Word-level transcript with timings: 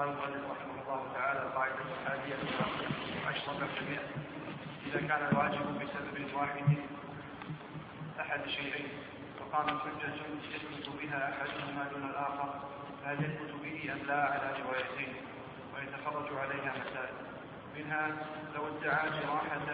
قال 0.00 0.08
المؤلف 0.08 0.44
رحمه 0.50 0.82
الله 0.82 1.12
تعالى 1.14 1.42
القاعدة 1.42 1.74
الحادية 1.74 2.36
عشرة 3.26 3.68
بالمئة 3.74 4.06
إذا 4.86 5.00
كان 5.08 5.28
الواجب 5.32 5.78
بسبب 5.78 6.34
واحد 6.34 6.64
أحد 8.20 8.40
شيئين 8.48 8.88
وقامت 9.40 9.80
حجة 9.80 10.14
يثبت 10.54 10.88
بها 11.02 11.32
أحدهما 11.32 11.84
دون 11.92 12.10
الآخر 12.10 12.60
فهل 13.04 13.24
يثبت 13.24 13.52
به 13.62 13.92
أم 13.92 14.06
لا 14.06 14.22
على 14.24 14.52
روايتين؟ 14.62 15.14
ويتخرج 15.74 16.38
عليها 16.38 16.72
مسائل. 16.80 17.14
منها 17.76 18.08
لو 18.54 18.68
ادعى 18.68 19.10
جراحة 19.10 19.66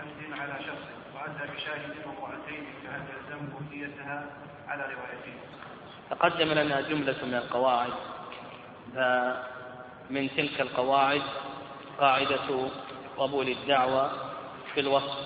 عمد 0.00 0.40
على 0.40 0.64
شخص 0.64 0.86
وأتى 1.14 1.52
بشاهد 1.54 1.94
وامرأتين 2.06 2.64
فهل 2.84 3.02
يلزمه 3.12 3.60
ديتها 3.70 4.26
على 4.68 4.82
روايتين؟ 4.82 5.38
تقدم 6.10 6.48
لنا 6.48 6.80
جملة 6.80 7.24
من 7.24 7.34
القواعد. 7.34 7.92
فمن 10.08 10.28
تلك 10.36 10.60
القواعد 10.60 11.22
قاعدة 12.00 12.68
قبول 13.18 13.48
الدعوة 13.48 14.10
في 14.74 14.80
الوصف 14.80 15.18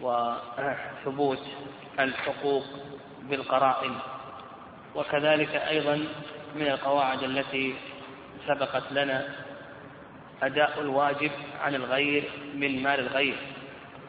وثبوت 0.00 1.42
الحقوق 2.00 2.64
بالقرائن 3.22 3.94
وكذلك 4.94 5.54
أيضا 5.54 6.04
من 6.54 6.66
القواعد 6.66 7.22
التي 7.22 7.74
سبقت 8.46 8.92
لنا 8.92 9.28
أداء 10.42 10.80
الواجب 10.80 11.30
عن 11.60 11.74
الغير 11.74 12.30
من 12.54 12.82
مال 12.82 13.00
الغير 13.00 13.36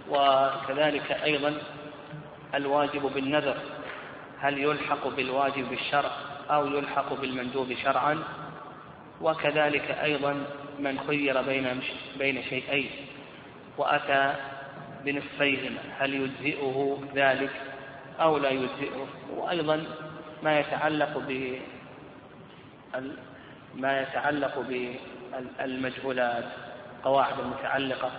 وكذلك 0.09 1.12
أيضا 1.12 1.53
الواجب 2.56 3.02
بالنذر 3.02 3.58
هل 4.40 4.58
يلحق 4.58 5.08
بالواجب 5.08 5.70
بالشرع 5.70 6.12
أو 6.50 6.67
يلحق 6.67 7.14
بالمندوب 7.14 7.73
شرعا؟ 7.84 8.23
وكذلك 9.22 9.91
أيضا 9.91 10.46
من 10.80 11.00
خير 11.08 11.41
بين 11.41 11.82
بين 12.18 12.44
شيئين 12.44 12.89
وأتى 13.78 14.36
بنصفيهما 15.06 15.80
هل 16.00 16.14
يجزئه 16.14 17.00
ذلك 17.16 17.52
أو 18.20 18.38
لا 18.38 18.50
يجزئه؟ 18.50 19.08
وأيضا 19.36 19.84
ما 20.44 20.59
يتعلق 20.59 21.17
ب 21.17 21.59
ما 23.75 24.02
يتعلق 24.02 24.59
بالمجهولات 24.59 26.45
قواعد 27.03 27.40
المتعلقة 27.40 28.12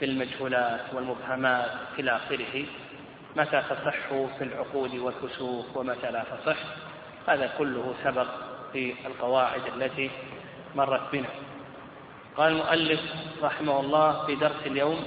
بالمجهولات 0.00 0.80
والمبهمات 0.94 1.70
إلى 1.98 2.16
آخره. 2.16 2.64
متى 3.36 3.62
تصح 3.70 4.08
في 4.38 4.44
العقود 4.44 4.94
والكسوف 4.94 5.76
ومتى 5.76 6.10
لا 6.10 6.24
تصح؟ 6.24 6.58
هذا 7.28 7.50
كله 7.58 7.94
سبق. 8.04 8.28
في 8.72 8.94
القواعد 9.06 9.62
التي 9.76 10.10
مرت 10.74 11.12
بنا. 11.12 11.28
قال 12.36 12.52
المؤلف 12.52 13.00
رحمه 13.42 13.80
الله 13.80 14.26
في 14.26 14.34
درس 14.34 14.66
اليوم 14.66 15.06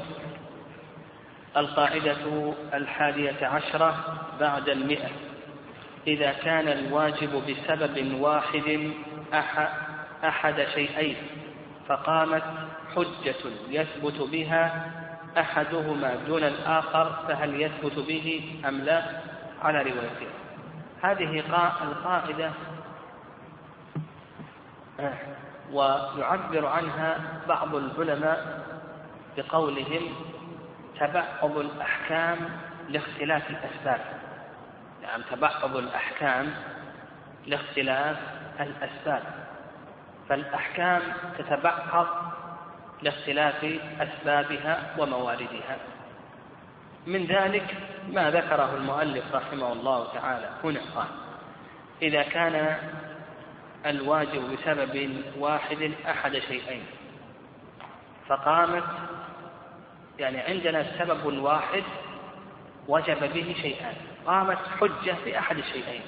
القاعدة 1.58 2.54
الحادية 2.74 3.48
عشرة 3.48 3.96
بعد 4.40 4.70
المئة. 4.70 5.10
إذا 6.08 6.32
كان 6.32 6.68
الواجب 6.68 7.44
بسبب 7.48 8.22
واحد 8.22 8.92
أحد 10.24 10.68
شيئين 10.74 11.16
فقامت 11.88 12.44
حجة 12.96 13.36
يثبت 13.70 14.22
بها 14.32 14.92
أحدهما 15.38 16.16
دون 16.28 16.44
الآخر 16.44 17.12
فهل 17.28 17.62
يثبت 17.62 18.00
به 18.00 18.60
أم 18.68 18.82
لا؟ 18.82 19.04
على 19.62 19.78
روايتين. 19.82 20.30
هذه 21.02 21.40
القاعدة 21.84 22.52
ويعبر 25.72 26.66
عنها 26.66 27.18
بعض 27.48 27.76
العلماء 27.76 28.66
بقولهم 29.38 30.16
تبعض 31.00 31.58
الأحكام 31.58 32.38
لاختلاف 32.90 33.50
الأسباب. 33.50 34.02
يعني 35.04 35.24
تبعض 35.32 35.76
الأحكام 35.76 36.54
لاختلاف 37.48 38.18
الأسباب. 38.60 39.24
فالأحكام 40.30 41.02
تتبعض 41.38 42.08
لاختلاف 43.02 43.80
أسبابها 44.00 44.80
ومواردها. 44.98 45.78
من 47.08 47.26
ذلك 47.26 47.76
ما 48.10 48.32
ذكره 48.32 48.76
المؤلف 48.76 49.36
رحمه 49.36 49.74
الله 49.74 50.14
تعالى. 50.14 50.50
هنا 50.64 50.80
قال 50.96 51.08
إذا 52.02 52.24
كان 52.24 52.78
الواجب 53.86 54.42
بسبب 54.52 55.24
واحد 55.38 55.92
أحد 56.08 56.40
شيئين. 56.40 56.84
فقامت 58.28 58.84
يعني 60.20 60.38
عندنا 60.38 60.98
سبب 61.00 61.26
واحد 61.26 61.84
وجب 62.88 63.34
به 63.34 63.56
شيئان. 63.62 63.96
قامت 64.26 64.58
حجة 64.80 65.16
بأحد 65.26 65.58
الشيئين 65.58 66.02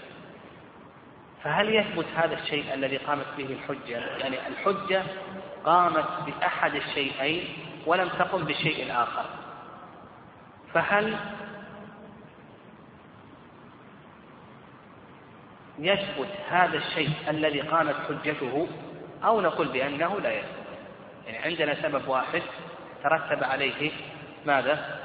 فهل 1.44 1.76
يثبت 1.76 2.06
هذا 2.16 2.40
الشيء 2.40 2.74
الذي 2.74 2.98
قامت 2.98 3.26
به 3.38 3.46
الحجة؟ 3.46 3.98
يعني 3.98 4.48
الحجة 4.48 5.04
قامت 5.66 6.06
بأحد 6.26 6.76
الشيئين 6.76 7.48
ولم 7.86 8.10
تقم 8.10 8.44
بالشيء 8.44 8.84
الآخر 8.84 9.26
فهل 10.74 11.16
يثبت 15.80 16.30
هذا 16.50 16.78
الشيء 16.78 17.10
الذي 17.28 17.62
قامت 17.62 17.96
حجته 18.10 18.68
أو 19.24 19.42
نقول 19.42 19.68
بأنه 19.68 20.20
لا 20.20 20.34
يثبت. 20.34 20.68
يعني 21.28 21.38
عندنا 21.38 21.82
سبب 21.82 22.08
واحد 22.08 22.42
ترتب 23.04 23.44
عليه 23.44 23.92
ماذا؟ 24.46 25.00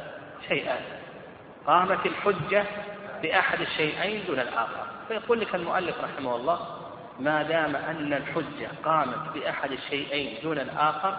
شيئان. 0.49 0.83
قامت 1.67 2.07
الحجة 2.07 2.65
بأحد 3.23 3.61
الشيئين 3.61 4.27
دون 4.27 4.41
الآخر. 4.41 4.87
فيقول 5.09 5.41
لك 5.41 5.55
المؤلف 5.55 6.05
رحمه 6.05 6.37
الله 6.37 6.59
ما 7.21 7.43
دام 7.43 7.77
أن 7.77 8.13
الحجة 8.13 8.69
قامت 8.85 9.35
بأحد 9.35 9.73
الشيئين 9.73 10.43
دون 10.43 10.59
الآخر 10.59 11.19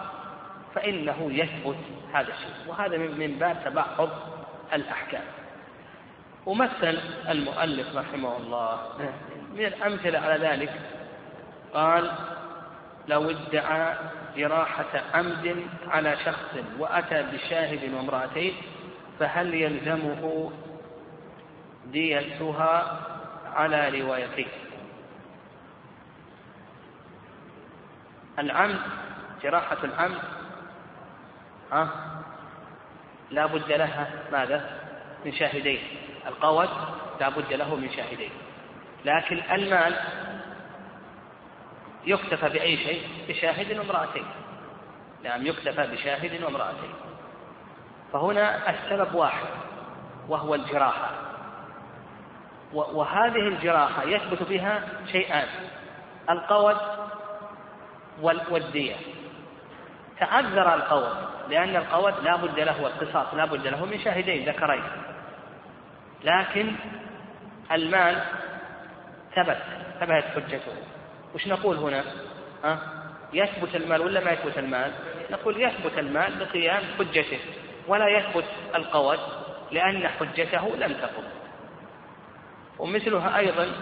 فإنه 0.74 1.28
يثبت 1.32 1.76
هذا 2.12 2.28
الشيء. 2.28 2.68
وهذا 2.68 2.96
من 2.96 3.36
باب 3.40 3.56
تبعض 3.64 4.08
الأحكام. 4.72 5.24
ومثل 6.46 6.98
المؤلف 7.28 7.96
رحمه 7.96 8.36
الله 8.36 8.78
من 9.54 9.64
الأمثلة 9.64 10.18
على 10.18 10.46
ذلك. 10.48 10.80
قال 11.74 12.10
لو 13.08 13.30
ادعى 13.30 13.96
جراحة 14.36 15.02
عمد 15.14 15.66
على 15.86 16.16
شخص 16.24 16.56
وأتى 16.78 17.22
بشاهد 17.22 17.94
وامرأتين 17.94 18.54
فهل 19.18 19.54
يلزمه 19.54 20.52
ديتها 21.86 23.00
على 23.54 24.00
روايتين؟ 24.00 24.48
العمد 28.38 28.80
جراحة 29.42 29.84
العمد 29.84 30.18
ها 31.72 31.88
لا 33.30 33.46
بد 33.46 33.72
لها 33.72 34.10
ماذا؟ 34.32 34.80
من 35.24 35.32
شاهدين. 35.32 35.80
القود 36.26 36.68
لا 37.20 37.28
بد 37.28 37.52
له 37.52 37.74
من 37.74 37.90
شاهدين. 37.90 38.30
لكن 39.04 39.42
المال 39.52 39.96
يكتفى 42.06 42.48
بأي 42.48 42.76
شيء؟ 42.76 43.08
بشاهد 43.28 43.78
وامرأتين. 43.78 44.26
نعم 45.24 45.46
يكتفى 45.46 45.86
بشاهد 45.86 46.42
وامرأتين. 46.42 46.94
فهنا 48.12 48.70
السبب 48.70 49.14
واحد 49.14 49.46
وهو 50.28 50.54
الجراحة. 50.54 51.10
وهذه 52.72 53.48
الجراحة 53.48 54.02
يثبت 54.04 54.42
بها 54.42 54.88
شيئان 55.12 55.48
القود 56.30 56.76
والدية. 58.50 58.96
تعذر 60.20 60.74
القود 60.74 61.16
لأن 61.48 61.76
القود 61.76 62.14
لا 62.22 62.36
بد 62.36 62.60
له 62.60 62.82
والقصاص 62.82 63.34
لا 63.34 63.44
بد 63.44 63.66
له 63.66 63.84
من 63.84 63.98
شاهدين 63.98 64.48
ذكرين. 64.48 64.84
لكن 66.24 66.72
المال 67.72 68.22
ثبت 69.34 69.58
ثبتت 70.00 70.24
حجته. 70.34 70.72
وش 71.34 71.46
نقول 71.46 71.76
هنا؟ 71.76 72.04
ها؟ 72.64 72.78
يثبت 73.32 73.76
المال 73.76 74.00
ولا 74.00 74.24
ما 74.24 74.30
يثبت 74.30 74.58
المال؟ 74.58 74.92
نقول 75.30 75.62
يثبت 75.62 75.98
المال 75.98 76.38
بقيام 76.38 76.82
حجته 76.98 77.38
ولا 77.88 78.08
يثبت 78.08 78.44
القود 78.74 79.18
لأن 79.70 80.08
حجته 80.08 80.76
لم 80.76 80.92
تقم. 80.92 81.24
ومثلها 82.78 83.38
أيضا 83.38 83.72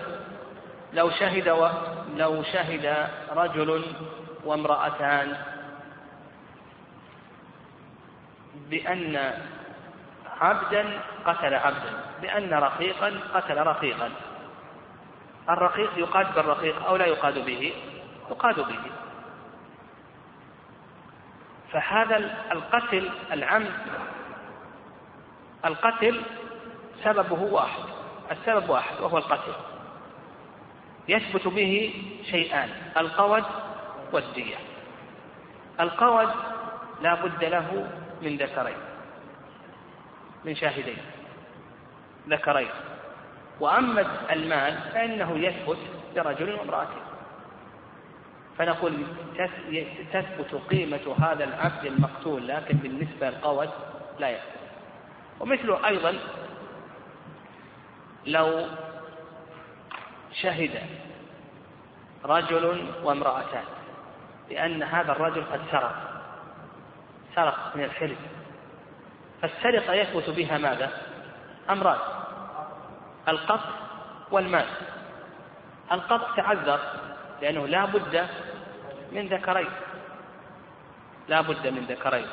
لو 0.92 1.10
شهد 1.10 1.48
و... 1.48 1.68
لو 2.16 2.42
شهد 2.42 3.08
رجل 3.30 3.84
وامرأتان 4.44 5.36
بأن 8.70 9.32
عبدا 10.40 11.00
قتل 11.26 11.54
عبدا 11.54 11.92
بأن 12.22 12.54
رقيقا 12.54 13.20
قتل 13.34 13.56
رقيقا. 13.56 14.10
الرقيق 15.50 15.98
يقاد 15.98 16.34
بالرقيق 16.34 16.86
أو 16.86 16.96
لا 16.96 17.06
يقاد 17.06 17.38
به 17.46 17.72
يقاد 18.30 18.60
به. 18.60 18.80
فهذا 21.72 22.16
القتل 22.52 23.10
العمد 23.32 23.72
القتل 25.64 26.22
سببه 27.04 27.42
واحد 27.42 27.84
السبب 28.30 28.70
واحد 28.70 29.00
وهو 29.00 29.18
القتل. 29.18 29.52
يثبت 31.08 31.48
به 31.48 32.04
شيئان 32.30 32.68
القود 32.96 33.44
والدية. 34.12 34.56
القود 35.80 36.28
لا 37.02 37.14
بد 37.14 37.44
له 37.44 37.90
من 38.22 38.36
ذكرين 38.36 38.76
من 40.44 40.54
شاهدين. 40.54 40.98
ذكرين. 42.28 42.70
وأما 43.62 44.06
المال 44.32 44.78
فإنه 44.94 45.38
يثبت 45.38 45.78
لرجل 46.16 46.54
وامرأة 46.54 46.88
فنقول 48.58 49.06
تثبت 50.12 50.54
قيمة 50.70 51.14
هذا 51.18 51.44
العبد 51.44 51.84
المقتول 51.84 52.48
لكن 52.48 52.76
بالنسبة 52.76 53.30
للقود 53.30 53.70
لا 54.18 54.30
يثبت. 54.30 54.60
ومثله 55.40 55.88
أيضا 55.88 56.18
لو 58.26 58.66
شهد 60.32 60.82
رجل 62.24 62.86
وامرأتان 63.04 63.64
لأن 64.50 64.82
هذا 64.82 65.12
الرجل 65.12 65.44
قد 65.52 65.60
سرق 65.70 66.22
سرق 67.34 67.76
من 67.76 67.84
الحلم 67.84 68.16
فالسرقة 69.42 69.94
يثبت 69.94 70.30
بها 70.30 70.58
ماذا؟ 70.58 70.90
أمران 71.70 72.21
القطع 73.28 73.70
والمال. 74.30 74.66
القطع 75.92 76.36
تعذر 76.36 76.80
لأنه 77.42 77.66
لا 77.66 77.84
بد 77.84 78.26
من 79.12 79.28
ذكرين. 79.28 79.70
لا 81.28 81.40
بد 81.40 81.66
من 81.66 81.84
ذكرين. 81.84 82.26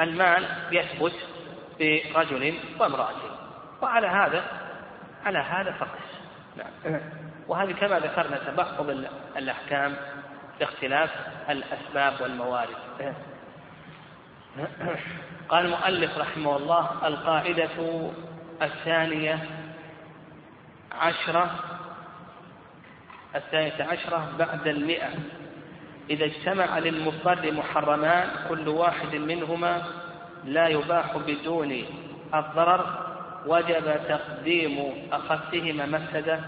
المال 0.00 0.48
يثبت 0.70 1.14
برجل 1.80 2.54
وامرأة. 2.80 3.10
وعلى 3.82 4.06
هذا 4.06 4.44
على 5.24 5.38
هذا 5.38 5.72
فقس. 5.72 6.04
نعم. 6.56 7.00
وهذه 7.48 7.72
كما 7.72 7.98
ذكرنا 7.98 8.36
تبعض 8.36 8.90
الأحكام 9.36 9.96
باختلاف 10.60 11.10
الأسباب 11.50 12.20
والموارد. 12.20 12.76
قال 15.48 15.64
المؤلف 15.64 16.18
رحمه 16.18 16.56
الله 16.56 17.06
القاعدة 17.06 18.10
الثانية 18.62 19.38
عشرة 20.92 21.50
الثانية 23.34 23.84
عشرة 23.84 24.28
بعد 24.38 24.66
المئة. 24.66 25.08
إذا 26.10 26.24
اجتمع 26.24 26.78
للمضطر 26.78 27.52
محرمان 27.52 28.28
كل 28.48 28.68
واحد 28.68 29.14
منهما 29.14 29.82
لا 30.44 30.68
يباح 30.68 31.16
بدون 31.16 31.84
الضرر. 32.34 33.14
وجب 33.46 34.00
تقديم 34.08 35.08
أخفهما 35.12 35.86
مفسدة 35.86 36.40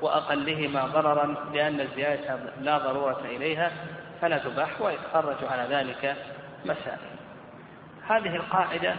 وأقلهما 0.00 0.86
ضررا 0.86 1.34
لأن 1.54 1.80
الزيادة 1.80 2.38
لا 2.60 2.78
ضرورة 2.78 3.20
إليها 3.24 3.72
فلا 4.20 4.38
تباح 4.38 4.80
ويتخرج 4.80 5.36
على 5.50 5.74
ذلك 5.76 6.16
مسائل. 6.64 6.98
هذه 8.08 8.36
القاعدة 8.36 8.94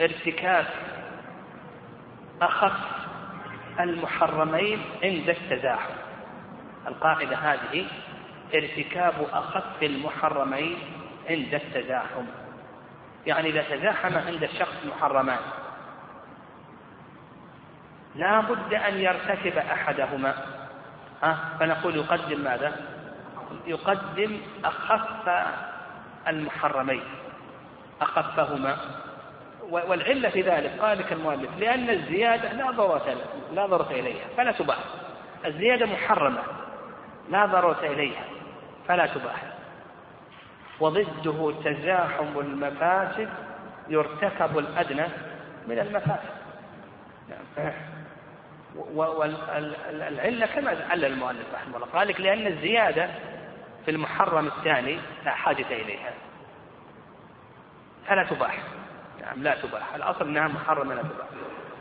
ارتكاب 0.00 0.66
أخف 2.42 2.72
المحرمين 3.80 4.82
عند 5.02 5.28
التزاحم. 5.28 5.94
القاعدة 6.86 7.36
هذه 7.36 7.86
ارتكاب 8.54 9.14
أخف 9.32 9.82
المحرمين 9.82 10.78
عند 11.30 11.54
التزاحم. 11.54 12.24
يعني 13.26 13.48
إذا 13.48 13.62
تزاحم 13.62 14.18
عند 14.18 14.42
الشخص 14.42 14.76
محرمان 14.86 15.40
لا 18.14 18.40
بد 18.40 18.74
أن 18.74 18.94
يرتكب 18.94 19.58
أحدهما. 19.58 20.34
ها 21.22 21.56
فنقول 21.60 21.96
يقدم 21.96 22.40
ماذا؟ 22.40 22.76
يقدم 23.66 24.40
أخف 24.64 25.28
المحرمين 26.28 27.02
أخفهما 28.00 28.76
والعلة 29.70 30.28
في 30.28 30.42
ذلك 30.42 30.72
قال 30.80 30.98
لك 30.98 31.12
المؤلف 31.12 31.50
لأن 31.58 31.90
الزيادة 31.90 32.52
لا 32.52 32.70
ضرورة 32.70 33.16
لا 33.52 33.66
ضرورة 33.66 33.90
إليها 33.90 34.26
فلا 34.36 34.52
تباح. 34.52 34.78
الزيادة 35.46 35.86
محرمة 35.86 36.42
لا 37.30 37.46
ضرورة 37.46 37.80
إليها 37.82 38.24
فلا 38.88 39.06
تباح. 39.06 39.42
وضده 40.80 41.54
تزاحم 41.64 42.38
المفاسد 42.38 43.28
يرتكب 43.88 44.58
الأدنى 44.58 45.06
من 45.66 45.78
المفاسد. 45.78 46.36
والعلة 48.94 50.46
كما 50.46 50.76
علل 50.90 51.04
المؤلف 51.04 51.54
رحمه 51.54 51.76
الله 51.76 51.86
قال 51.86 52.08
لك 52.08 52.20
لأن 52.20 52.46
الزيادة 52.46 53.08
في 53.84 53.90
المحرم 53.90 54.46
الثاني 54.46 54.98
لا 55.24 55.30
حاجة 55.30 55.66
إليها 55.70 56.12
فلا 58.06 58.24
تباح. 58.24 58.58
نعم 59.26 59.42
لا 59.42 59.54
تباح. 59.62 59.94
الأصل 59.94 60.28
أنها 60.28 60.48
محرمة 60.48 60.94
لا 60.94 61.02
تباح. 61.02 61.26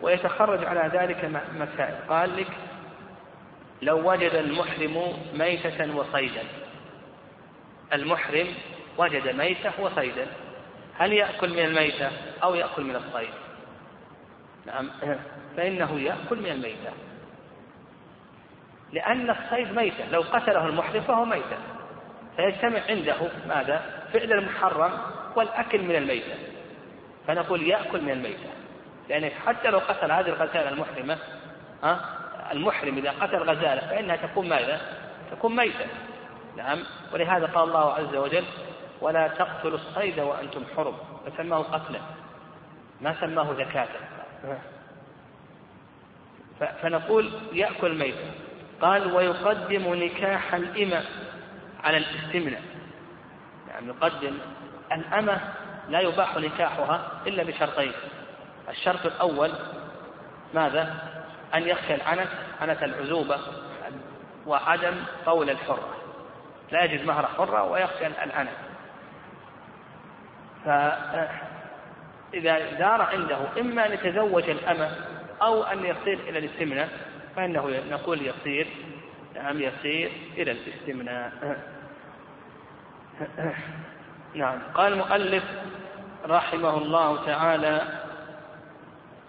ويتخرج 0.02 0.66
على 0.66 1.00
ذلك 1.00 1.42
مسائل. 1.56 1.96
قال 2.10 2.38
لك 2.38 2.48
لو 3.82 4.12
وجد 4.12 4.32
المحرم 4.32 5.14
ميتة 5.34 5.96
وصيدا. 5.98 6.44
المحرم 7.94 8.48
وجد 8.98 9.36
ميتة 9.36 9.72
وصيدا. 9.80 10.28
هل 10.98 11.14
يأكل 11.14 11.50
من 11.50 11.60
الميتة 11.60 12.12
أو 12.44 12.56
يأكل 12.56 12.84
من 12.84 12.96
الصيد؟ 12.96 13.34
نعم 14.66 14.90
فإنه 15.58 16.00
يأكل 16.00 16.40
من 16.40 16.52
الميتة. 16.52 16.92
لأن 18.92 19.30
الصيد 19.30 19.72
ميتة. 19.76 20.10
لو 20.12 20.22
قتله 20.22 20.66
المحرم 20.66 21.02
فهو 21.02 21.26
ميتة. 21.26 21.58
فيجتمع 22.36 22.80
عنده 22.90 23.16
ماذا؟ 23.48 24.06
فعل 24.14 24.34
المحرم 24.34 24.92
والأكل 25.36 25.82
من 25.82 25.96
الميتة. 25.96 26.55
فنقول 27.28 27.68
يأكل 27.68 28.02
من 28.02 28.12
الميتة 28.12 28.50
لأن 29.10 29.30
حتى 29.30 29.70
لو 29.70 29.80
قتل 29.80 30.12
هذه 30.12 30.28
الغزالة 30.28 30.70
المحرمة 30.70 31.18
ها 31.84 32.00
المحرم 32.52 32.98
إذا 32.98 33.12
قتل 33.12 33.38
غزالة 33.38 33.82
فإنها 33.82 34.16
تكون 34.16 34.50
ماذا؟ 34.50 34.82
تكون 35.32 35.56
ميتة. 35.56 35.86
نعم. 36.58 36.84
ولهذا 37.14 37.46
قال 37.46 37.64
الله 37.64 37.94
عز 37.94 38.16
وجل 38.16 38.44
ولا 39.02 39.28
تقتلوا 39.28 39.78
الصيد 39.78 40.20
وأنتم 40.20 40.64
حرم. 40.76 40.94
فسماه 41.26 41.58
قتلا 41.58 42.00
ما 43.02 43.16
سماه 43.22 43.54
زكاة. 43.54 43.88
فنقول 46.82 47.32
يأكل 47.54 47.98
ميتا 47.98 48.32
قال 48.82 49.14
ويقدم 49.14 49.94
نكاح 49.94 50.54
الإمة 50.56 51.04
على 51.84 51.98
الاستمناء. 51.98 52.62
يعني 53.70 53.88
يقدم 53.88 54.38
الأمة 54.92 55.42
لا 55.90 56.00
يباح 56.00 56.38
نكاحها 56.38 57.12
إلا 57.28 57.44
بشرطين. 57.44 57.92
الشرط 58.70 59.06
الأول 59.06 59.52
ماذا؟ 60.54 60.96
أن 61.56 61.68
يخشى 61.68 61.96
العنت 61.96 62.30
عنت 62.62 62.84
العزوبة 62.84 63.40
وعدم 64.46 64.96
قول 65.26 65.50
الحرة. 65.50 65.96
لا 66.72 66.84
يجد 66.84 67.06
مهر 67.06 67.26
حرة 67.26 67.64
ويخشى 67.64 68.08
العنت. 68.08 68.50
فإذا 70.66 71.30
دار 72.80 73.02
عنده 73.02 73.38
إما 73.60 73.86
أن 73.86 73.94
يتزوج 73.94 74.50
الأمة 74.50 74.92
أو 75.42 75.64
أن 75.64 75.86
يصير 75.86 76.20
إلى 76.20 76.40
الاستمناء 76.40 76.90
فإنه 77.36 77.82
نقول 77.90 78.22
يصير 78.22 78.68
نعم 79.36 79.62
يصير 79.62 80.12
إلى 80.38 80.52
الاستمناء. 80.52 81.32
نعم. 84.36 84.60
قال 84.74 84.94
المؤلف 84.94 85.44
رحمه 86.26 86.78
الله 86.78 87.26
تعالى 87.26 87.82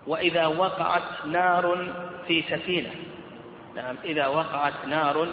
وإذا 0.07 0.47
وقعت 0.47 1.27
نار 1.27 1.93
في 2.27 2.43
سفينة. 2.43 2.91
نعم 3.75 3.97
إذا 4.05 4.27
وقعت 4.27 4.87
نار 4.87 5.29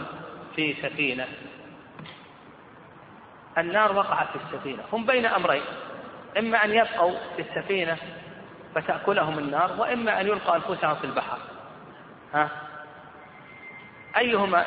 في 0.56 0.74
سفينة. 0.74 1.28
النار 3.58 3.98
وقعت 3.98 4.28
في 4.28 4.36
السفينة. 4.36 4.84
هم 4.94 5.06
بين 5.06 5.26
أمرين 5.26 5.64
إما 6.38 6.66
أن 6.66 6.72
يبقوا 6.72 7.14
في 7.36 7.42
السفينة 7.42 7.98
فتأكلهم 8.76 9.40
النار 9.40 9.72
وإما 9.78 10.22
أن 10.22 10.28
يلقوا 10.28 10.56
أنفسهم 10.56 10.96
في 10.96 11.04
البحر. 11.04 11.38
ها؟ 12.34 12.50
أيهما 14.18 14.66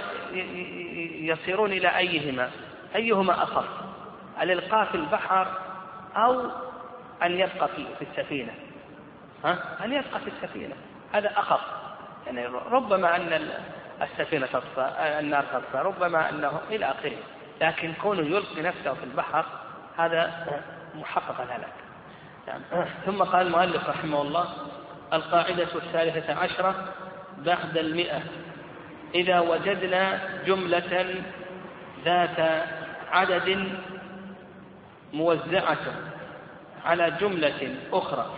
يصيرون 1.20 1.72
إلى 1.72 1.96
أيهما؟ 1.96 2.50
أيهما 2.94 3.42
أخف 3.42 3.64
الإلقاء 4.42 4.84
في 4.84 4.94
البحر 4.94 5.48
أو 6.16 6.50
أن 7.22 7.32
يبقى 7.32 7.68
في, 7.68 7.86
في 7.98 8.04
السفينة. 8.10 8.52
ها؟ 9.44 9.84
أن 9.84 9.92
يبقى 9.92 10.20
في 10.20 10.30
السفينة. 10.30 10.74
هذا 11.12 11.32
أخف. 11.36 11.60
يعني 12.26 12.46
ربما 12.46 13.16
أن 13.16 13.48
السفينة 14.02 14.46
تطفى 14.46 14.90
النار 15.20 15.44
تطفى 15.44 15.78
ربما 15.78 16.30
أنه 16.30 16.60
إلى 16.70 16.90
آخره. 16.90 17.16
لكن 17.60 17.92
كونه 18.02 18.22
يلقي 18.22 18.62
نفسه 18.62 18.94
في 18.94 19.04
البحر 19.04 19.44
هذا 19.98 20.46
محقق 20.94 21.40
الهلاك. 21.40 21.72
يعني 22.46 22.62
ثم 23.06 23.22
قال 23.22 23.46
المؤلف 23.46 23.88
رحمه 23.88 24.22
الله 24.22 24.48
القاعدة 25.12 25.62
الثالثة 25.74 26.34
عشرة 26.34 26.74
بعد 27.38 27.78
المئة. 27.78 28.22
إذا 29.14 29.40
وجدنا 29.40 30.20
جملة 30.46 31.14
ذات 32.04 32.64
عدد 33.10 33.78
موزعة. 35.12 35.76
على 36.86 37.10
جملة 37.10 37.76
أخرى. 37.92 38.36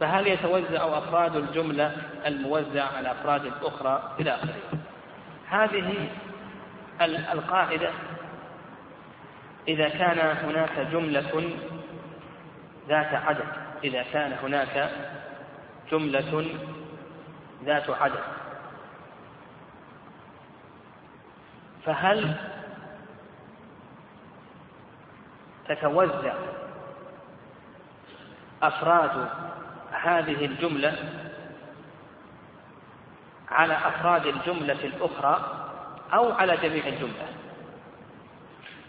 فهل 0.00 0.26
يتوزع 0.26 0.98
أفراد 0.98 1.36
الجملة 1.36 1.96
الموزع 2.26 2.84
على 2.96 3.10
أفراد 3.10 3.46
الأخرى 3.46 4.14
إلى 4.20 4.34
آخره؟ 4.34 4.78
هذه 5.48 6.08
القاعدة. 7.32 7.90
إذا 9.68 9.88
كان 9.88 10.18
هناك 10.18 10.78
جملة 10.92 11.50
ذات 12.88 13.14
عدد 13.14 13.46
إذا 13.84 14.02
كان 14.12 14.32
هناك 14.42 14.90
جملة 15.92 16.46
ذات 17.64 17.90
عدد. 17.90 18.20
فهل 21.84 22.34
تتوزع 25.68 26.34
أفراد 28.62 29.28
هذه 29.92 30.44
الجملة 30.44 30.96
على 33.50 33.74
أفراد 33.74 34.26
الجملة 34.26 34.84
الأخرى 34.84 35.66
أو 36.12 36.32
على 36.32 36.56
جميع 36.56 36.86
الجملة. 36.86 37.26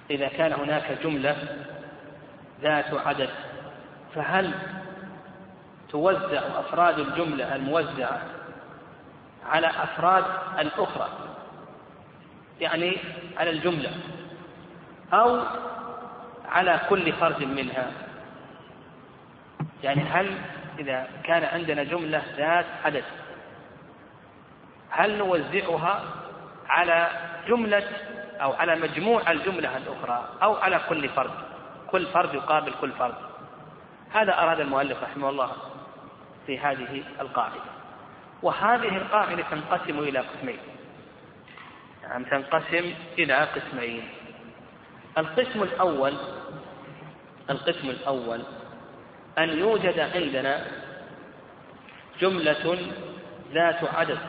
إذا 0.09 0.27
كان 0.27 0.53
هناك 0.53 0.97
جملة 1.03 1.35
ذات 2.61 2.93
عدد 2.93 3.29
فهل 4.15 4.53
توزع 5.89 6.41
أفراد 6.59 6.99
الجملة 6.99 7.55
الموزعة 7.55 8.21
على 9.45 9.67
أفراد 9.67 10.25
الأخرى؟ 10.59 11.09
يعني 12.59 12.97
على 13.37 13.49
الجملة 13.49 13.91
أو 15.13 15.43
على 16.49 16.79
كل 16.89 17.13
فرد 17.13 17.43
منها؟ 17.43 17.91
يعني 19.83 20.01
هل 20.01 20.37
إذا 20.79 21.07
كان 21.23 21.43
عندنا 21.43 21.83
جملة 21.83 22.23
ذات 22.37 22.65
عدد 22.85 23.03
هل 24.89 25.17
نوزعها 25.17 26.03
على 26.69 27.09
جملة 27.47 27.87
أو 28.41 28.53
على 28.53 28.75
مجموع 28.75 29.31
الجملة 29.31 29.77
الأخرى 29.77 30.29
أو 30.43 30.55
على 30.55 30.81
كل 30.89 31.09
فرد؟ 31.09 31.31
كل 31.91 32.05
فرد 32.05 32.33
يقابل 32.33 32.73
كل 32.81 32.91
فرد. 32.91 33.15
هذا 34.13 34.33
أراد 34.33 34.59
المؤلف 34.59 35.03
رحمه 35.03 35.29
الله 35.29 35.51
في 36.47 36.59
هذه 36.59 37.03
القاعدة. 37.21 37.61
وهذه 38.43 38.97
القاعدة 38.97 39.43
تنقسم 39.51 39.99
إلى 39.99 40.19
قسمين. 40.19 40.59
يعني 42.03 42.25
تنقسم 42.25 42.93
إلى 43.19 43.33
قسمين. 43.33 44.09
القسم 45.17 45.63
الأول 45.63 46.13
القسم 47.49 47.89
الأول 47.89 48.41
أن 49.37 49.49
يوجد 49.59 49.99
عندنا 49.99 50.65
جملة 52.19 52.77
ذات 53.53 53.83
عدد 53.83 54.19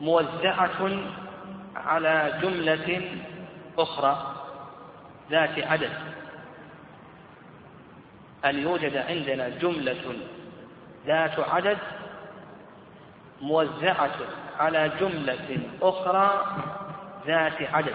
موزعة 0.00 0.90
على 1.76 2.38
جملة 2.42 3.18
أخرى 3.78 4.34
ذات 5.30 5.58
عدد. 5.58 5.90
أن 8.44 8.58
يوجد 8.58 8.96
عندنا 8.96 9.48
جملة 9.48 10.16
ذات 11.06 11.40
عدد 11.40 11.78
موزعة 13.40 14.16
على 14.58 14.90
جملة 15.00 15.58
أخرى 15.82 16.46
ذات 17.26 17.62
عدد؟ 17.62 17.94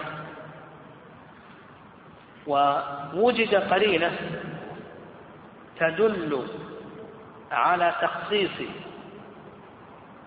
ووجد 2.46 3.54
قرينة 3.54 4.18
تدل 5.80 6.46
على 7.50 7.94
تخصيص 8.02 8.68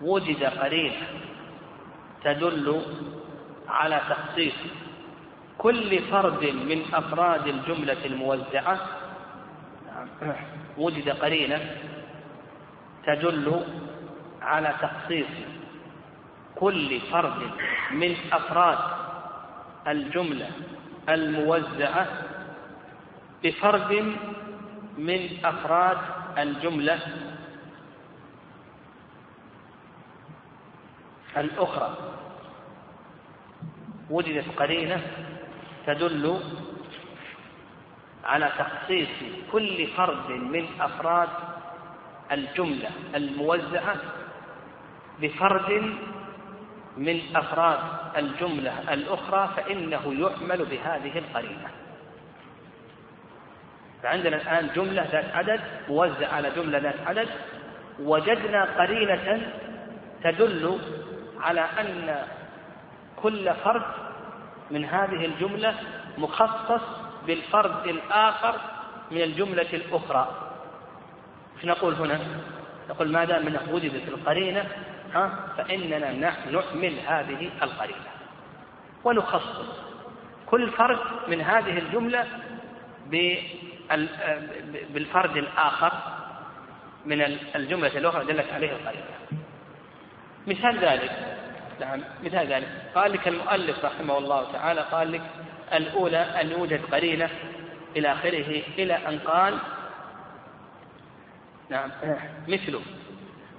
وجد 0.02 0.44
قرينة 0.44 1.06
تدل 2.24 2.82
على 3.68 4.00
تخصيص 4.08 4.54
كل 5.58 5.98
فرد 6.10 6.44
من 6.44 6.82
أفراد 6.94 7.46
الجملة 7.46 8.06
الموزعة. 8.06 8.80
وجد 10.78 11.08
قرينة. 11.08 11.60
تدل 13.06 13.64
على 14.42 14.74
تخصيص 14.82 15.26
كل 16.56 17.00
فرد 17.00 17.42
من 17.90 18.16
أفراد 18.32 18.78
الجملة 19.88 20.50
الموزعة 21.08 22.06
بفرد 23.44 24.16
من 24.98 25.44
أفراد 25.44 25.98
الجملة 26.38 26.98
الأخرى. 31.36 31.96
وجدت 34.10 34.44
قرينة 34.56 35.02
تدل 35.86 36.40
على 38.24 38.52
تخصيص 38.58 39.08
كل 39.52 39.86
فرد 39.86 40.30
من 40.30 40.66
أفراد 40.80 41.28
الجملة 42.32 42.90
الموزعة 43.14 43.96
بفرد 45.20 45.70
من 46.96 47.20
أفراد 47.36 47.78
الجملة 48.16 48.92
الأخرى 48.94 49.50
فإنه 49.56 50.02
يعمل 50.14 50.64
بهذه 50.64 51.18
القرينة. 51.18 51.70
فعندنا 54.02 54.36
الآن 54.36 54.70
جملة 54.76 55.06
ذات 55.12 55.34
عدد 55.34 55.60
موزعة 55.88 56.34
على 56.34 56.50
جملة 56.50 56.78
ذات 56.78 56.94
عدد. 57.06 57.28
وجدنا 58.00 58.64
قرينة 58.64 59.52
تدل 60.24 60.78
على 61.40 61.60
أن 61.60 62.22
كل 63.16 63.54
فرد 63.64 63.82
من 64.70 64.84
هذه 64.84 65.24
الجملة 65.24 65.74
مخصص 66.18 66.82
بالفرد 67.26 67.86
الآخر 67.86 68.54
من 69.10 69.22
الجملة 69.22 69.66
الأخرى. 69.72 70.28
إيش 71.56 71.64
نقول 71.64 71.94
هنا؟ 71.94 72.20
نقول 72.90 73.12
ما 73.12 73.24
دام 73.24 73.46
انه 73.46 73.60
وجدت 73.70 74.08
القرينة 74.08 74.64
ها؟ 75.14 75.30
فإننا 75.56 76.12
نحمل 76.12 76.94
هذه 77.06 77.50
القرينة. 77.62 78.10
ونخصص 79.04 79.66
كل 80.46 80.70
فرد 80.70 80.98
من 81.28 81.40
هذه 81.40 81.78
الجملة 81.78 82.26
بالفرد 84.90 85.36
الآخر 85.36 85.92
من 87.06 87.22
الجملة 87.56 87.98
الأخرى 87.98 88.24
دلت 88.24 88.52
عليه 88.52 88.72
القرينة 88.72 89.04
مثال 90.46 90.78
ذلك 90.78 91.36
نعم 91.80 92.00
مثال 92.24 92.46
ذلك. 92.46 92.68
قال 92.94 93.12
لك 93.12 93.28
المؤلف 93.28 93.84
رحمه 93.84 94.18
الله 94.18 94.52
تعالى 94.52 94.80
قال 94.80 95.12
لك 95.12 95.22
الأولى 95.72 96.18
أن 96.18 96.50
يوجد 96.50 96.80
قرينة 96.92 97.30
إلى 97.96 98.12
آخره 98.12 98.62
إلى 98.78 98.94
أن 98.94 99.18
قال 99.18 99.58
نعم 101.70 101.90
مثله 102.48 102.80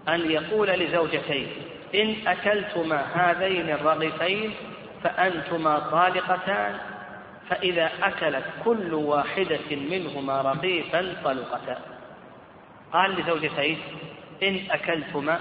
أن 0.10 0.32
يقول 0.32 0.68
لزوجتين 0.68 1.48
إن 1.96 2.28
أكلتما 2.28 3.06
هذين 3.14 3.70
الرغيفين 3.70 4.54
فأنتما 5.04 5.80
طالقتان 5.80 6.78
فإذا 7.52 7.92
أكلت 8.04 8.44
كل 8.66 8.94
واحدة 8.94 9.76
منهما 9.76 10.42
رغيفا 10.42 11.16
طلقتا. 11.24 11.78
قال 12.94 13.12
لزوجتين 13.12 13.80
إن 14.44 14.60
أكلتما 14.72 15.40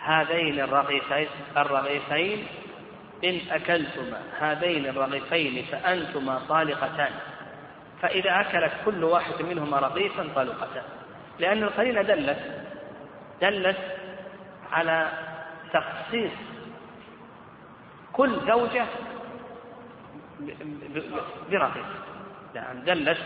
هذين 0.00 0.60
الرغيفين 0.60 1.28
الرغيفين 1.56 2.46
إن 3.24 3.40
أكلتما 3.50 4.20
هذين 4.40 4.86
الرغيفين 4.86 5.64
فأنتما 5.64 6.40
طالقتان. 6.48 7.12
فإذا 8.02 8.40
أكلت 8.40 8.72
كل 8.84 9.04
واحد 9.04 9.42
منهما 9.42 9.78
رغيفا 9.78 10.28
طلقتا. 10.34 10.82
لأن 11.38 11.62
القرينة 11.62 12.02
دلت 12.02 12.64
دلت 13.40 13.78
على 14.72 15.08
تخصيص 15.72 16.32
كل 18.12 18.40
زوجة 18.46 18.86
برغيف. 21.50 21.86
نعم 22.54 22.80
دلت 22.84 23.18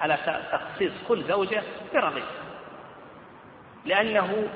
على 0.00 0.18
تخصيص 0.52 0.92
كل 1.08 1.24
زوجة 1.24 1.62
برغيف. 1.94 2.24
لأنه 3.84 4.48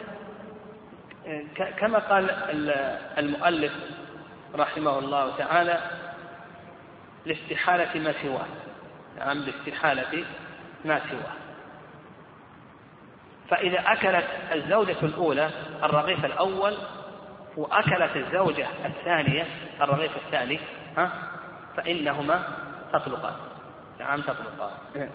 كما 1.78 1.98
قال 1.98 2.30
المؤلف 3.18 3.72
رحمه 4.54 4.98
الله 4.98 5.36
تعالى 5.36 5.80
لاستحالة 7.26 8.00
ما 8.00 8.14
سواه. 8.22 8.46
نعم 9.18 9.38
لاستحالة 9.38 10.24
ما 10.84 11.00
سواه. 11.10 11.34
فإذا 13.50 13.80
أكلت 13.86 14.26
الزوجة 14.52 14.96
الأولى 15.02 15.50
الرغيف 15.82 16.24
الأول 16.24 16.76
وأكلت 17.56 18.16
الزوجة 18.16 18.68
الثانية 18.84 19.46
الرغيف 19.80 20.16
الثاني 20.16 20.60
ها؟ 20.96 21.29
فإنهما 21.76 22.42
تطلقان 22.92 23.34
نعم 23.98 24.20
تطلقان 24.20 25.08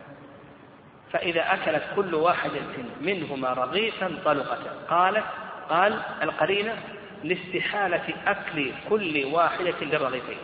فإذا 1.11 1.53
أكلت 1.53 1.83
كل 1.95 2.15
واحدة 2.15 2.61
منهما 3.01 3.53
رغيفا 3.53 4.17
طلقتا 4.25 4.71
قالت 4.89 5.25
قال 5.69 6.01
القرينة 6.21 6.77
لاستحالة 7.23 8.13
أكل 8.27 8.71
كل 8.89 9.25
واحدة 9.25 9.75
للرغيفين. 9.81 10.37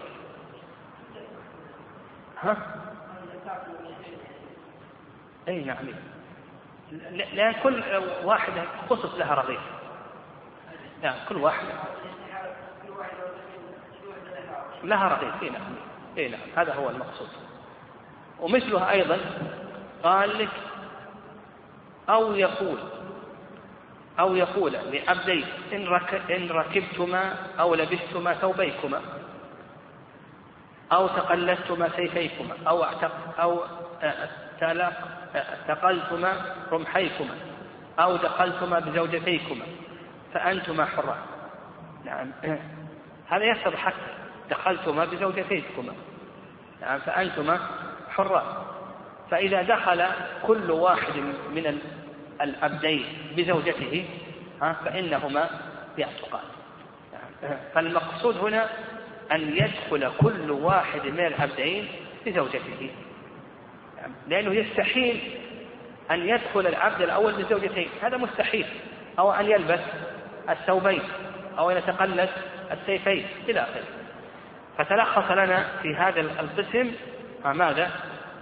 ها؟ 2.42 2.58
أي 5.48 5.64
نعم. 5.64 5.86
لأن 7.12 7.54
كل 7.64 7.84
واحدة 8.24 8.64
خصص 8.90 9.16
لها 9.16 9.36
رغيف. 9.36 9.62
نعم 11.04 11.16
كل 11.30 11.38
واحدة. 11.38 11.74
لها 14.84 15.08
رغيف 15.08 15.54
نعم. 15.54 15.91
اي 16.18 16.30
نعم 16.30 16.40
هذا 16.58 16.74
هو 16.74 16.90
المقصود. 16.90 17.28
ومثلها 18.40 18.92
أيضا 18.92 19.18
قال 20.04 20.38
لك 20.38 20.50
أو 22.10 22.34
يقول 22.34 22.78
أو 24.20 24.36
يقول 24.36 24.74
لعبدين 24.74 25.46
إن 25.74 25.88
رك 25.88 26.14
إن 26.32 26.50
ركبتما 26.50 27.36
أو 27.60 27.76
لبستما 27.76 28.34
ثوبيكما 28.34 29.02
أو 30.92 31.08
تقلدتما 31.08 31.90
سيفيكما 31.96 32.56
أو 32.68 32.84
اعتق 32.84 33.12
أو 33.40 33.64
اعتقلتما 35.36 36.56
رمحيكما 36.72 37.36
أو 38.00 38.16
دخلتما 38.16 38.80
بزوجتيكما 38.80 39.66
فأنتما 40.34 40.86
حران 40.86 41.22
نعم. 42.06 42.32
هذا 43.32 43.44
يحصل 43.44 43.78
حتى. 43.78 43.96
دخلتما 44.52 45.06
بزوجتيكما 45.06 45.94
نعم 46.82 47.00
فأنتما 47.00 47.60
حران 48.10 48.46
فإذا 49.32 49.62
دخل 49.62 50.06
كل 50.48 50.72
واحد 50.72 51.18
من 51.56 51.80
العبدين 52.42 53.06
بزوجته 53.38 54.06
فإنهما 54.60 55.50
يعتقان. 55.98 56.44
فالمقصود 57.74 58.38
هنا 58.38 58.70
أن 59.32 59.58
يدخل 59.58 60.12
كل 60.18 60.52
واحد 60.52 61.06
من 61.06 61.26
العبدين 61.26 61.88
بزوجته. 62.26 62.90
لأنه 64.28 64.54
يستحيل 64.54 65.22
أن 66.12 66.30
يدخل 66.30 66.68
العبد 66.68 67.02
الأول 67.02 67.44
بزوجتين. 67.44 67.90
هذا 68.02 68.18
مستحيل. 68.18 68.66
أو 69.20 69.32
أن 69.32 69.46
يلبس 69.46 69.80
الثوبين 70.50 71.02
أو 71.58 71.72
أن 71.72 71.78
يتقلد 71.78 72.30
السيفين 72.72 73.26
إلى 73.50 73.60
آخره. 73.60 74.01
فتلخص 74.78 75.32
لنا 75.32 75.68
في 75.82 75.96
هذا 75.96 76.20
القسم 76.20 76.92
ماذا؟ 77.46 77.92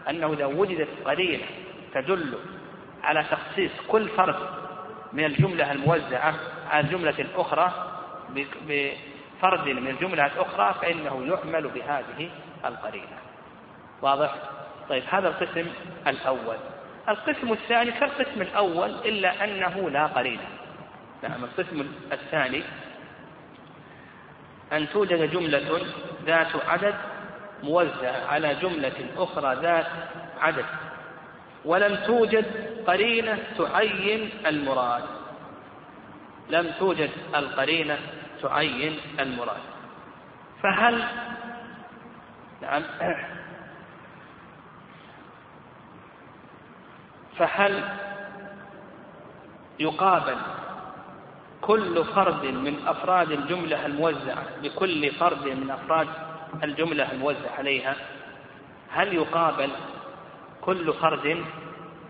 أنه 0.09 0.33
إذا 0.33 0.45
وجدت 0.45 0.87
قرينة 1.05 1.45
تدل 1.93 2.37
على 3.03 3.25
تخصيص 3.31 3.71
كل 3.87 4.09
فرد 4.09 4.35
من 5.13 5.25
الجملة 5.25 5.71
الموزعة 5.71 6.35
على 6.69 6.87
الجملة 6.87 7.15
الأخرى 7.19 7.71
بفرد 8.67 9.67
من 9.67 9.87
الجملة 9.87 10.25
الأخرى 10.25 10.75
فإنه 10.81 11.25
يعمل 11.25 11.67
بهذه 11.67 12.29
القرينة 12.65 13.17
واضح؟ 14.01 14.35
طيب 14.89 15.03
هذا 15.09 15.27
القسم 15.27 15.67
الأول 16.07 16.57
القسم 17.09 17.51
الثاني 17.51 17.91
كالقسم 17.91 18.41
الأول 18.41 18.89
إلا 18.89 19.43
أنه 19.43 19.89
لا 19.89 20.05
قرينة 20.05 20.47
نعم 21.23 21.43
القسم 21.43 21.91
الثاني 22.11 22.63
أن 24.73 24.89
توجد 24.89 25.31
جملة 25.31 25.81
ذات 26.29 26.55
عدد 26.67 26.95
موزعة 27.63 28.27
على 28.27 28.55
جملة 28.55 29.05
أخرى 29.17 29.55
ذات 29.61 29.87
عدد 30.39 30.65
ولم 31.65 31.95
توجد 31.95 32.45
قرينة 32.87 33.37
تعين 33.57 34.29
المراد. 34.45 35.03
لم 36.49 36.71
توجد 36.79 37.09
القرينة 37.35 37.97
تعين 38.41 38.99
المراد. 39.19 39.61
فهل 40.63 41.03
نعم. 42.61 42.83
فهل 47.37 47.83
يقابل 49.79 50.37
كل 51.61 52.05
فرد 52.05 52.45
من 52.45 52.87
أفراد 52.87 53.31
الجملة 53.31 53.85
الموزعة 53.85 54.43
بكل 54.63 55.11
فرد 55.11 55.45
من 55.47 55.69
أفراد 55.71 56.07
الجملة 56.63 57.11
الموزع 57.11 57.51
عليها 57.57 57.95
هل 58.89 59.13
يقابل 59.13 59.69
كل 60.61 60.93
فرد 60.93 61.43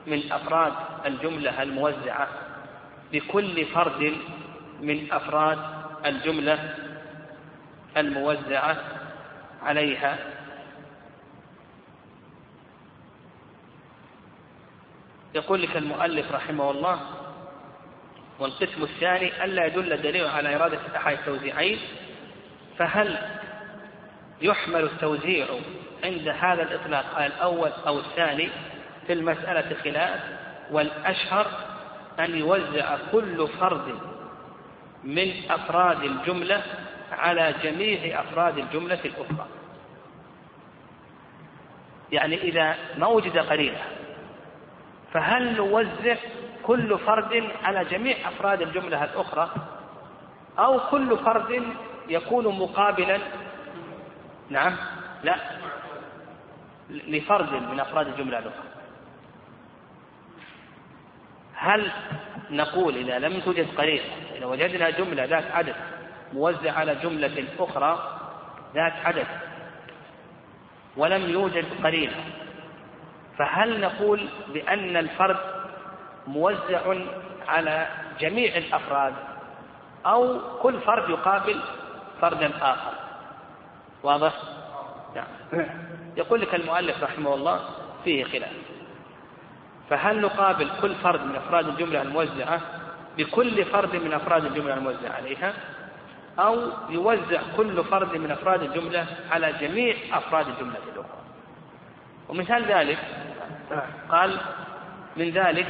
من 0.07 0.31
أفراد 0.31 0.73
الجملة 1.05 1.63
الموزعة؟ 1.63 2.27
بكل 3.13 3.65
فرد 3.65 4.13
من 4.81 5.07
أفراد 5.11 5.59
الجملة 6.05 6.75
الموزعة 7.97 8.77
عليها. 9.63 10.17
يقول 15.35 15.61
لك 15.61 15.77
المؤلف 15.77 16.31
رحمه 16.31 16.71
الله 16.71 16.99
والقسم 18.39 18.83
الثاني 18.83 19.43
ألا 19.43 19.65
يدل 19.65 19.93
الدليل 19.93 20.25
على 20.27 20.55
إرادة 20.55 20.79
أحد 20.95 21.13
التوزيعين 21.13 21.79
فهل 22.77 23.17
يحمل 24.41 24.83
التوزيع 24.83 25.47
عند 26.03 26.27
هذا 26.27 26.63
الإطلاق 26.63 27.05
على 27.15 27.25
الأول 27.25 27.71
أو 27.87 27.99
الثاني 27.99 28.49
في 29.07 29.13
المسألة 29.13 29.75
خلاف؟ 29.83 30.19
والأشهر 30.71 31.47
أن 32.19 32.37
يوزع 32.37 32.97
كل 33.11 33.47
فرد 33.47 33.99
من 35.03 35.31
أفراد 35.49 36.03
الجملة 36.03 36.63
على 37.11 37.53
جميع 37.63 38.21
أفراد 38.21 38.57
الجملة 38.57 38.99
الأخرى. 39.05 39.47
يعني 42.11 42.41
إذا 42.41 42.75
ما 42.97 43.07
وجد 43.07 43.37
قرينة 43.37 43.81
فهل 45.13 45.55
نوزع 45.55 46.15
كل 46.69 46.99
فرد 46.99 47.49
على 47.63 47.85
جميع 47.85 48.29
أفراد 48.29 48.61
الجملة 48.61 49.03
الأخرى 49.03 49.49
أو 50.59 50.79
كل 50.79 51.17
فرد 51.17 51.63
يكون 52.07 52.59
مقابلا. 52.59 53.19
نعم 54.49 54.75
لا 55.23 55.35
لفرد 56.89 57.53
من 57.53 57.79
أفراد 57.79 58.07
الجملة 58.07 58.39
الأخرى. 58.39 58.69
هل 61.53 61.91
نقول 62.49 62.95
إذا 62.95 63.19
لم 63.19 63.39
توجد 63.39 63.67
قرينة 63.77 64.03
إذا 64.35 64.45
وجدنا 64.45 64.89
جملة 64.89 65.25
ذات 65.25 65.51
عدد 65.51 65.75
موزع 66.33 66.71
على 66.71 66.95
جملة 66.95 67.45
أخرى 67.59 68.19
ذات 68.75 68.93
عدد 69.05 69.27
ولم 70.97 71.29
يوجد 71.29 71.65
قرينة 71.83 72.15
فهل 73.37 73.81
نقول 73.81 74.29
بأن 74.53 74.97
الفرد 74.97 75.58
موزع 76.29 76.81
على 77.47 77.87
جميع 78.19 78.57
الأفراد 78.57 79.13
أو 80.05 80.39
كل 80.61 80.79
فرد 80.79 81.09
يقابل 81.09 81.59
فردا 82.21 82.51
آخر. 82.61 82.93
واضح؟ 84.03 84.33
نعم. 85.15 85.65
يقول 86.17 86.41
لك 86.41 86.55
المؤلف 86.55 87.03
رحمه 87.03 87.33
الله 87.33 87.59
فيه 88.03 88.23
خلاف. 88.23 88.51
فهل 89.89 90.21
نقابل 90.21 90.69
كل 90.81 90.95
فرد 90.95 91.25
من 91.25 91.35
أفراد 91.35 91.67
الجملة 91.67 92.01
الموزعة 92.01 92.61
بكل 93.17 93.65
فرد 93.65 93.95
من 93.95 94.13
أفراد 94.13 94.45
الجملة 94.45 94.73
الموزعة 94.73 95.11
عليها 95.11 95.53
أو 96.39 96.57
يوزع 96.89 97.41
كل 97.57 97.83
فرد 97.83 98.15
من 98.17 98.31
أفراد 98.31 98.63
الجملة 98.63 99.05
على 99.31 99.53
جميع 99.61 99.95
أفراد 100.13 100.47
الجملة 100.47 100.77
الأخرى؟ 100.93 101.19
ومثال 102.29 102.65
ذلك 102.65 102.97
قال 104.09 104.37
من 105.17 105.29
ذلك 105.29 105.67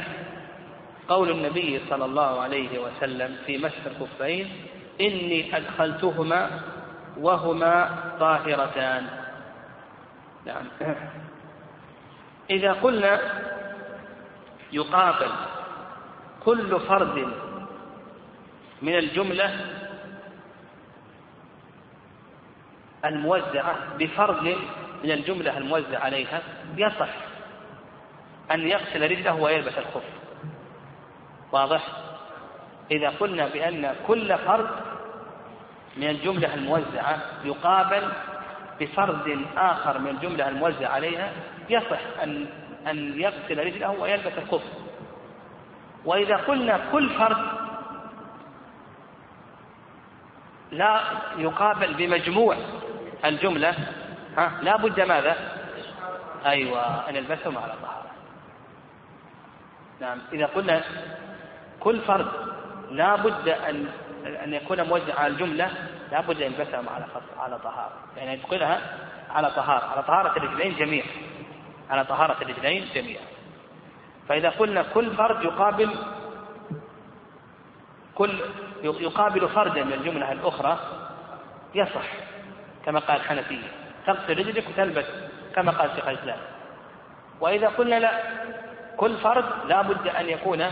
قول 1.10 1.30
النبي 1.30 1.80
صلى 1.90 2.04
الله 2.04 2.40
عليه 2.40 2.78
وسلم 2.78 3.36
في 3.46 3.58
مسح 3.58 3.86
الخفين 3.86 4.66
إني 5.00 5.56
أدخلتهما 5.56 6.60
وهما 7.16 7.96
طاهرتان. 8.20 9.06
نعم. 10.46 10.64
إذا 12.50 12.72
قلنا 12.72 13.20
يقابل 14.72 15.32
كل 16.44 16.80
فرد 16.80 17.28
من 18.82 18.98
الجملة 18.98 19.66
الموزعة 23.04 23.76
بفرض 23.98 24.42
من 25.04 25.10
الجملة 25.10 25.58
الموزع 25.58 25.98
عليها 25.98 26.42
يصح 26.76 27.14
أن 28.50 28.68
يغسل 28.68 29.10
رجله 29.10 29.34
ويلبس 29.34 29.78
الخف. 29.78 30.19
واضح؟ 31.52 31.82
إذا 32.90 33.08
قلنا 33.08 33.46
بأن 33.48 33.94
كل 34.06 34.38
فرد 34.38 34.70
من 35.96 36.08
الجملة 36.08 36.54
الموزعة 36.54 37.18
يقابل 37.44 38.08
بفرد 38.80 39.46
آخر 39.56 39.98
من 39.98 40.08
الجملة 40.08 40.48
الموزع 40.48 40.88
عليها 40.88 41.32
يصح 41.70 42.00
أن 42.22 42.46
أن 42.86 43.20
يغسل 43.20 43.66
رجله 43.66 43.90
ويلبس 43.90 44.32
الخف 44.38 44.62
وإذا 46.04 46.36
قلنا 46.36 46.80
كل 46.92 47.10
فرد 47.10 47.36
لا 50.70 51.00
يقابل 51.36 51.94
بمجموع 51.94 52.56
الجملة 53.24 53.74
ها 54.36 54.52
لا 54.62 54.76
بد 54.76 55.00
ماذا؟ 55.00 55.36
أيوة 56.46 57.08
أن 57.08 57.16
يلبسهم 57.16 57.58
على 57.58 57.72
طهارة 57.82 58.10
نعم 60.00 60.18
إذا 60.32 60.46
قلنا 60.46 60.82
كل 61.80 62.00
فرد 62.00 62.26
لا 62.90 63.16
بد 63.16 63.48
أن 63.48 63.86
أن 64.44 64.54
يكون 64.54 64.82
موزع 64.82 65.20
على 65.20 65.26
الجملة 65.32 65.70
لا 66.12 66.20
بد 66.20 66.42
أن 66.42 66.52
يلبسهم 66.52 66.88
على 66.88 67.04
على 67.38 67.58
طهارة. 67.58 67.92
يعني 68.16 68.32
يدخلها 68.32 68.80
على 69.30 69.50
طهارة. 69.50 69.84
على 69.84 70.02
طهارة 70.02 70.36
الرجلين 70.36 70.76
جميعا 70.76 71.06
على 71.90 72.04
طهارة 72.04 72.42
الرجلين 72.42 72.88
جميعا 72.94 73.22
فإذا 74.28 74.48
قلنا 74.50 74.82
كل 74.82 75.10
فرد 75.16 75.44
يقابل 75.44 75.90
كل 78.14 78.40
يقابل 78.82 79.48
فردا 79.48 79.84
من 79.84 79.92
الجملة 79.92 80.32
الأخرى 80.32 80.78
يصح. 81.74 82.06
كما 82.86 83.00
قال 83.00 83.16
الحنفية 83.16 83.68
تغسل 84.06 84.38
رجلك 84.38 84.64
وتلبس 84.68 85.06
كما 85.54 85.72
قال 85.72 85.90
شيخ 85.96 86.08
الإسلام. 86.08 86.38
وإذا 87.40 87.68
قلنا 87.68 87.98
لا 88.00 88.10
كل 88.96 89.16
فرد 89.16 89.44
لا 89.68 89.82
بد 89.82 90.08
أن 90.08 90.28
يكون 90.28 90.66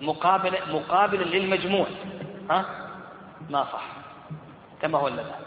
مقابل 0.00 0.52
مقابلا 0.72 1.24
للمجموع. 1.24 1.86
ها؟ 2.50 2.64
ما 3.50 3.64
صح. 3.64 4.00
كما 4.82 4.98
هو 4.98 5.08
المذهب 5.08 5.40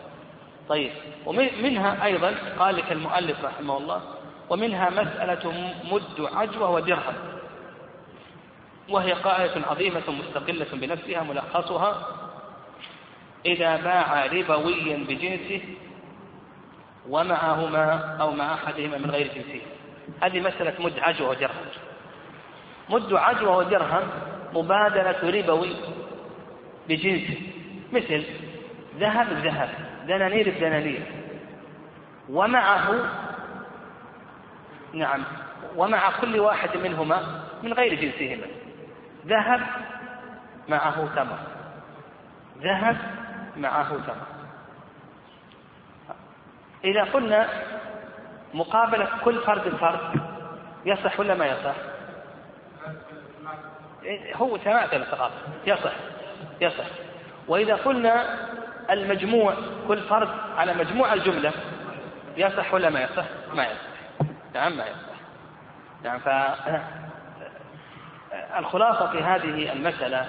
طيب 0.70 0.92
ومنها 1.26 2.06
أيضا 2.06 2.36
قال 2.60 2.76
لك 2.76 2.92
المؤلف 2.92 3.46
رحمه 3.46 3.78
الله 3.78 4.02
ومنها 4.50 4.89
مسألة 4.89 5.74
مد 5.92 6.28
عجوة 6.34 6.70
ودرهم 6.70 7.13
وهي 8.89 9.13
قاعدة 9.13 9.68
عظيمة 9.70 10.02
مستقلة 10.08 10.68
بنفسها 10.74 11.24
ملخصها 11.24 12.08
إذا 13.46 13.76
باع 13.76 14.26
ربويا 14.26 14.98
بجنسه 14.98 15.62
ومعهما 17.10 18.18
أو 18.22 18.32
مع 18.32 18.54
أحدهما 18.54 18.98
من 18.98 19.12
غير 19.12 19.28
جنسه. 19.28 19.62
هذه 20.22 20.39
مسألة 20.39 20.74
مد 20.80 21.00
عجوة 21.00 21.30
ودرهم 21.30 21.66
مد 22.89 23.13
عجوة 23.13 23.58
ودرهم 23.58 24.10
مبادلة 24.54 25.42
ربوي 25.42 25.76
بجنسه 26.89 27.38
مثل 27.94 28.24
ذهب 29.00 29.30
بذهب 29.30 29.70
دنانير 30.08 30.50
بدنانير. 30.50 31.02
ومعه 32.30 33.10
نعم 34.94 35.24
ومع 35.76 36.20
كل 36.22 36.39
واحد 36.39 36.78
منهما 36.78 37.42
من 37.63 37.74
غير 37.74 37.94
جنسهما. 37.94 38.48
ذهب 39.28 39.62
معه 40.70 41.08
تمر. 41.16 41.39
ذهب 42.62 42.98
معه 43.58 43.89
تمر. 43.89 44.28
إذا 46.84 47.04
قلنا 47.04 47.48
مقابلة 48.54 49.08
كل 49.24 49.39
فرد 49.39 49.70
فرد 49.70 50.22
يصح 50.86 51.20
ولا 51.20 51.36
ما 51.36 51.46
يصح؟ 51.46 51.92
هو 54.36 54.58
تماثل 54.58 55.02
الثقافة 55.02 55.36
يصح 55.66 55.94
يصح. 56.62 56.86
وإذا 57.48 57.76
قلنا 57.76 58.38
المجموع 58.89 59.54
كل 59.88 60.02
فرد 60.02 60.30
على 60.58 60.74
مجموع 60.74 61.13
الجملة 61.13 61.52
يصح 62.38 62.74
ولا 62.74 62.89
ما 62.89 63.02
يصح؟ 63.02 63.26
ما 63.54 63.63
يصح. 63.63 63.94
نعم 64.54 64.78
ما 64.78 64.84
يصح. 64.84 65.13
نعم 66.04 66.20
ف 66.20 66.30
الخلاصة 68.58 69.12
في 69.12 69.24
هذه 69.24 69.74
المسألة 69.74 70.28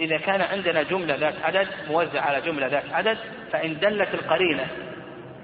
إذا 0.00 0.18
كان 0.18 0.40
عندنا 0.40 0.82
جملة 0.82 1.14
ذات 1.14 1.34
عدد 1.42 1.68
موزعة 1.88 2.22
على 2.22 2.40
جملة 2.40 2.66
ذات 2.66 2.92
عدد 2.92 3.18
فإن 3.52 3.78
دلت 3.78 4.14
القرينة 4.14 4.66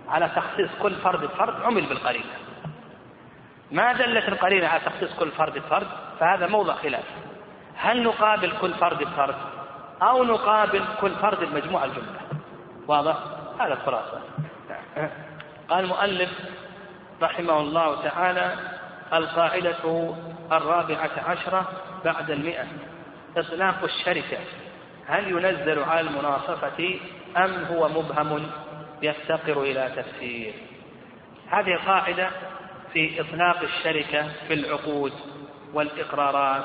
على 0.09 0.29
تخصيص 0.37 0.71
كل 0.83 0.95
فرد 0.95 1.21
بفرد 1.21 1.63
عمل 1.63 1.87
بالقرينة. 1.87 2.33
ما 3.71 3.93
دلت 3.93 4.29
القرينة 4.29 4.69
على 4.69 4.81
تخصيص 4.81 5.15
كل 5.15 5.31
فرد 5.31 5.59
بفرد؟ 5.59 5.87
فهذا 6.23 6.47
موضع 6.47 6.75
خلاف. 6.75 7.05
هل 7.77 8.03
نقابل 8.03 8.53
كل 8.61 8.75
فرد 8.75 8.99
بفرد 8.99 9.35
أو 10.03 10.25
نقابل 10.25 10.85
كل 11.01 11.11
فرد 11.11 11.39
بمجموع 11.39 11.85
الجملة؟ 11.85 12.21
واضح؟ 12.89 13.17
هذا 13.61 13.73
الخلاصة 13.73 14.21
قال 15.69 15.85
المؤلف 15.85 16.31
رحمه 17.23 17.61
الله 17.61 18.03
تعالى 18.03 18.57
القاعدة 19.13 20.15
الرابعة 20.53 21.11
عشرة 21.27 21.69
بعد 22.05 22.31
المئة. 22.31 22.67
إطلاق 23.37 23.85
الشركة. 23.85 24.39
هل 25.07 25.29
ينزل 25.29 25.83
على 25.83 26.01
المناصفة 26.01 27.01
أم 27.37 27.65
هو 27.65 27.89
مبهم 27.89 28.51
يفتقر 29.03 29.63
إلى 29.63 29.93
تفسير؟ 29.97 30.55
هذه 31.51 31.79
قاعدة 31.87 32.31
في 32.93 33.21
إطلاق 33.21 33.63
الشركة 33.63 34.29
في 34.49 34.55
العقود. 34.55 35.13
والإقرارات 35.73 36.65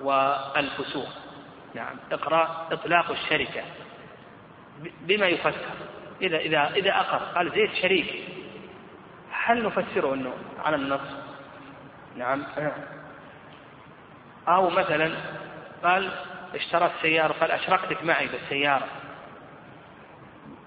والفسوق. 0.00 1.08
نعم. 1.74 1.96
إقرار 2.12 2.66
إطلاق 2.72 3.10
الشركة. 3.10 3.62
بما 5.00 5.26
يفسر. 5.26 5.74
إذا 6.22 6.36
إذا 6.36 6.70
إذا 6.76 6.90
أقر. 6.90 7.18
قال 7.18 7.50
زيد 7.50 7.70
شريك. 7.82 8.24
هل 9.32 9.66
نفسره 9.66 10.14
أنه 10.14 10.34
على 10.64 10.76
النص؟ 10.76 11.00
نعم. 12.16 12.42
أو 14.48 14.70
مثلا 14.70 15.14
قال 15.84 16.10
اشترى 16.54 16.90
السيارة 16.96 17.32
قال 17.32 17.50
أشركتك 17.50 18.04
معي 18.04 18.26
بالسيارة. 18.26 18.86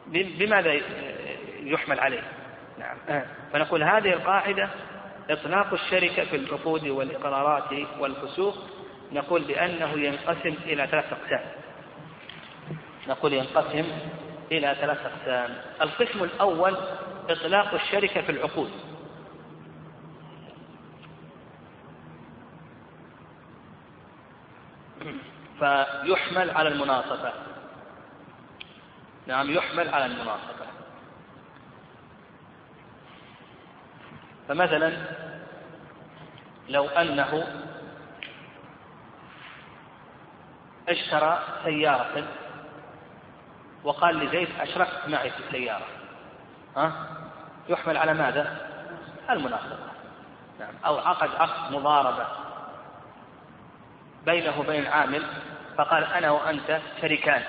بماذا 0.08 0.73
يحمل 1.60 1.99
عليه؟ 1.99 2.23
نعم. 2.80 3.23
فنقول 3.54 3.84
هذه 3.84 4.13
القاعدة 4.13 4.69
إطلاق 5.32 5.74
الشركة 5.74 6.26
في 6.26 6.36
العقود 6.36 6.88
والإقرارات 6.88 7.88
والفسوق 8.00 8.58
نقول 9.12 9.41
بأنه 9.44 9.91
ينقسم 10.00 10.56
إلى 10.65 10.88
ثلاث 10.88 11.13
أقسام. 11.13 11.46
نقول 13.08 13.34
ينقسم 13.34 13.86
إلى 14.52 14.76
ثلاث 14.82 15.06
أقسام. 15.06 15.58
القسم 15.82 16.24
الأول 16.24 16.78
إطلاق 17.30 17.74
الشركة 17.74 18.22
في 18.22 18.32
العقود. 18.32 18.72
فيحمل 25.60 26.52
على 26.52 26.70
المناصفة. 26.70 27.34
نعم 29.28 29.52
يحمل 29.52 29.89
على 29.89 30.06
المناصفة. 30.06 30.65
فمثلا 34.47 34.93
لو 36.69 36.88
أنه 36.88 37.47
أشترى 40.89 41.39
سيارة 41.63 42.23
وقال 43.84 44.15
لزيد 44.15 44.47
أشركت 44.60 45.08
معي 45.08 45.30
في 45.30 45.39
السيارة 45.39 45.86
ها؟ 46.77 47.08
يحمل 47.69 47.97
على 47.97 48.13
ماذا؟ 48.13 48.58
المناصفة 49.30 49.77
نعم 50.60 50.73
أو 50.86 50.97
عقد 50.97 51.30
عقد 51.36 51.73
مضاربة 51.73 52.27
بينه 54.25 54.60
وبين 54.60 54.82
العامل 54.82 55.23
فقال 55.77 56.04
أنا 56.04 56.32
وأنت 56.32 56.80
شريكان 57.01 57.43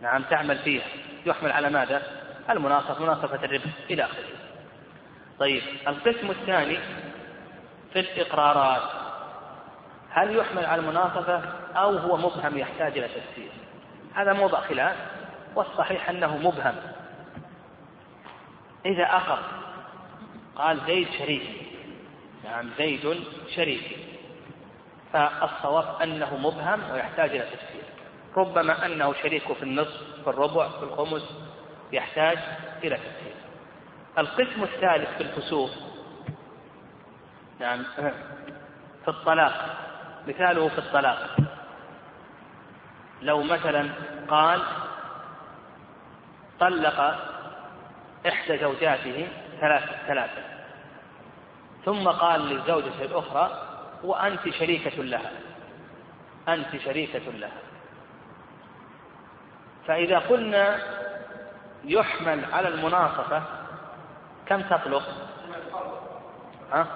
نعم 0.00 0.22
تعمل 0.22 0.58
فيها 0.58 0.86
يحمل 1.26 1.52
على 1.52 1.70
ماذا؟ 1.70 2.02
المناصفة 2.50 3.02
مناصفة 3.04 3.44
الربح 3.44 3.70
إلى 3.90 4.04
آخره 4.04 4.41
طيب 5.42 5.62
القسم 5.88 6.30
الثاني 6.30 6.78
في 7.92 8.00
الإقرارات. 8.00 8.82
هل 10.10 10.36
يحمل 10.36 10.66
على 10.66 10.80
المناصفة 10.80 11.42
أو 11.76 11.96
هو 11.96 12.16
مبهم 12.16 12.58
يحتاج 12.58 12.98
إلى 12.98 13.08
تفسير؟ 13.08 13.50
هذا 14.14 14.32
موضع 14.32 14.60
خلاف 14.60 14.96
والصحيح 15.54 16.08
أنه 16.08 16.36
مبهم. 16.36 16.74
إذا 18.86 19.04
أقر 19.04 19.38
قال 20.56 20.80
زيد 20.86 21.08
شريكي 21.18 21.66
نعم 22.44 22.70
زيد 22.78 23.24
شريكي 23.56 23.96
فالصواب 25.12 26.02
أنه 26.02 26.36
مبهم 26.36 26.90
ويحتاج 26.92 27.30
إلى 27.30 27.44
تفسير. 27.44 27.84
ربما 28.36 28.86
أنه 28.86 29.12
شريك 29.22 29.52
في 29.52 29.62
النصف 29.62 30.02
في 30.24 30.30
الربع 30.30 30.68
في 30.68 30.82
الخمس 30.82 31.36
يحتاج 31.92 32.38
إلى 32.84 32.96
تفسير. 32.96 33.21
القسم 34.18 34.62
الثالث 34.62 35.16
في 35.16 35.22
الكسوف 35.22 35.70
نعم. 37.60 37.84
في 39.04 39.08
الطلاق. 39.08 39.76
مثاله 40.28 40.68
في 40.68 40.78
الطلاق. 40.78 41.36
لو 43.22 43.42
مثلا 43.42 43.90
قال 44.28 44.62
طلق 46.60 47.00
إحدى 48.26 48.58
زوجاته 48.58 49.28
ثلاثة 49.60 50.06
ثلاثة 50.06 50.42
ثم 51.84 52.08
قال 52.08 52.40
للزوجة 52.40 53.02
الأخرى 53.04 53.68
وأنت 54.04 54.48
شريكة 54.48 55.02
لها 55.02 55.30
أنت 56.48 56.76
شريكة 56.84 57.30
لها. 57.30 57.60
فإذا 59.86 60.18
قلنا 60.18 60.78
يحمل 61.84 62.44
على 62.52 62.68
المناصفة 62.68 63.61
كم 64.52 64.62
تطلق؟ 64.62 65.02
ها؟ 66.72 66.86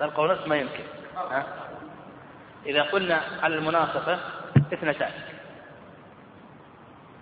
طلقة 0.00 0.20
ونصف 0.20 0.46
ما 0.46 0.56
يمكن 0.56 0.84
ها؟ 1.16 1.46
إذا 2.66 2.82
قلنا 2.82 3.20
على 3.42 3.54
المناصفة 3.54 4.18
اثنتان 4.72 5.10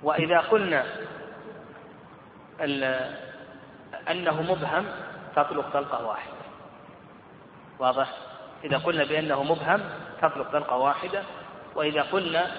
وإذا 0.02 0.38
قلنا 0.38 0.84
أنه 4.10 4.42
مبهم 4.42 4.86
تطلق 5.36 5.72
طلقة 5.72 6.06
واحدة 6.06 6.32
واضح؟ 7.78 8.12
إذا 8.64 8.78
قلنا 8.78 9.04
بأنه 9.04 9.42
مبهم 9.42 9.80
تطلق 10.22 10.50
طلقة 10.52 10.76
واحدة 10.76 11.22
وإذا 11.74 12.02
قلنا 12.02 12.50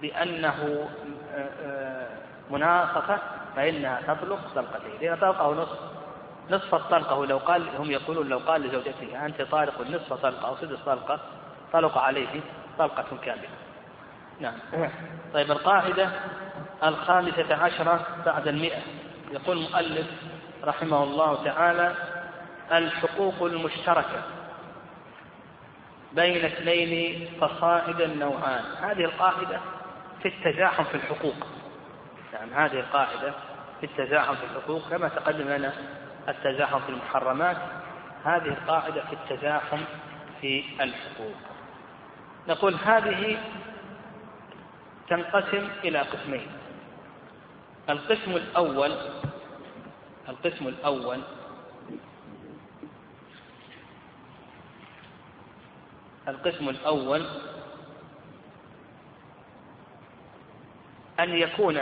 بأنه 0.00 0.88
آه، 1.34 1.50
آه، 1.62 2.08
مناصفة 2.50 3.39
فإنها 3.56 4.00
تطلق 4.14 4.40
طلقتين 4.54 4.92
لأن 5.00 5.16
طلقة 5.16 5.52
نصف 5.54 5.78
نصف 6.50 6.74
الطلقة 6.74 7.26
لو 7.26 7.38
قال 7.38 7.76
هم 7.78 7.90
يقولون 7.90 8.28
لو 8.28 8.38
قال 8.38 8.62
لزوجته 8.62 9.26
أنت 9.26 9.42
طالق 9.42 9.80
نصف 9.80 10.12
طلقة 10.12 10.48
أو 10.48 10.56
سدس 10.56 10.78
طلقة 10.86 11.20
طلق 11.72 11.98
عليه 11.98 12.40
طلقة 12.78 13.16
كاملة. 13.24 13.48
نعم. 14.40 14.54
طيب 15.34 15.50
القاعدة 15.50 16.10
الخامسة 16.84 17.54
عشرة 17.54 18.06
بعد 18.26 18.48
المئة. 18.48 18.80
يقول 19.32 19.56
المؤلف 19.56 20.06
رحمه 20.64 21.02
الله 21.02 21.44
تعالى 21.44 21.94
الحقوق 22.72 23.42
المشتركة 23.42 24.22
بين 26.12 26.44
اثنين 26.44 27.28
فصاعدا 27.40 28.06
نوعان. 28.06 28.64
هذه 28.82 29.04
القاعدة 29.04 29.60
في 30.22 30.28
التزاحم 30.28 30.84
في 30.84 30.94
الحقوق. 30.94 31.46
يعني 32.40 32.54
هذه 32.54 32.80
القاعدة 32.80 33.32
في 33.80 33.86
التزاحم 33.86 34.34
في 34.34 34.44
الحقوق 34.44 34.88
كما 34.90 35.08
تقدم 35.08 35.48
لنا 35.48 35.72
التزاحم 36.28 36.80
في 36.80 36.88
المحرمات 36.88 37.56
هذه 38.24 38.48
القاعدة 38.48 39.04
في 39.04 39.12
التزاحم 39.12 39.78
في 40.40 40.64
الحقوق. 40.80 41.34
نقول 42.48 42.74
هذه 42.74 43.38
تنقسم 45.08 45.68
إلى 45.84 45.98
قسمين. 45.98 46.46
القسم 47.90 48.30
الأول 48.36 48.92
القسم 50.28 50.68
الأول 50.68 51.20
القسم 56.28 56.68
الأول 56.68 57.26
أن 61.20 61.34
يكون 61.34 61.80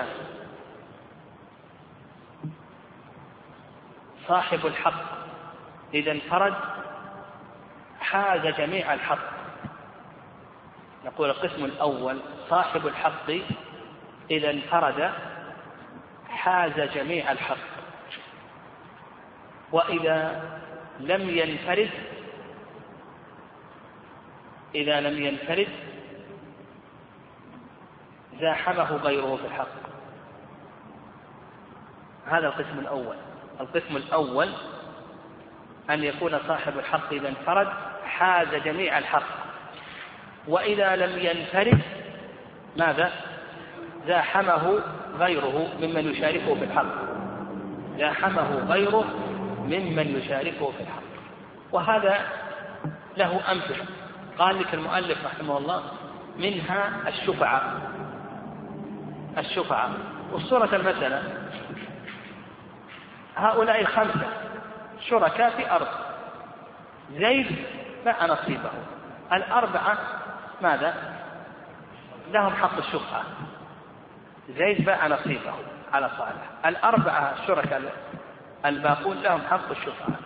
صاحب 4.29 4.67
الحق. 4.67 5.03
إذا 5.95 6.13
انفرد 6.13 6.55
حاز 8.01 8.47
جميع 8.47 8.95
الحق. 8.95 9.39
نقول 11.05 11.31
القسم 11.31 11.65
الأول 11.65 12.21
صاحب 12.49 12.87
الحق 12.87 13.31
إذا 14.31 14.51
انفرد 14.51 15.13
حاز 16.29 16.81
جميع 16.81 17.33
الحق. 17.33 17.57
وإذا 19.73 20.43
لم 21.01 21.31
ينفرد 21.31 21.91
إذا 24.75 25.01
لم 25.01 25.23
ينفرد 25.23 25.69
زاحمه 28.41 28.97
غيره 28.97 29.37
في 29.37 29.47
الحق. 29.47 29.89
هذا 32.27 32.47
القسم 32.47 32.79
الأول. 32.79 33.17
القسم 33.61 33.97
الأول 33.97 34.49
أن 35.91 36.05
يكون 36.05 36.39
صاحب 36.49 36.79
الحق 36.79 37.13
إذا 37.13 37.29
انفرد 37.29 37.69
حاز 38.05 38.55
جميع 38.55 38.99
الحق. 38.99 39.27
وإذا 40.49 40.97
لم 40.97 41.19
ينفرد 41.19 41.81
ماذا؟ 42.77 43.13
زاحمه 44.07 44.81
غيره 45.19 45.69
ممن 45.81 46.11
يشاركه 46.13 46.55
في 46.55 46.65
الحق. 46.65 46.95
زاحمه 47.99 48.65
غيره 48.69 49.05
ممن 49.65 50.21
يشاركه 50.23 50.71
في 50.71 50.81
الحق. 50.81 51.03
وهذا 51.73 52.19
له 53.17 53.53
أمثلة. 53.53 53.85
قال 54.39 54.61
لك 54.61 54.75
المؤلف 54.75 55.25
رحمه 55.25 55.59
الله 55.59 55.83
منها 56.39 57.09
الشفعة 57.09 57.63
الشفعة 59.39 59.91
والصورة 60.33 60.77
المسألة 60.77 61.23
هؤلاء 63.39 63.81
الخمسة 63.81 64.27
شركاء 65.09 65.51
في 65.51 65.71
أرض. 65.71 65.89
زيد 67.13 67.57
باع 68.05 68.27
نصيبه. 68.27 68.71
الأربعة 69.33 69.99
ماذا؟ 70.63 70.95
لهم 72.33 72.53
حق 72.53 72.77
الشفعة 72.79 73.23
زيد 74.49 74.85
باع 74.85 75.07
نصيبه 75.07 75.53
على 75.93 76.11
صالح. 76.19 76.67
الأربعة 76.67 77.35
الشركاء 77.43 77.83
الباقون 78.67 79.17
لهم 79.17 79.41
حق 79.51 79.71
الشفعة 79.71 80.19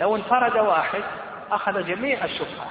لو 0.00 0.16
انفرد 0.16 0.56
واحد 0.56 1.02
أخذ 1.50 1.86
جميع 1.86 2.24
الشفعة 2.24 2.66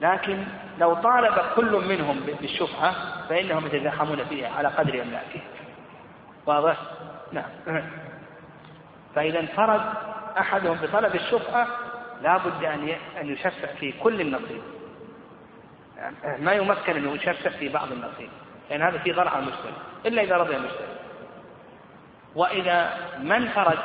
لكن 0.00 0.44
لو 0.78 0.94
طالب 0.94 1.34
كل 1.56 1.86
منهم 1.88 2.20
بالشفعة 2.20 2.94
فإنهم 3.28 3.66
يتزاحمون 3.66 4.24
فيها 4.24 4.50
على 4.56 4.68
قدر 4.68 5.02
أملاكه 5.02 5.40
واضح؟ 6.46 6.76
نعم. 7.32 7.82
فإذا 9.14 9.40
انفرد 9.40 9.82
أحدهم 10.38 10.78
بطلب 10.82 11.14
الشفعة 11.14 11.68
لا 12.22 12.36
بد 12.36 12.64
أن 12.64 12.88
أن 13.20 13.28
يشفع 13.28 13.66
في 13.80 13.92
كل 13.92 14.20
النصيب. 14.20 14.62
ما 16.38 16.52
يمكن 16.52 16.96
أن 16.96 17.16
يشفع 17.16 17.50
في 17.50 17.68
بعض 17.68 17.92
النصيب 17.92 18.28
لأن 18.70 18.82
هذا 18.82 18.98
في 18.98 19.12
ضرع 19.12 19.38
المشتري 19.38 19.74
إلا 20.06 20.22
إذا 20.22 20.36
رضي 20.36 20.56
المشتري. 20.56 20.96
وإذا 22.34 22.94
ما 23.20 23.36
انفرد 23.36 23.78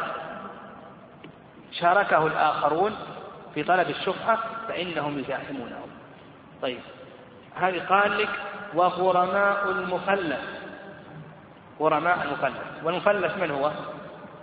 شاركه 1.71 2.27
الآخرون 2.27 2.95
في 3.53 3.63
طلب 3.63 3.89
الشفعة 3.89 4.39
فإنهم 4.67 5.19
يزاحمونه. 5.19 5.87
طيب 6.61 6.79
هذه 7.55 7.79
قال 7.79 8.17
لك 8.17 8.29
وغرماء 8.73 9.71
المفلس 9.71 10.58
غرماء 11.79 12.23
المفلس. 12.23 12.83
والمفلس 12.83 13.37
من 13.37 13.51
هو؟ 13.51 13.71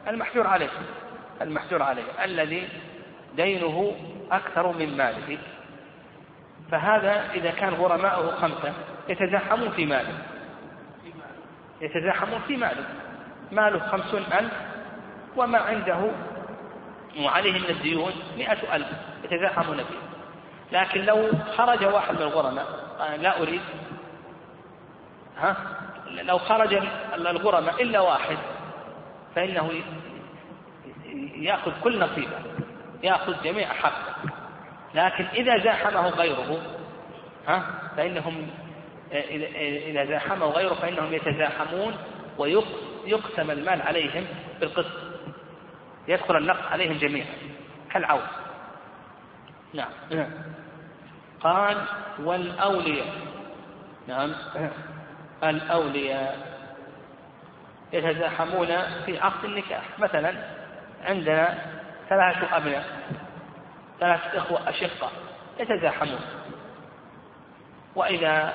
المحجور 0.09 0.47
عليه. 0.47 0.69
المحجور 1.43 1.83
عليه. 1.83 2.25
الذي 2.25 2.69
دينه 3.37 3.97
أكثر 4.33 4.73
من 4.73 4.97
ماله. 4.97 5.39
فهذا 6.71 7.31
إذا 7.35 7.51
كان 7.51 7.75
غرماؤه 7.75 8.35
خمسة 8.35 8.73
يتزاحمون 9.09 9.71
في 9.71 9.87
ماله. 9.87 10.19
يتزاحمون 11.81 12.41
في 12.49 12.57
ماله. 12.57 12.85
ماله 13.53 13.79
خمسون 13.79 14.23
ألف 14.39 14.53
وما 15.37 15.59
عنده 15.59 16.11
وعليه 17.21 17.53
من 17.53 17.71
الديون 17.71 18.13
مئة 18.37 18.77
ألف. 18.77 18.89
يتزاحمون 19.25 19.77
فيه. 19.77 20.07
لكن 20.73 21.05
لو 21.05 21.31
خرج 21.57 21.85
واحد 21.85 22.15
من 22.15 22.23
الغرماء 22.23 22.67
لا 23.21 23.43
أريد. 23.43 23.61
ها؟ 25.39 25.57
لو 26.11 26.39
خرج 26.39 26.83
الغرماء 27.15 27.83
إلا 27.83 28.01
واحد 28.01 28.37
فإنه 29.35 29.71
يأخذ 31.35 31.73
كل 31.85 31.99
نصيبه 32.01 32.39
يأخذ 33.03 33.43
جميع 33.43 33.69
حقه. 33.73 34.15
لكن 34.95 35.25
إذا 35.25 35.59
زاحمه 35.65 36.09
غيره 36.09 36.63
ها 37.49 37.65
فإنهم 37.97 38.51
إذا 39.13 40.05
زاحمه 40.05 40.47
غيره 40.47 40.75
فإنهم 40.75 41.13
يتزاحمون 41.13 41.95
ويقسم 42.39 43.51
المال 43.51 43.83
عليهم 43.83 44.27
بالقسط. 44.61 45.07
يدخل 46.09 46.37
النقص 46.37 46.73
عليهم 46.73 46.99
جميعا 46.99 47.27
كالعون 47.91 48.27
نعم. 49.75 49.91
قال 51.41 51.77
والأولياء. 52.19 53.07
نعم. 54.09 54.33
الأولياء 55.45 56.57
يتزاحمون 57.93 58.67
في 59.07 59.19
عقد 59.19 59.45
النكاح. 59.45 59.99
مثلا 59.99 60.35
عندنا 61.05 61.59
ثلاثة 62.09 62.57
أبناء 62.57 62.85
ثلاثة 64.01 64.39
إخوة 64.39 64.69
أشقة 64.69 65.11
يتزاحمون. 65.61 66.21
وإذا 67.95 68.53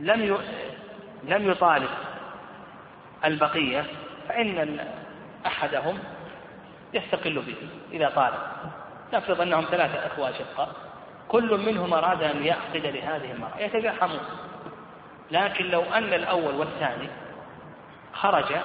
لم 0.00 0.38
لم 1.24 1.50
يطالب 1.50 1.90
البقية 3.24 3.84
فإن 4.28 4.80
أحدهم 5.46 5.98
يستقل 6.94 7.42
به 7.42 7.56
إذا 7.92 8.08
طالب. 8.08 8.38
نفرض 9.12 9.40
أنهم 9.40 9.64
ثلاثة 9.70 10.06
إخوة 10.06 10.30
أشقة 10.30 10.72
كل 11.28 11.58
منهم 11.66 11.94
أراد 11.94 12.22
أن 12.22 12.44
يعقد 12.44 12.86
لهذه 12.86 13.32
المرأة 13.32 13.58
يتزاحمون. 13.58 14.20
لكن 15.34 15.64
لو 15.64 15.82
أن 15.82 16.14
الأول 16.14 16.54
والثاني 16.54 17.08
خرج 18.12 18.56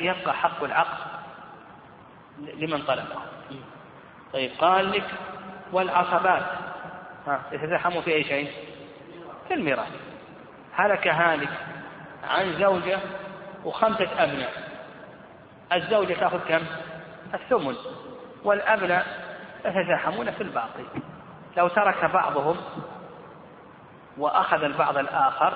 يبقى 0.00 0.34
حق 0.34 0.64
العقد 0.64 0.98
لمن 2.38 2.82
طلبه. 2.82 3.16
طيب 4.32 4.50
قال 4.58 4.90
لك 4.90 5.04
والعصبات. 5.72 6.42
ها 7.26 7.42
يتزاحموا 7.52 8.00
في 8.00 8.14
أي 8.14 8.24
شيء؟ 8.24 8.50
في 9.48 9.54
الميراث. 9.54 9.92
هلك 10.74 11.08
هالك 11.08 11.48
عن 12.24 12.52
زوجة 12.58 12.98
وخمسة 13.64 14.08
أبناء. 14.24 14.52
الزوجة 15.72 16.14
تأخذ 16.14 16.38
كم؟ 16.48 16.62
الثمن. 17.34 17.76
والأبناء 18.44 19.06
يتزاحمون 19.64 20.30
في 20.30 20.40
الباقي. 20.40 20.84
لو 21.56 21.68
ترك 21.68 22.04
بعضهم 22.04 22.56
وأخذ 24.18 24.62
البعض 24.62 24.98
الآخر 24.98 25.54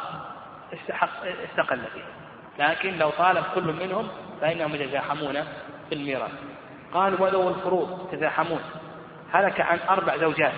استقل 1.44 1.80
فيه 1.94 2.04
لكن 2.58 2.98
لو 2.98 3.10
طالب 3.10 3.44
كل 3.54 3.72
منهم 3.72 4.08
فإنهم 4.40 4.74
يتزاحمون 4.74 5.44
في 5.88 5.94
الميراث. 5.94 6.30
قال 6.94 7.22
ولو 7.22 7.48
الفروض 7.48 8.08
يتزاحمون 8.12 8.60
هلك 9.32 9.60
عن 9.60 9.78
أربع 9.88 10.16
زوجات 10.16 10.52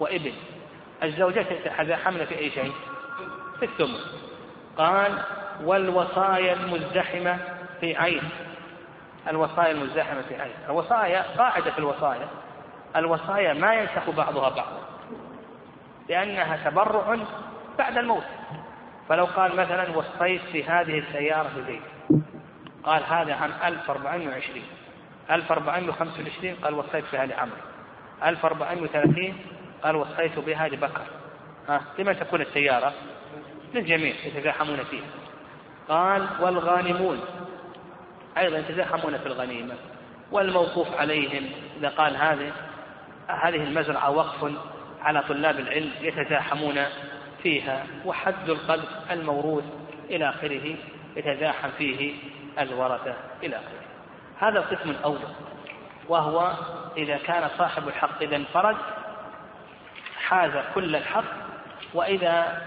وإبن. 0.00 0.32
الزوجات 1.02 1.46
يتزاحمن 1.50 2.24
في 2.24 2.38
أي 2.38 2.50
شيء؟ 2.50 2.72
في 3.58 3.64
الثمن. 3.64 4.00
قال 4.76 5.18
والوصايا 5.64 6.52
المزدحمة 6.52 7.38
في 7.80 7.96
عين. 7.96 8.22
الوصايا 9.28 9.72
المزدحمة 9.72 10.22
في 10.22 10.42
عين. 10.42 10.54
الوصايا 10.68 11.24
قاعدة 11.38 11.70
في 11.70 11.78
الوصايا. 11.78 12.28
الوصايا 12.96 13.52
ما 13.52 13.74
ينسخ 13.74 14.10
بعضها 14.10 14.48
بعضا. 14.48 14.91
لأنها 16.08 16.70
تبرع 16.70 17.18
بعد 17.78 17.98
الموت. 17.98 18.24
فلو 19.08 19.24
قال 19.24 19.56
مثلا 19.56 19.96
وصيت 19.96 20.42
في 20.52 20.64
هذه 20.64 20.98
السيارة 20.98 21.50
لزيد 21.56 21.82
قال 22.84 23.02
هذا 23.04 23.34
عام 23.34 23.52
1420 23.64 24.62
1425 25.30 26.54
قال 26.54 26.74
وصيت 26.74 27.04
بها 27.12 27.26
لعمرو. 27.26 27.56
1430 28.24 29.36
قال 29.82 29.96
وصيت 29.96 30.38
بها 30.38 30.68
لبكر. 30.68 31.04
ها 31.68 31.80
لمن 31.98 32.18
تكون 32.18 32.40
السيارة؟ 32.40 32.92
للجميع 33.74 34.14
يتزاحمون 34.24 34.76
فيها. 34.76 35.10
قال 35.88 36.28
والغانمون. 36.40 37.20
أيضا 38.38 38.58
يتزاحمون 38.58 39.18
في 39.18 39.26
الغنيمة. 39.26 39.74
والموقوف 40.32 40.96
عليهم 40.96 41.50
إذا 41.78 41.88
قال 41.88 42.16
هذه 42.16 42.52
هذه 43.28 43.64
المزرعة 43.64 44.10
وقف 44.10 44.44
على 45.04 45.22
طلاب 45.22 45.58
العلم 45.58 45.90
يتزاحمون 46.00 46.84
فيها 47.42 47.86
وحد 48.04 48.50
القلب 48.50 48.84
الموروث 49.10 49.64
إلى 50.10 50.28
آخره 50.28 50.76
يتزاحم 51.16 51.68
فيه 51.78 52.14
الورثة 52.58 53.14
إلى 53.42 53.56
آخره. 53.56 53.82
هذا 54.38 54.58
القسم 54.58 54.90
الأول 54.90 55.18
وهو 56.08 56.52
إذا 56.96 57.16
كان 57.16 57.48
صاحب 57.58 57.88
الحق 57.88 58.22
إذا 58.22 58.36
انفرد 58.36 58.76
حاز 60.16 60.50
كل 60.74 60.96
الحق 60.96 61.24
وإذا 61.94 62.62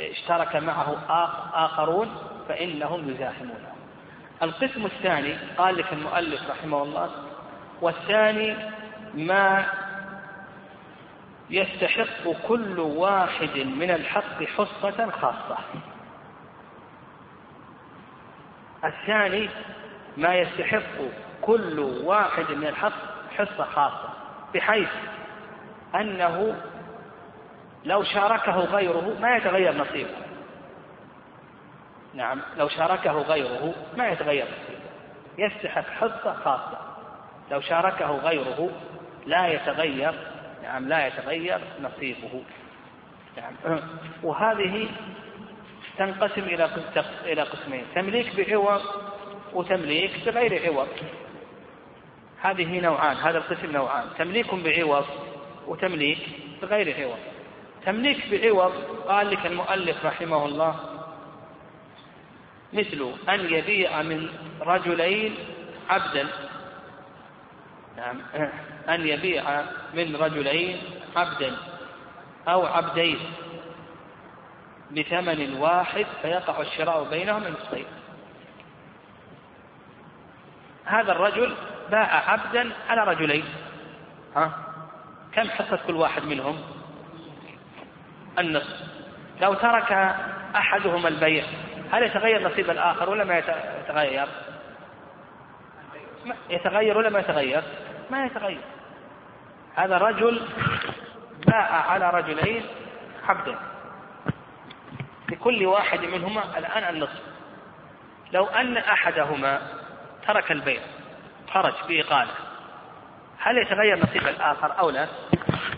اشترك 0.00 0.56
معه 0.56 0.96
آخرون 1.54 2.16
فإنهم 2.48 3.10
يزاحمونه 3.10 3.72
القسم 4.42 4.86
الثاني 4.86 5.36
قال 5.58 5.76
لك 5.76 5.92
المؤلف 5.92 6.50
رحمه 6.50 6.82
الله 6.82 7.10
والثاني 7.80 8.56
ما 9.14 9.66
يستحق 11.50 12.30
كل 12.48 12.80
واحد 12.80 13.58
من 13.58 13.90
الحق 13.90 14.42
حصة 14.42 15.10
خاصة. 15.10 15.58
الثاني 18.84 19.48
ما 20.16 20.34
يستحق 20.34 20.98
كل 21.42 21.78
واحد 22.04 22.52
من 22.52 22.66
الحق 22.66 22.92
حصة 23.36 23.64
خاصة 23.64 24.08
بحيث 24.54 24.88
أنه 25.94 26.62
لو 27.84 28.02
شاركه 28.02 28.58
غيره 28.58 29.16
ما 29.20 29.36
يتغير 29.36 29.76
نصيبه. 29.76 30.16
نعم 32.14 32.42
لو 32.56 32.68
شاركه 32.68 33.12
غيره 33.12 33.74
ما 33.96 34.08
يتغير 34.08 34.44
نصيبه. 34.44 34.86
يستحق 35.38 35.90
حصة 35.90 36.32
خاصة. 36.44 36.78
لو 37.50 37.60
شاركه 37.60 38.10
غيره 38.10 38.70
لا 39.26 39.46
يتغير 39.46 40.14
نعم 40.62 40.88
لا 40.88 41.06
يتغير 41.06 41.60
نصيبه. 41.80 42.42
نعم. 43.36 43.80
وهذه 44.22 44.88
تنقسم 45.98 46.42
إلى 46.42 46.70
إلى 47.24 47.42
قسمين 47.42 47.84
تمليك 47.94 48.36
بعوض 48.36 48.82
وتمليك 49.52 50.10
بغير 50.26 50.66
عوض. 50.66 50.88
هذه 52.40 52.80
نوعان 52.80 53.16
هذا 53.16 53.38
القسم 53.38 53.72
نوعان 53.72 54.04
تمليك 54.18 54.54
بعوض 54.54 55.06
وتمليك 55.66 56.18
بغير 56.62 57.02
عوض. 57.02 57.18
تمليك 57.84 58.18
بعوض 58.30 58.72
قال 59.08 59.30
لك 59.30 59.46
المؤلف 59.46 60.06
رحمه 60.06 60.44
الله 60.44 60.76
مثل 62.72 63.12
أن 63.28 63.40
يبيع 63.40 64.02
من 64.02 64.28
رجلين 64.60 65.34
عبدا. 65.88 66.28
نعم. 67.96 68.22
أن 68.88 69.06
يبيع 69.06 69.62
من 69.94 70.16
رجلين 70.16 70.78
عبدا 71.16 71.56
أو 72.48 72.66
عبدين 72.66 73.18
بثمن 74.90 75.54
واحد 75.54 76.06
فيقع 76.22 76.60
الشراء 76.60 77.04
بينهم 77.04 77.42
نصفين 77.42 77.86
هذا 80.84 81.12
الرجل 81.12 81.54
باع 81.90 82.30
عبدا 82.30 82.72
على 82.88 83.04
رجلين. 83.04 83.44
ها؟ 84.36 84.52
كم 85.32 85.50
حصة 85.50 85.78
كل 85.86 85.94
واحد 85.94 86.22
منهم؟ 86.22 86.60
النصف. 88.38 88.80
لو 89.40 89.54
ترك 89.54 89.92
أحدهما 90.56 91.08
البيع 91.08 91.44
هل 91.92 92.02
يتغير 92.02 92.48
نصيب 92.48 92.70
الآخر 92.70 93.10
ولا 93.10 93.24
ما 93.24 93.38
يتغير؟ 93.38 94.28
يتغير 96.50 96.98
ولا 96.98 97.10
ما 97.10 97.18
يتغير؟ 97.18 97.62
ما 98.10 98.26
يتغير. 98.26 98.60
هذا 99.76 99.98
رجل 99.98 100.48
باع 101.46 101.90
على 101.90 102.10
رجلين 102.10 102.64
عبدا 103.28 103.58
لكل 105.30 105.66
واحد 105.66 106.00
منهما 106.00 106.58
الآن 106.58 106.94
النصف 106.94 107.22
لو 108.32 108.46
أن 108.46 108.76
أحدهما 108.76 109.60
ترك 110.26 110.52
البيع 110.52 110.80
خرج 111.50 111.74
بإقالة 111.88 112.32
هل 113.38 113.58
يتغير 113.58 113.98
نصيب 113.98 114.28
الآخر 114.28 114.78
أو 114.78 114.90
لا؟ 114.90 115.08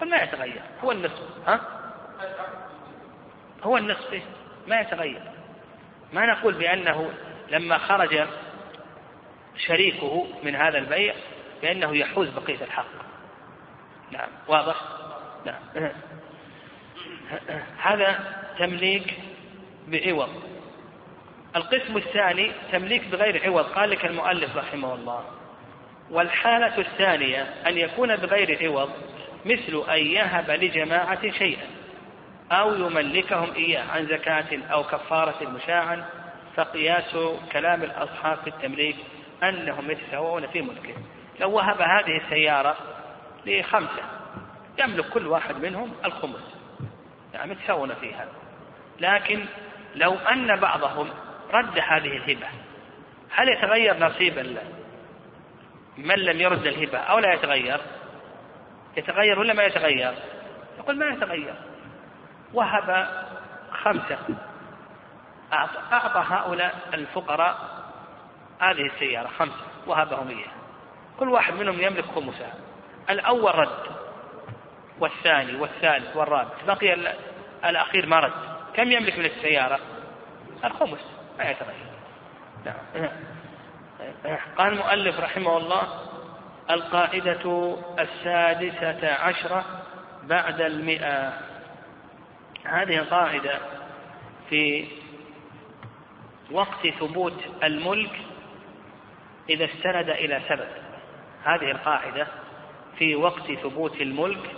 ما 0.02 0.16
يتغير 0.16 0.62
هو 0.84 0.92
النصف 0.92 1.48
ها؟ 1.48 1.60
هو 3.62 3.76
النصف 3.76 4.22
ما 4.66 4.80
يتغير 4.80 5.22
ما 6.12 6.26
نقول 6.26 6.54
بأنه 6.54 7.10
لما 7.50 7.78
خرج 7.78 8.26
شريكه 9.56 10.26
من 10.42 10.56
هذا 10.56 10.78
البيع 10.78 11.14
بأنه 11.62 11.96
يحوز 11.96 12.28
بقية 12.28 12.64
الحق 12.64 13.07
نعم 14.12 14.28
واضح؟ 14.48 14.76
نعم. 15.46 15.90
هذا 17.82 18.36
تمليك 18.58 19.14
بعوض. 19.88 20.28
القسم 21.56 21.96
الثاني 21.96 22.52
تمليك 22.72 23.08
بغير 23.08 23.42
عوض 23.46 23.64
قال 23.64 23.90
لك 23.90 24.06
المؤلف 24.06 24.56
رحمه 24.56 24.94
الله. 24.94 25.24
والحالة 26.10 26.78
الثانية 26.78 27.42
أن 27.66 27.78
يكون 27.78 28.16
بغير 28.16 28.58
عوض 28.62 28.90
مثل 29.44 29.84
أن 29.90 30.06
يهب 30.06 30.50
لجماعة 30.50 31.30
شيئا 31.30 31.66
أو 32.52 32.74
يملكهم 32.74 33.54
إياه 33.54 33.84
عن 33.90 34.06
زكاة 34.06 34.58
أو 34.72 34.84
كفارة 34.84 35.48
مشاعا 35.48 36.04
فقياس 36.56 37.16
كلام 37.52 37.82
الأصحاب 37.82 38.38
في 38.38 38.46
التمليك 38.46 38.96
أنهم 39.42 39.90
يتساوون 39.90 40.46
في 40.46 40.62
ملكه. 40.62 40.94
لو 41.40 41.50
وهب 41.50 41.80
هذه 41.80 42.16
السيارة 42.16 42.76
لخمسة 43.48 44.02
يملك 44.78 45.08
كل 45.08 45.26
واحد 45.26 45.56
منهم 45.56 45.92
الخمس. 46.04 46.58
يعني 47.34 47.50
متساوون 47.50 47.94
في 47.94 48.14
هذا 48.14 48.32
لكن 49.00 49.44
لو 49.94 50.14
أن 50.14 50.56
بعضهم 50.56 51.10
رد 51.50 51.78
هذه 51.78 52.16
الهبة 52.16 52.46
هل 53.30 53.48
يتغير 53.48 53.98
نصيب 53.98 54.38
من 55.98 56.14
لم 56.14 56.40
يرد 56.40 56.66
الهبة 56.66 56.98
أو 56.98 57.18
لا 57.18 57.34
يتغير؟ 57.34 57.80
يتغير 58.96 59.38
ولا 59.38 59.54
ما 59.54 59.62
يتغير؟ 59.62 60.14
يقول 60.78 60.98
ما 60.98 61.06
يتغير. 61.06 61.54
وهب 62.54 63.08
خمسة. 63.72 64.18
أعطى 65.92 66.24
هؤلاء 66.28 66.88
الفقراء 66.94 67.58
هذه 68.60 68.86
السيارة 68.86 69.28
خمسة. 69.28 69.66
وهبهم 69.86 70.28
إياها. 70.28 70.58
كل 71.18 71.28
واحد 71.28 71.54
منهم 71.54 71.80
يملك 71.80 72.04
خمسها 72.04 72.54
الأول 73.10 73.54
رد 73.54 73.98
والثاني 75.00 75.56
والثالث 75.56 76.16
والرابع. 76.16 76.50
بقي 76.66 77.14
الأخير 77.64 78.06
ما 78.06 78.20
رد. 78.20 78.32
كم 78.74 78.92
يملك 78.92 79.18
من 79.18 79.24
السيارة؟ 79.24 79.78
الخمس. 80.64 81.00
ما 81.38 81.50
يتغير 81.50 81.88
نعم. 82.64 83.10
قال 84.56 84.72
المؤلف 84.72 85.20
رحمه 85.20 85.56
الله 85.56 85.88
القاعدة 86.70 87.76
السادسة 87.98 89.14
عشرة 89.14 89.64
بعد 90.22 90.60
المئة. 90.60 91.32
هذه 92.64 93.00
قاعدة 93.00 93.58
في 94.50 94.88
وقت 96.50 96.86
ثبوت 97.00 97.44
الملك 97.62 98.20
إذا 99.50 99.64
استند 99.64 100.10
إلى 100.10 100.40
سبب. 100.48 100.68
هذه 101.44 101.70
القاعدة 101.70 102.26
في 102.98 103.16
وقت 103.16 103.52
ثبوت 103.52 104.00
الملك 104.00 104.50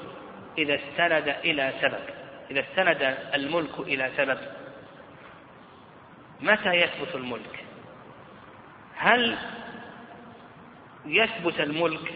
إذا 0.59 0.75
استند 0.75 1.29
إلى 1.29 1.73
سبب. 1.81 2.05
إذا 2.51 2.61
استند 2.61 3.17
الملك 3.35 3.79
إلى 3.79 4.11
سبب. 4.17 4.39
متى 6.41 6.75
يثبت 6.75 7.15
الملك؟ 7.15 7.65
هل 8.97 9.39
يثبت 11.07 11.61
الملك 11.61 12.15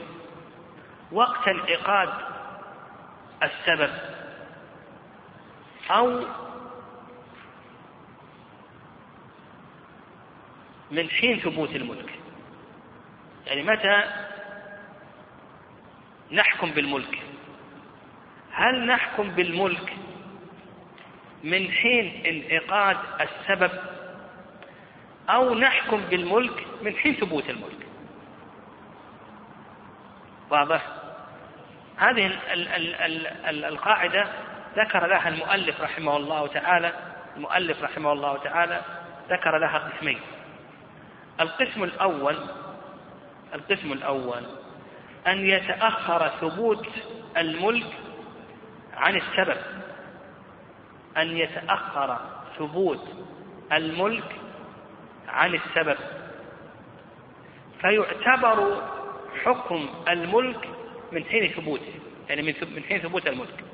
وقت 1.13 1.49
انعقاد 1.49 2.09
السبب؟ 3.43 3.91
أو 5.91 6.25
من 10.91 11.11
حين 11.11 11.41
ثبوت 11.41 11.71
الملك؟ 11.71 12.11
يعني 13.47 13.63
متى 13.63 14.24
نحكم 16.33 16.71
بالملك. 16.71 17.19
هل 18.53 18.87
نحكم 18.87 19.29
بالملك 19.29 19.93
من 21.45 21.71
حين 21.71 22.27
انعقاد 22.27 22.97
السبب 23.21 23.71
أو 25.31 25.55
نحكم 25.55 25.97
بالملك 25.97 26.67
من 26.83 26.97
حين 26.97 27.15
ثبوت 27.15 27.51
الملك؟ 27.51 27.87
واضح؟ 30.51 30.87
هذه 31.97 32.39
القاعدة 33.49 34.27
ذكر 34.77 35.07
لها 35.07 35.29
المؤلف 35.29 35.81
رحمه 35.81 36.17
الله 36.17 36.47
تعالى 36.47 36.93
المؤلف 37.37 37.83
رحمه 37.83 38.13
الله 38.13 38.37
تعالى 38.37 38.81
ذكر 39.31 39.59
لها 39.59 39.79
قسمين. 39.79 40.21
القسم 41.41 41.85
الأول 41.85 42.37
القسم 43.55 43.93
الأول 43.93 44.43
أن 45.27 45.47
يتأخر 45.47 46.29
ثبوت 46.29 46.87
الملك 47.37 47.93
عن 48.95 49.17
السبب. 49.17 49.57
أن 51.17 51.37
يتأخر 51.37 52.19
ثبوت 52.59 53.09
الملك 53.73 54.37
عن 55.29 55.55
السبب. 55.55 55.97
فيعتبر 57.81 58.83
حكم 59.45 59.89
الملك 60.09 60.69
من 61.13 61.25
حين 61.25 61.53
ثبوته 61.53 61.95
يعني 62.29 62.43
من 62.43 62.83
حين 62.83 63.01
ثبوت 63.01 63.27
الملك. 63.27 63.65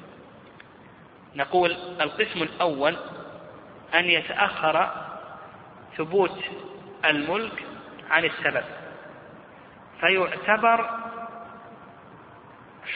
نقول 1.35 1.71
القسم 2.01 2.43
الأول 2.43 2.97
أن 3.95 4.05
يتأخر 4.05 4.91
ثبوت 5.97 6.39
الملك 7.05 7.63
عن 8.11 8.25
السبب. 8.25 8.65
فيعتبر 10.01 10.91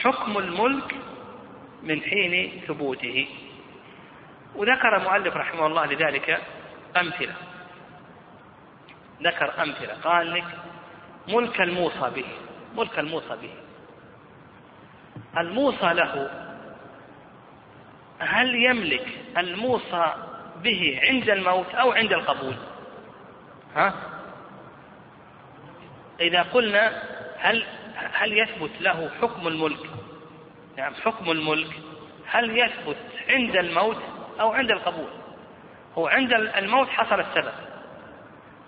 حكم 0.01 0.37
الملك 0.37 0.95
من 1.83 2.01
حين 2.01 2.61
ثبوته. 2.67 3.27
وذكر 4.55 4.97
المؤلف 4.97 5.35
رحمه 5.35 5.67
الله 5.67 5.85
لذلك 5.85 6.41
أمثلة. 6.97 7.35
ذكر 9.23 9.63
أمثلة. 9.63 9.93
قال 10.03 10.33
لك 10.33 10.45
ملك 11.27 11.61
الموصى 11.61 12.09
به. 12.15 12.25
ملك 12.75 12.99
الموصى 12.99 13.35
به. 13.41 13.53
الموصى 15.37 15.93
له 15.93 16.29
هل 18.19 18.55
يملك 18.55 19.07
الموصى 19.37 20.13
به 20.63 20.99
عند 21.03 21.29
الموت 21.29 21.75
أو 21.75 21.91
عند 21.91 22.13
القبول؟ 22.13 22.55
ها؟ 23.75 23.93
إذا 26.19 26.41
قلنا 26.41 27.03
هل 27.37 27.65
هل 27.95 28.37
يثبت 28.37 28.81
له 28.81 29.09
حكم 29.21 29.47
الملك؟ 29.47 29.89
يعني 30.77 30.95
حكم 30.95 31.31
الملك. 31.31 31.69
هل 32.27 32.57
يثبت 32.57 32.97
عند 33.29 33.55
الموت 33.55 34.03
أو 34.39 34.51
عند 34.53 34.71
القبول؟ 34.71 35.09
هو 35.97 36.07
عند 36.07 36.33
الموت 36.33 36.87
حصل 36.87 37.19
السبب 37.19 37.53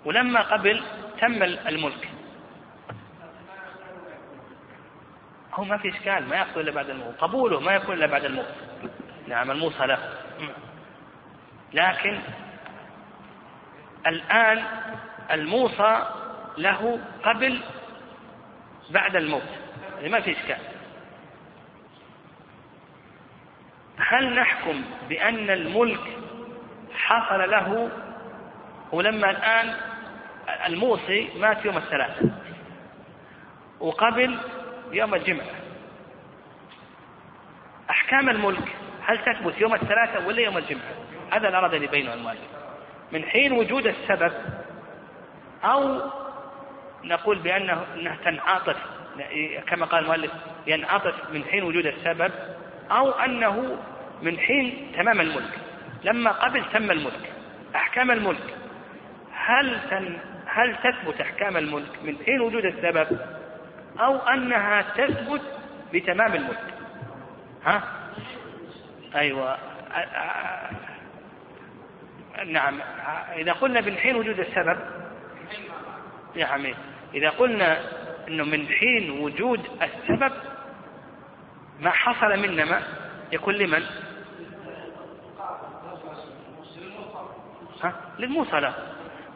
ولما 0.04 0.40
قبل 0.40 0.82
تم 1.20 1.42
الملك. 1.42 2.08
هو 5.54 5.64
ما 5.64 5.78
في 5.78 5.88
إشكال 5.88 6.28
ما 6.28 6.36
يحصل 6.36 6.60
إلا 6.60 6.70
بعد 6.70 6.90
الموت. 6.90 7.14
قبوله 7.18 7.60
ما 7.60 7.74
يكون 7.74 7.94
إلا 7.94 8.06
بعد 8.06 8.24
الموت. 8.24 8.54
نعم 9.28 9.50
الموصى 9.50 9.86
له 9.86 9.98
لكن 11.72 12.18
الآن 14.06 14.64
الموصى 15.30 16.06
له 16.58 17.00
قبل 17.24 17.60
بعد 18.90 19.16
الموت. 19.16 19.42
يعني 19.96 20.08
ما 20.08 20.20
في 20.20 20.32
إشكال. 20.32 20.58
هل 23.98 24.34
نحكم 24.34 24.84
بأن 25.08 25.50
الملك 25.50 26.00
حصل 26.94 27.50
له؟ 27.50 27.90
ولما 28.92 29.30
الآن 29.30 29.74
الموصي 30.66 31.28
مات 31.36 31.64
يوم 31.64 31.76
الثلاثاء 31.76 32.30
وقبل 33.80 34.38
يوم 34.92 35.14
الجمعة. 35.14 35.46
أحكام 37.90 38.28
الملك 38.28 38.76
هل 39.06 39.18
تثبت 39.18 39.60
يوم 39.60 39.74
الثلاثاء 39.74 40.22
ولا 40.22 40.40
يوم 40.40 40.58
الجمعة؟ 40.58 40.94
هذا 41.32 41.46
اللي 41.46 41.58
أراد 41.58 41.74
أن 41.74 41.82
يبينه 41.82 42.14
المؤلف. 42.14 42.40
من 43.12 43.24
حين 43.24 43.52
وجود 43.52 43.86
السبب 43.86 44.32
أو 45.64 46.10
نقول 47.04 47.38
بأنه 47.38 47.84
أنها 47.94 48.16
تنعطف 48.24 48.76
كما 49.66 49.86
قال 49.86 50.02
المؤلف 50.02 50.32
ينعطف 50.66 51.14
من 51.32 51.44
حين 51.44 51.62
وجود 51.62 51.86
السبب 51.86 52.32
أو 52.90 53.10
أنه 53.10 53.78
من 54.22 54.38
حين 54.38 54.92
تمام 54.96 55.20
الملك. 55.20 55.58
لما 56.04 56.30
قبل 56.30 56.64
تم 56.72 56.90
الملك 56.90 57.32
أحكام 57.76 58.10
الملك 58.10 58.54
هل 59.32 59.78
تن 59.90 60.18
هل 60.46 60.76
تثبت 60.76 61.20
أحكام 61.20 61.56
الملك 61.56 62.02
من 62.02 62.16
حين 62.26 62.40
وجود 62.40 62.64
السبب 62.64 63.18
أو 64.00 64.16
أنها 64.16 64.82
تثبت 64.82 65.42
بتمام 65.92 66.34
الملك؟ 66.34 66.74
ها؟ 67.64 67.82
أيوة. 69.14 69.58
نعم. 72.46 72.80
إذا 73.36 73.52
قلنا 73.52 73.80
من 73.80 73.96
حين 73.96 74.16
وجود 74.16 74.40
السبب 74.40 74.78
عمي 76.44 76.74
إذا 77.14 77.30
قلنا 77.30 77.80
أنه 78.28 78.44
من 78.44 78.68
حين 78.68 79.10
وجود 79.10 79.60
السبب 79.82 80.32
ما 81.80 81.90
حصل 81.90 82.38
منا 82.38 82.82
يكون 83.32 83.54
لمن؟ 83.54 83.82
ها؟ 87.82 87.94
للموصلة 88.18 88.74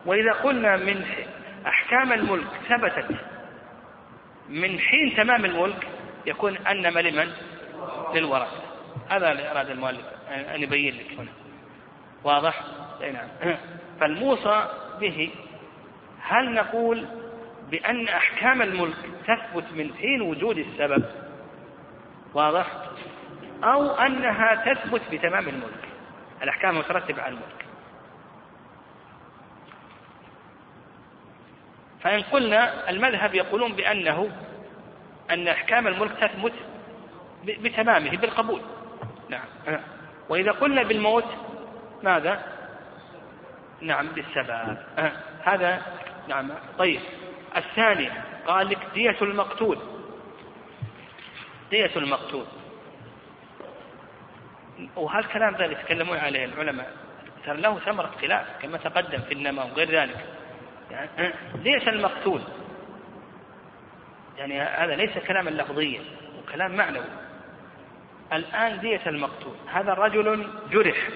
وإذا 0.06 0.32
قلنا 0.32 0.76
من 0.76 1.04
أحكام 1.66 2.12
الملك 2.12 2.48
ثبتت 2.68 3.06
من 4.48 4.78
حين 4.78 5.16
تمام 5.16 5.44
الملك 5.44 5.88
يكون 6.26 6.56
أنما 6.56 7.00
لمن؟ 7.00 7.32
للورثة 8.14 8.62
هذا 9.08 9.32
اللي 9.32 9.50
أراد 9.50 9.70
المؤلف 9.70 10.06
أن 10.28 10.62
يبين 10.62 10.94
لك 10.94 11.18
هنا 11.18 11.30
واضح؟ 12.24 12.62
أي 13.02 13.12
نعم 13.12 13.28
فالموصى 14.00 14.68
به 15.00 15.30
هل 16.22 16.54
نقول 16.54 17.06
بأن 17.70 18.08
أحكام 18.08 18.62
الملك 18.62 18.96
تثبت 19.26 19.64
من 19.72 19.94
حين 19.94 20.22
وجود 20.22 20.58
السبب؟ 20.58 21.04
واضح؟ 22.34 22.66
أو 23.64 23.90
أنها 23.90 24.74
تثبت 24.74 25.02
بتمام 25.12 25.48
الملك. 25.48 25.88
الأحكام 26.42 26.70
المترتبة 26.70 27.22
على 27.22 27.34
الملك. 27.34 27.66
فإن 32.00 32.22
قلنا 32.22 32.90
المذهب 32.90 33.34
يقولون 33.34 33.72
بأنه 33.72 34.30
أن 35.30 35.48
أحكام 35.48 35.86
الملك 35.86 36.12
تثبت 36.20 36.52
بتمامه 37.44 38.16
بالقبول. 38.16 38.60
نعم. 39.28 39.80
وإذا 40.28 40.50
قلنا 40.50 40.82
بالموت 40.82 41.26
ماذا؟ 42.02 42.42
نعم 43.80 44.08
بالسبب. 44.08 44.76
هذا 45.44 45.82
نعم. 46.28 46.50
طيب. 46.78 47.00
الثاني 47.56 48.10
قال 48.46 48.68
لك 48.68 48.78
دية 48.94 49.16
المقتول. 49.22 49.78
دية 51.70 51.90
المقتول. 51.96 52.44
وهالكلام 54.96 55.56
ذا 55.56 55.64
اللي 55.64 55.76
يتكلمون 55.80 56.18
عليه 56.18 56.44
العلماء 56.44 56.92
ترى 57.46 57.60
له 57.60 57.78
ثمرة 57.78 58.06
اختلاف 58.06 58.46
كما 58.62 58.78
تقدم 58.78 59.18
في 59.18 59.34
النماء 59.34 59.66
وغير 59.66 59.90
ذلك. 59.90 60.26
يعني 60.90 61.32
دية 61.54 61.88
المقتول. 61.88 62.42
يعني 64.38 64.60
هذا 64.60 64.96
ليس 64.96 65.18
كلاما 65.18 65.50
لفظيا 65.50 66.02
وكلام 66.38 66.76
معنوي. 66.76 67.04
الآن 68.32 68.80
دية 68.80 69.00
المقتول. 69.06 69.54
هذا 69.72 69.94
رجل 69.94 70.48
جرح 70.70 71.08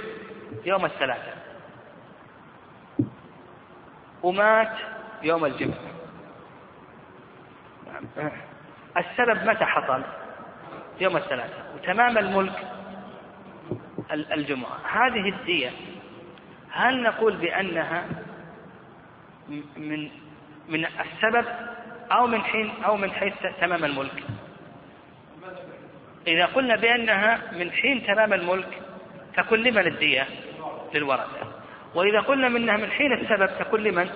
يوم 0.64 0.84
الثلاثاء. 0.84 1.36
ومات 4.22 4.95
يوم 5.22 5.44
الجمعة. 5.44 5.78
السبب 8.96 9.44
متى 9.48 9.64
حصل؟ 9.64 10.02
يوم 11.00 11.16
الثلاثاء. 11.16 11.74
وتمام 11.74 12.18
الملك 12.18 12.68
الجمعة. 14.12 14.78
هذه 14.92 15.28
الدية 15.28 15.70
هل 16.70 17.02
نقول 17.02 17.36
بأنها 17.36 18.04
من 19.76 20.10
من 20.68 20.86
السبب 20.86 21.44
أو 22.12 22.26
من 22.26 22.42
حين 22.42 22.70
أو 22.84 22.96
من 22.96 23.10
حيث 23.10 23.34
تمام 23.60 23.84
الملك؟ 23.84 24.22
إذا 26.26 26.46
قلنا 26.46 26.76
بأنها 26.76 27.40
من 27.52 27.72
حين 27.72 28.06
تمام 28.06 28.32
الملك 28.32 28.82
تكون 29.36 29.58
لمن 29.58 29.86
الدية؟ 29.86 30.26
للورثة. 30.94 31.52
وإذا 31.94 32.20
قلنا 32.20 32.48
منها 32.48 32.76
من 32.76 32.90
حين 32.90 33.12
السبب 33.12 33.58
تكون 33.58 33.80
لمن؟ 33.80 34.10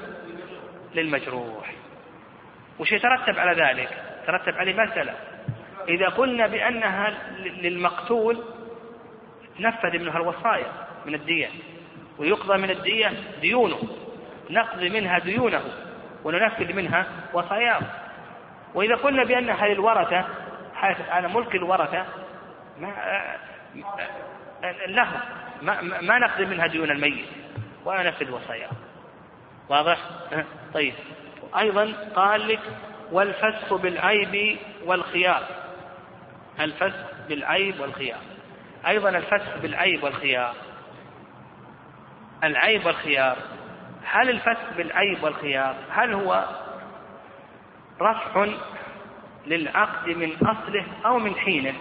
للمجروح 0.94 1.72
وش 2.78 2.92
يترتب 2.92 3.38
على 3.38 3.62
ذلك 3.62 4.02
ترتب 4.26 4.54
عليه 4.58 4.74
مسألة 4.74 5.14
إذا 5.88 6.08
قلنا 6.08 6.46
بأنها 6.46 7.14
للمقتول 7.38 8.44
نفذ 9.60 9.98
منها 9.98 10.16
الوصايا 10.16 10.72
من 11.06 11.14
الدية 11.14 11.48
ويقضى 12.18 12.58
من 12.58 12.70
الدية 12.70 13.12
ديونه 13.40 13.78
نقضي 14.50 14.88
منها 14.88 15.18
ديونه 15.18 15.62
وننفذ 16.24 16.72
منها 16.72 17.06
وصاياه 17.32 17.80
وإذا 18.74 18.94
قلنا 18.94 19.24
بأنها 19.24 19.68
للورثة 19.68 20.24
حيث 20.74 20.96
على 21.08 21.28
ملك 21.28 21.54
الورثة 21.54 22.06
ما 22.80 22.92
له 24.86 25.08
ما, 25.62 25.80
ما 25.82 26.18
نقضي 26.18 26.44
منها 26.44 26.66
ديون 26.66 26.90
الميت 26.90 27.26
ولا 27.84 28.02
ننفذ 28.02 28.30
وصاياه 28.30 28.70
واضح؟ 29.70 29.98
طيب. 30.74 30.94
أيضا 31.58 31.92
قال 32.14 32.48
لك 32.48 32.60
والفسخ 33.12 33.74
بالعيب 33.74 34.58
والخيار. 34.84 35.42
الفسخ 36.60 37.06
بالعيب 37.28 37.80
والخيار. 37.80 38.20
أيضا 38.86 39.08
الفسخ 39.08 39.58
بالعيب 39.62 40.02
والخيار. 40.02 40.54
العيب 42.44 42.86
والخيار. 42.86 43.36
هل 44.04 44.30
الفسخ 44.30 44.76
بالعيب 44.76 45.22
والخيار 45.22 45.76
هل 45.90 46.14
هو 46.14 46.44
رفع 48.00 48.46
للعقد 49.46 50.08
من 50.08 50.32
أصله 50.32 50.86
أو 51.06 51.18
من 51.18 51.34
حينه؟ 51.34 51.74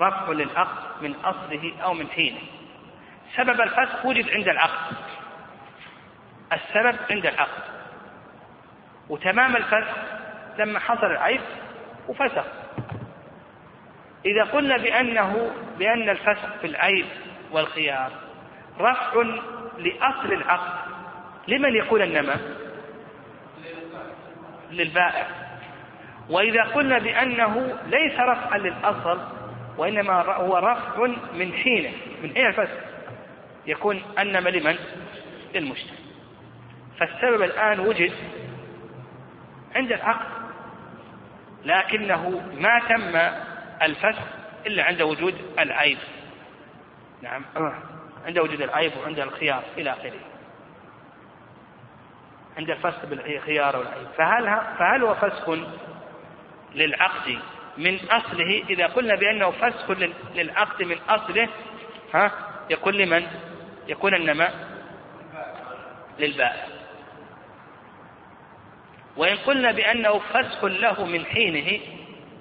رفع 0.00 0.32
للعقد 0.32 1.02
من 1.02 1.14
أصله 1.24 1.72
أو 1.82 1.94
من 1.94 2.06
حينه. 2.08 2.40
سبب 3.36 3.60
الفسخ 3.60 4.04
وجد 4.04 4.30
عند 4.30 4.48
العقد. 4.48 4.96
السبب 6.52 6.96
عند 7.10 7.26
العقد. 7.26 7.62
وتمام 9.08 9.56
الفسخ 9.56 9.96
لما 10.58 10.78
حصل 10.78 11.06
العيب 11.06 11.40
وفسخ 12.08 12.44
إذا 14.26 14.44
قلنا 14.44 14.76
بأنه 14.76 15.50
بأن 15.78 16.08
الفسخ 16.08 16.56
في 16.60 16.66
العيب 16.66 17.06
والخيار 17.50 18.10
رفع 18.80 19.22
لأصل 19.78 20.32
العقد 20.32 20.90
لمن 21.48 21.76
يكون 21.76 22.02
النمى؟ 22.02 22.34
للبائع. 24.70 25.26
وإذا 26.30 26.62
قلنا 26.62 26.98
بأنه 26.98 27.78
ليس 27.86 28.20
رفعا 28.20 28.58
للأصل 28.58 29.20
وإنما 29.78 30.22
هو 30.22 30.56
رفع 30.56 31.06
من 31.34 31.52
حينه 31.52 31.92
من 32.22 32.34
حين 32.34 32.46
الفسخ 32.46 32.76
يكون 33.66 34.02
النمى 34.18 34.50
لمن؟ 34.50 34.78
للمشتري 35.54 36.09
فالسبب 37.00 37.42
الآن 37.42 37.80
وجد 37.80 38.12
عند 39.74 39.92
العقد 39.92 40.26
لكنه 41.64 42.42
ما 42.60 42.78
تم 42.88 43.16
الفسخ 43.82 44.22
إلا 44.66 44.84
عند 44.84 45.02
وجود 45.02 45.34
العيب. 45.58 45.98
نعم. 47.22 47.44
عند 48.26 48.38
وجود 48.38 48.60
العيب 48.60 48.92
وعند 49.02 49.20
الخيار 49.20 49.62
إلى 49.78 49.90
آخره. 49.90 50.20
عند 52.58 52.70
الفسخ 52.70 53.06
بالخيار 53.06 53.76
والعيب. 53.76 54.06
فهل 54.18 54.44
فهل 54.78 55.02
هو 55.02 55.14
فسخ 55.14 55.50
للعقد 56.74 57.38
من 57.78 57.98
أصله؟ 58.10 58.64
إذا 58.70 58.86
قلنا 58.86 59.14
بأنه 59.14 59.50
فسخ 59.50 59.90
للعقد 60.34 60.82
من 60.82 60.96
أصله 61.08 61.48
ها 62.14 62.32
يكون 62.70 62.94
لمن؟ 62.94 63.26
يكون 63.88 64.14
النماء 64.14 64.54
للبائع. 66.18 66.79
وإن 69.20 69.36
قلنا 69.36 69.72
بأنه 69.72 70.18
فسخ 70.18 70.64
له 70.64 71.04
من 71.04 71.24
حينه 71.24 71.80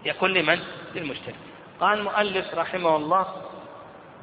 يكون 0.06 0.34
لمن؟ 0.34 0.60
للمشتري 0.96 1.36
قال 1.80 2.00
المؤلف 2.00 2.54
رحمه 2.56 2.96
الله 2.96 3.26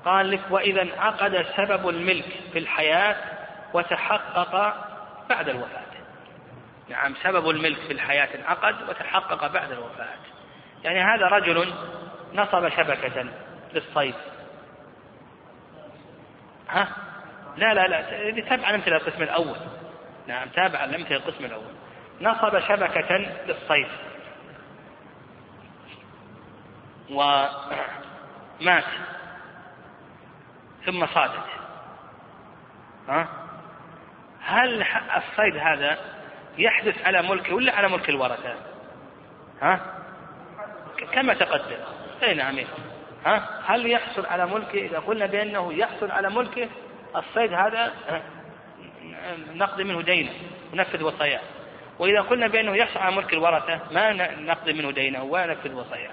قال 0.04 0.30
لك 0.30 0.40
وإذا 0.50 0.82
انعقد 0.82 1.46
سبب 1.56 1.88
الملك 1.88 2.24
في 2.52 2.58
الحياة 2.58 3.16
وتحقق 3.74 4.74
بعد 5.28 5.48
الوفاة. 5.48 5.82
نعم 6.88 7.14
سبب 7.22 7.50
الملك 7.50 7.78
في 7.78 7.92
الحياة 7.92 8.28
انعقد 8.34 8.88
وتحقق 8.88 9.46
بعد 9.46 9.72
الوفاة. 9.72 10.16
يعني 10.84 11.00
هذا 11.00 11.26
رجل 11.26 11.74
نصب 12.34 12.68
شبكة 12.68 13.26
للصيد. 13.74 14.14
ها؟ 16.68 16.88
لا 17.56 17.74
لا 17.74 17.88
لا 17.88 18.40
تابع 18.40 18.70
الأمثلة 18.70 18.96
القسم 18.96 19.22
الأول. 19.22 19.56
نعم 20.26 20.48
تابع 20.48 20.84
الأمثلة 20.84 21.16
القسم 21.16 21.44
الأول. 21.44 21.85
نصب 22.20 22.58
شبكة 22.58 23.16
للصيد 23.46 23.86
ومات 27.10 28.84
ثم 30.86 31.06
صادت. 31.06 31.46
ها؟ 33.08 33.28
هل 34.40 34.86
الصيد 35.16 35.56
هذا 35.56 35.98
يحدث 36.58 37.06
على 37.06 37.22
ملكه 37.22 37.54
ولا 37.54 37.76
على 37.76 37.88
ملك 37.88 38.08
الورثة؟ 38.08 38.54
ها؟ 39.62 39.80
كما 41.12 41.34
تقدم. 41.34 41.76
اي 42.22 42.34
نعم 42.34 42.58
ها؟ 43.26 43.62
هل 43.66 43.90
يحصل 43.90 44.26
على 44.26 44.46
ملكه 44.46 44.78
إذا 44.78 44.98
قلنا 44.98 45.26
بأنه 45.26 45.72
يحصل 45.72 46.10
على 46.10 46.30
ملكه 46.30 46.68
الصيد 47.16 47.52
هذا 47.52 47.92
نقضي 49.54 49.84
منه 49.84 50.02
دينه 50.02 50.32
ونفذ 50.72 51.02
وصاياه. 51.02 51.40
وإذا 51.98 52.20
قلنا 52.20 52.46
بأنه 52.46 52.76
يحصل 52.76 52.98
على 52.98 53.16
ملك 53.16 53.32
الورثة 53.32 53.80
ما 53.90 54.12
نقضي 54.40 54.72
منه 54.72 54.90
دينه 54.90 55.22
ولا 55.22 55.46
نفذ 55.46 55.74
وصاياه. 55.74 56.12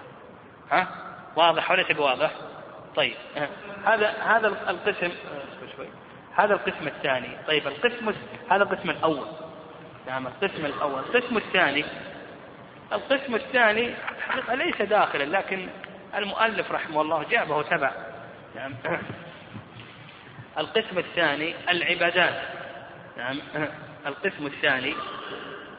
ها؟ 0.71 0.87
واضح 1.35 1.71
وليس 1.71 1.91
بواضح؟ 1.91 2.31
طيب 2.95 3.13
هذا 3.85 4.09
هذا 4.09 4.47
القسم 4.47 5.11
هذا 6.35 6.53
القسم 6.53 6.87
الثاني. 6.87 7.37
طيب 7.47 7.67
القسم 7.67 8.13
هذا 8.51 8.63
القسم 8.63 8.89
الأول. 8.89 9.27
نعم 10.07 10.27
القسم 10.27 10.65
الأول. 10.65 10.99
القسم 10.99 11.37
الثاني 11.37 11.85
القسم 12.93 13.35
الثاني 13.35 13.93
حقيقة 14.27 14.55
ليس 14.55 14.81
داخلا 14.81 15.23
لكن 15.23 15.69
المؤلف 16.15 16.71
رحمه 16.71 17.01
الله 17.01 17.23
جابه 17.23 17.61
تبع 17.61 17.91
نعم. 18.55 18.73
القسم 20.57 20.97
الثاني 20.97 21.55
العبادات. 21.69 22.41
نعم. 23.17 23.39
القسم 24.05 24.45
الثاني 24.45 24.95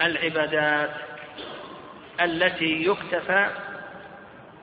العبادات 0.02 0.90
التي 2.20 2.84
يكتفى 2.84 3.50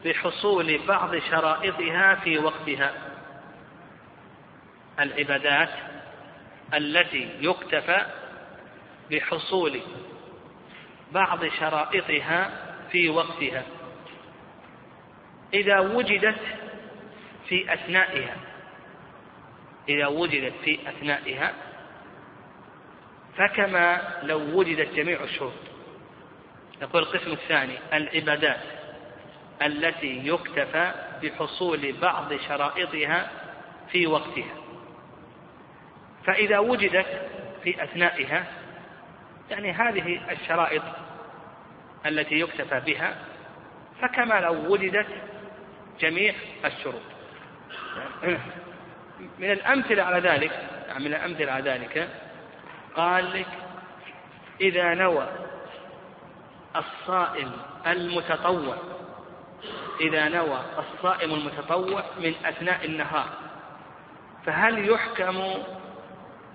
بحصول 0.05 0.79
بعض 0.87 1.15
شرائطها 1.15 2.15
في 2.15 2.37
وقتها. 2.37 2.93
العبادات 4.99 5.69
التي 6.73 7.29
يكتفى 7.39 8.05
بحصول 9.11 9.81
بعض 11.11 11.45
شرائطها 11.45 12.49
في 12.91 13.09
وقتها. 13.09 13.63
إذا 15.53 15.79
وجدت 15.79 16.39
في 17.47 17.73
أثنائها 17.73 18.35
إذا 19.89 20.07
وجدت 20.07 20.53
في 20.63 20.79
أثنائها 20.89 21.53
فكما 23.37 24.01
لو 24.23 24.59
وجدت 24.59 24.93
جميع 24.93 25.23
الشروط. 25.23 25.53
نقول 26.81 27.03
القسم 27.03 27.31
الثاني 27.31 27.77
العبادات 27.93 28.59
التي 29.61 30.27
يكتفى 30.27 30.91
بحصول 31.23 31.93
بعض 32.01 32.33
شرائطها 32.33 33.29
في 33.91 34.07
وقتها. 34.07 34.55
فإذا 36.25 36.59
وجدت 36.59 37.29
في 37.63 37.83
أثنائها 37.83 38.45
يعني 39.49 39.71
هذه 39.71 40.31
الشرائط 40.31 40.83
التي 42.05 42.39
يكتفى 42.39 42.79
بها 42.79 43.15
فكما 44.01 44.39
لو 44.39 44.73
وجدت 44.73 45.07
جميع 45.99 46.33
الشروط. 46.65 47.01
من 49.39 49.51
الأمثلة 49.51 50.03
على 50.03 50.29
ذلك 50.29 50.51
من 50.99 51.07
الأمثلة 51.07 51.51
على 51.51 51.71
ذلك 51.71 52.09
قال 52.95 53.33
لك 53.33 53.47
إذا 54.61 54.93
نوى 54.93 55.27
الصائم 56.75 57.51
المتطوع 57.87 58.75
إذا 60.01 60.29
نوى 60.29 60.59
الصائم 60.77 61.33
المتطوع 61.33 62.03
من 62.19 62.33
أثناء 62.45 62.85
النهار 62.85 63.29
فهل 64.45 64.89
يحكم 64.89 65.43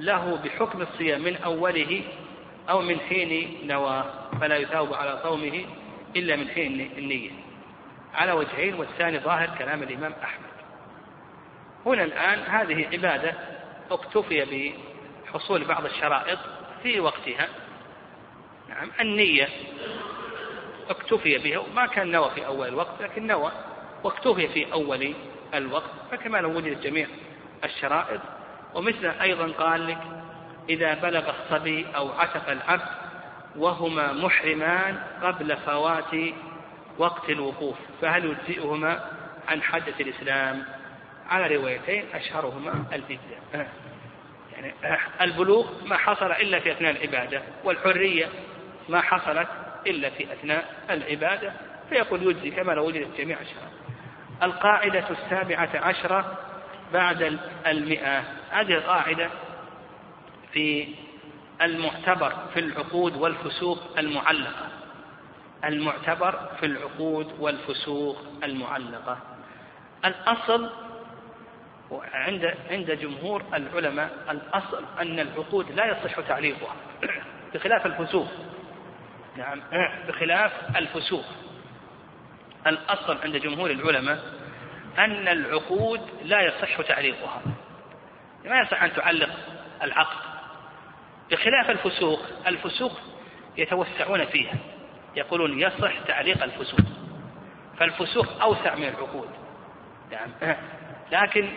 له 0.01 0.37
بحكم 0.45 0.83
الصيام 0.83 1.23
من 1.23 1.37
أوله 1.37 2.03
أو 2.71 2.81
من 2.81 3.01
حين 3.01 3.59
نوى؟ 3.67 4.05
فلا 4.41 4.57
يثاب 4.57 4.95
على 4.95 5.21
صومه 5.23 5.65
إلا 6.17 6.37
من 6.37 6.49
حين 6.49 6.91
النية. 6.99 7.31
على 8.15 8.33
وجهين 8.33 8.75
والثاني 8.75 9.19
ظاهر 9.19 9.51
كلام 9.59 9.83
الإمام 9.83 10.15
أحمد. 10.23 10.47
هنا 11.87 12.05
الآن 12.05 12.39
هذه 12.39 12.87
عبادة 12.93 13.35
اكتفي 13.91 14.45
بحصول 15.37 15.65
بعض 15.65 15.85
الشرائط 15.85 16.39
في 16.83 17.01
وقتها. 17.01 17.49
نعم 18.69 18.91
النية 19.01 19.49
اكتفي 20.89 21.39
بها 21.39 21.59
وما 21.59 21.87
كان 21.87 22.11
نوى 22.11 22.31
في 22.31 22.47
أول 22.47 22.69
الوقت 22.69 23.03
لكن 23.03 23.27
نوى 23.27 23.53
واكتفي 24.05 24.49
في 24.49 24.73
أول 24.73 25.15
الوقت. 25.55 25.91
فكما 26.11 26.39
لو 26.39 26.57
وجدت 26.57 26.83
جميع 26.83 27.07
الشرائط. 27.65 28.21
ومثل 28.75 29.07
أيضا 29.07 29.53
قال 29.53 29.87
لك 29.87 29.99
إذا 30.69 30.95
بلغ 30.95 31.31
الصبي 31.31 31.87
أو 31.97 32.13
عتق 32.13 32.51
العبد 32.51 32.89
وهما 33.57 34.13
محرمان 34.13 35.03
قبل 35.23 35.57
فوات 35.57 36.15
وقت 36.99 37.31
الوقوف 37.31 37.77
فهل 38.03 38.25
يجزئهما 38.25 39.11
عن 39.49 39.63
حدث 39.63 40.01
الإسلام؟ 40.01 40.65
على 41.29 41.57
روايتين 41.57 42.05
أشهرهما 42.15 42.85
الإجزاء 42.93 43.69
يعني 44.57 44.75
البلوغ 45.21 45.67
ما 45.85 45.97
حصل 45.97 46.33
إلا 46.33 46.61
في 46.61 46.73
أثناء 46.73 46.91
العبادة 46.91 47.43
والحرية 47.65 48.29
ما 48.89 49.01
حصلت 49.01 49.49
إلا 49.87 50.11
في 50.11 50.33
أثناء 50.33 50.65
العبادة 50.91 51.53
فيقول 51.89 52.23
يجزي 52.23 52.51
كما 52.51 52.73
لو 52.73 52.87
وجدت 52.87 53.21
جميع 53.21 53.41
الشرائط 53.41 53.87
القاعدة 54.43 55.05
السابعة 55.11 55.71
عشرة 55.75 56.39
بعد 56.93 57.39
المئة. 57.67 58.25
هذه 58.51 58.75
قاعدة 58.75 59.31
في 60.53 60.89
المعتبر 61.63 62.33
في 62.55 62.61
العقود 62.61 63.17
والفسوق 63.17 63.79
المعلقة. 63.99 64.69
المعتبر 65.65 66.49
في 66.61 66.67
العقود 66.67 67.33
والفسوق 67.39 68.25
المعلقة. 68.45 69.19
الأصل 70.05 70.71
عند 71.93 72.55
عند 72.71 72.91
جمهور 72.91 73.43
العلماء 73.55 74.11
الأصل 74.31 74.85
أن 75.01 75.21
العقود 75.21 75.71
لا 75.71 75.87
يصح 75.87 76.21
تعليقها 76.21 76.77
بخلاف 77.55 77.87
الفسوق. 77.87 78.29
نعم. 79.37 79.63
بخلاف 80.09 80.77
الفسوق. 80.77 81.25
الأصل 82.67 83.19
عند 83.23 83.37
جمهور 83.37 83.71
العلماء 83.71 84.19
أن 84.99 85.29
العقود 85.29 86.01
لا 86.23 86.41
يصح 86.41 86.81
تعليقها. 86.81 87.43
ما 88.45 88.61
يصح 88.61 88.83
أن 88.83 88.93
تعلق 88.93 89.31
العقد. 89.83 90.27
بخلاف 91.31 91.71
الفسوق 91.71 92.21
الفسوق 92.47 93.01
يتوسعون 93.57 94.25
فيها. 94.25 94.59
يقولون 95.17 95.61
يصح 95.61 95.99
تعليق 96.07 96.43
الفسوق. 96.43 96.81
فالفسوق 97.79 98.43
أوسع 98.43 98.75
من 98.75 98.89
العقود. 98.89 99.29
نعم. 100.11 100.57
لكن 101.13 101.49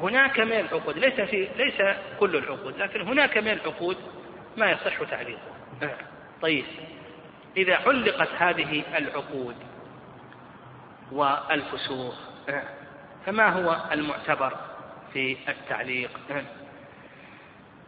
هناك 0.00 0.40
من 0.40 0.52
العقود 0.52 0.98
ليس 0.98 1.20
في 1.20 1.48
ليس 1.56 1.96
كل 2.20 2.36
العقود 2.36 2.78
لكن 2.78 3.00
هناك 3.00 3.38
من 3.38 3.50
العقود 3.50 3.96
ما 4.56 4.70
يصح 4.70 5.02
تعليقه. 5.10 5.50
طيب 6.42 6.64
إذا 7.56 7.76
علقت 7.76 8.28
هذه 8.38 8.82
العقود 8.96 9.56
والفسوق 11.12 12.14
فما 13.26 13.48
هو 13.48 13.76
المعتبر 13.92 14.56
في 15.12 15.36
التعليق؟ 15.48 16.10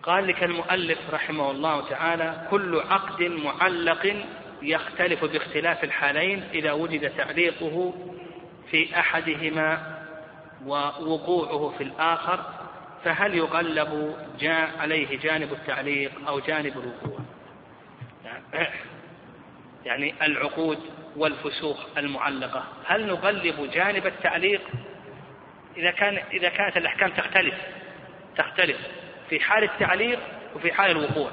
قال 0.03 0.27
لك 0.27 0.45
المؤلف 0.45 0.99
رحمه 1.13 1.51
الله 1.51 1.89
تعالى 1.89 2.47
كل 2.51 2.81
عقد 2.91 3.23
معلق 3.23 4.17
يختلف 4.63 5.25
باختلاف 5.25 5.85
الحالين 5.85 6.45
إذا 6.55 6.73
وجد 6.73 7.17
تعليقه 7.17 7.95
في 8.71 8.99
أحدهما 8.99 10.02
ووقوعه 10.67 11.75
في 11.79 11.85
الآخر 11.85 12.45
فهل 13.05 13.35
يغلب 13.35 14.17
عليه 14.79 15.19
جانب 15.19 15.53
التعليق 15.53 16.13
أو 16.29 16.41
جانب 16.41 16.79
الوقوع؟ 16.79 17.19
يعني 19.87 20.15
العقود 20.23 20.79
والفسوق 21.17 21.79
المعلقة. 21.99 22.65
هل 22.87 23.07
نغلب 23.07 23.71
جانب 23.71 24.07
التعليق؟ 24.07 24.61
إذا 25.77 25.91
كان 25.91 26.19
إذا 26.33 26.49
كانت 26.49 26.77
الأحكام 26.77 27.11
تختلف 27.11 27.55
تختلف 28.37 28.77
في 29.29 29.41
حال 29.41 29.65
التعليق 29.65 30.19
وفي 30.55 30.73
حال 30.73 30.91
الوقوع. 30.91 31.31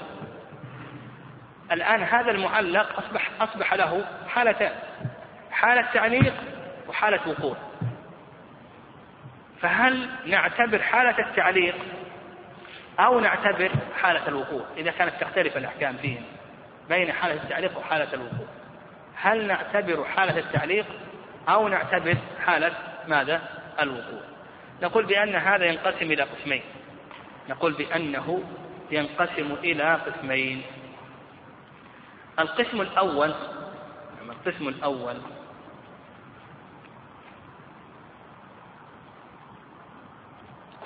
الآن 1.71 2.03
هذا 2.03 2.31
المعلق 2.31 2.99
أصبح 2.99 3.31
أصبح 3.41 3.73
له 3.73 4.05
حالتان 4.27 4.71
حالة 5.51 5.81
تعليق 5.93 6.33
وحالة 6.87 7.29
وقوع. 7.29 7.68
فهل 9.61 10.09
نعتبر 10.25 10.81
حالة 10.81 11.19
التعليق 11.19 11.75
أو 12.99 13.19
نعتبر 13.19 13.71
حالة 14.01 14.27
الوقوع؟ 14.27 14.65
إذا 14.77 14.91
كانت 14.91 15.13
تختلف 15.21 15.57
الأحكام 15.57 15.97
فيهم 15.97 16.23
بين 16.89 17.11
حالة 17.11 17.43
التعليق 17.43 17.77
وحالة 17.77 18.13
الوقوع. 18.13 18.47
هل 19.15 19.47
نعتبر 19.47 20.05
حالة 20.05 20.37
التعليق 20.37 20.85
أو 21.49 21.67
نعتبر 21.67 22.17
حالة 22.45 22.71
ماذا؟ 23.07 23.41
الوقوع. 23.79 24.21
نقول 24.81 25.05
بأن 25.05 25.35
هذا 25.35 25.65
ينقسم 25.65 26.11
إلى 26.11 26.23
قسمين. 26.23 26.61
نقول 27.49 27.73
بأنه 27.73 28.43
ينقسم 28.91 29.55
إلى 29.63 29.93
قسمين. 29.93 30.61
القسم 32.39 32.81
الأول 32.81 33.33
القسم 34.29 34.67
الأول 34.67 35.15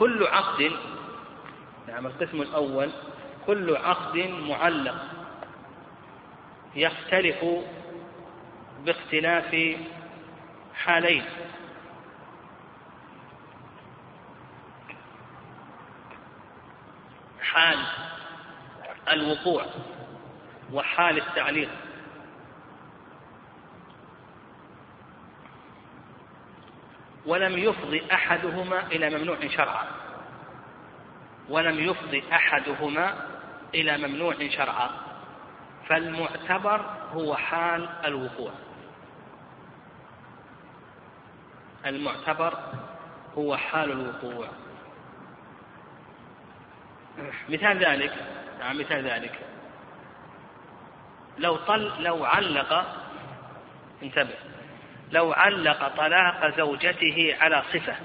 كل 0.03 0.27
عقد 0.27 0.71
نعم 1.87 2.05
القسم 2.05 2.41
الأول 2.41 2.91
كل 3.47 3.77
عقد 3.77 4.17
معلق 4.17 4.95
يختلف 6.75 7.45
باختلاف 8.85 9.77
حالين. 10.75 11.23
حال 17.41 17.77
الوقوع 19.11 19.65
وحال 20.73 21.17
التعليق. 21.17 21.69
ولم 27.25 27.57
يفضي 27.57 28.03
أحدهما 28.13 28.87
إلى 28.87 29.17
ممنوع 29.17 29.37
شرعا. 29.47 29.85
ولم 31.49 31.79
يفضي 31.79 32.23
أحدهما 32.33 33.27
إلى 33.75 33.97
ممنوع 33.97 34.35
شرعا. 34.49 34.89
فالمعتبر 35.87 36.85
هو 37.13 37.35
حال 37.35 37.89
الوقوع. 38.05 38.51
المعتبر 41.85 42.57
هو 43.37 43.57
حال 43.57 43.91
الوقوع. 43.91 44.47
مثال 47.49 47.77
ذلك 47.77 48.13
نعم 48.59 48.79
مثال 48.79 49.07
ذلك. 49.07 49.39
لو 51.37 51.55
طل 51.55 52.03
لو 52.03 52.25
علق 52.25 52.85
انتبه. 54.03 54.52
لو 55.13 55.33
علق 55.33 55.87
طلاق 55.87 56.57
زوجته 56.57 57.35
على 57.41 57.63
صفة 57.73 57.95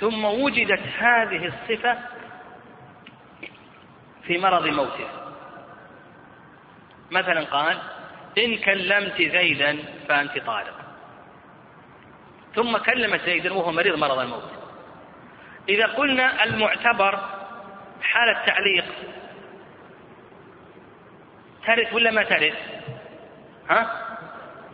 ثم 0.00 0.24
وجدت 0.24 0.82
هذه 0.98 1.46
الصفة 1.46 1.98
في 4.22 4.38
مرض 4.38 4.66
موته 4.66 5.08
مثلا 7.10 7.44
قال 7.44 7.78
إن 8.38 8.58
كلمت 8.58 9.16
زيدا 9.16 9.78
فأنت 10.08 10.38
طالق 10.38 10.74
ثم 12.54 12.76
كلمت 12.76 13.20
زيدا 13.20 13.52
وهو 13.52 13.72
مريض 13.72 13.98
مرض 13.98 14.18
الموت 14.18 14.50
إذا 15.68 15.86
قلنا 15.86 16.44
المعتبر 16.44 17.20
حال 18.02 18.28
التعليق 18.28 18.84
ترث 21.66 21.92
ولا 21.92 22.10
ما 22.10 22.22
ترث؟ 22.22 22.56
ها؟ 23.70 24.06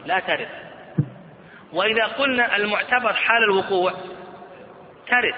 لا 0.06 0.18
ترث 0.18 0.65
وإذا 1.76 2.04
قلنا 2.04 2.56
المعتبر 2.56 3.12
حال 3.12 3.42
الوقوع 3.42 3.92
ترث 5.08 5.34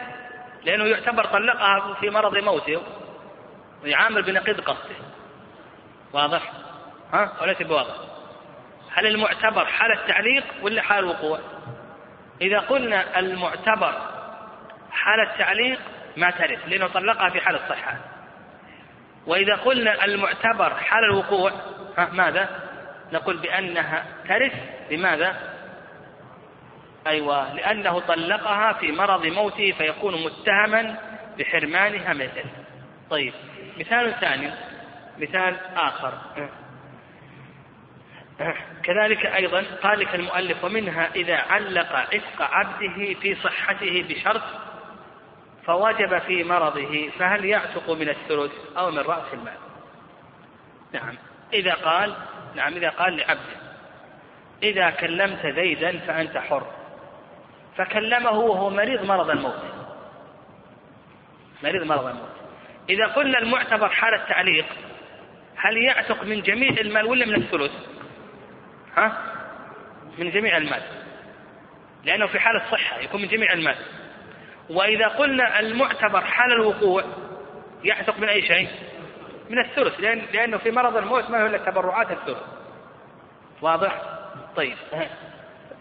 لأنه 0.64 0.84
يعتبر 0.84 1.24
طلقها 1.24 1.94
في 2.00 2.10
مرض 2.10 2.36
موته 2.36 2.82
ويعامل 3.82 4.22
بنقيض 4.22 4.60
قصده 4.60 4.94
واضح؟ 6.12 6.52
ها؟ 7.12 7.32
وليس 7.42 7.62
بواضح 7.62 7.94
هل 8.92 9.06
المعتبر 9.06 9.66
حال 9.66 9.92
التعليق 9.92 10.44
ولا 10.62 10.82
حال 10.82 10.98
الوقوع؟ 10.98 11.38
إذا 12.40 12.58
قلنا 12.58 13.18
المعتبر 13.18 13.92
حال 14.90 15.20
التعليق 15.20 15.80
ما 16.16 16.30
ترث 16.30 16.68
لأنه 16.68 16.86
طلقها 16.86 17.30
في 17.30 17.40
حال 17.40 17.54
الصحة 17.54 17.96
وإذا 19.26 19.54
قلنا 19.54 20.04
المعتبر 20.04 20.74
حال 20.74 21.04
الوقوع 21.04 21.52
ها 21.98 22.08
ماذا؟ 22.12 22.48
نقول 23.12 23.36
بأنها 23.36 24.04
ترث 24.28 24.52
لماذا؟ 24.90 25.57
أيوة 27.06 27.54
لأنه 27.54 28.00
طلقها 28.00 28.72
في 28.72 28.92
مرض 28.92 29.26
موته 29.26 29.72
فيكون 29.72 30.24
متهما 30.24 30.96
بحرمانها 31.38 32.12
مثل 32.12 32.44
طيب 33.10 33.32
مثال 33.78 34.20
ثاني 34.20 34.50
مثال 35.18 35.56
آخر. 35.76 36.18
كذلك 38.82 39.26
أيضا 39.26 39.64
قال 39.82 40.00
لك 40.00 40.14
المؤلف 40.14 40.64
ومنها 40.64 41.14
إذا 41.14 41.36
علق 41.36 41.92
عتق 41.92 42.42
عبده 42.42 43.14
في 43.20 43.34
صحته 43.34 44.04
بشرط 44.08 44.42
فوجب 45.66 46.18
في 46.18 46.44
مرضه 46.44 47.10
فهل 47.18 47.44
يعتق 47.44 47.90
من 47.90 48.08
الثلث 48.08 48.52
أو 48.76 48.90
من 48.90 48.98
رأس 48.98 49.34
المال؟ 49.34 49.58
نعم. 50.92 51.14
إذا 51.52 51.74
قال 51.74 52.14
نعم 52.54 52.72
إذا 52.76 52.88
قال 52.88 53.16
لعبده 53.16 53.68
إذا 54.62 54.90
كلمت 54.90 55.46
زيدا 55.46 55.98
فأنت 55.98 56.38
حر. 56.38 56.66
فكلمه 57.78 58.30
وهو 58.30 58.70
مريض 58.70 59.04
مرض 59.04 59.30
الموت. 59.30 59.62
مريض 61.62 61.82
مرض 61.82 62.06
الموت. 62.06 62.30
إذا 62.90 63.06
قلنا 63.06 63.38
المعتبر 63.38 63.88
حال 63.88 64.14
التعليق 64.14 64.66
هل 65.56 65.76
يعتق 65.76 66.22
من 66.22 66.42
جميع 66.42 66.70
المال 66.70 67.06
ولا 67.06 67.26
من 67.26 67.34
الثلث؟ 67.34 67.72
ها؟ 68.96 69.34
من 70.18 70.30
جميع 70.30 70.56
المال. 70.56 70.82
لأنه 72.04 72.26
في 72.26 72.40
حال 72.40 72.56
الصحة 72.56 72.98
يكون 72.98 73.22
من 73.22 73.28
جميع 73.28 73.52
المال. 73.52 73.76
وإذا 74.70 75.08
قلنا 75.08 75.60
المعتبر 75.60 76.20
حال 76.20 76.52
الوقوع 76.52 77.04
يعتق 77.84 78.18
من 78.18 78.28
أي 78.28 78.42
شيء؟ 78.42 78.68
من 79.50 79.58
الثلث 79.58 80.00
لأن 80.00 80.22
لأنه 80.32 80.58
في 80.58 80.70
مرض 80.70 80.96
الموت 80.96 81.30
ما 81.30 81.42
هو 81.42 81.46
إلا 81.46 81.58
تبرعات 81.58 82.10
الثلث. 82.10 82.42
واضح؟ 83.62 84.02
طيب. 84.56 84.76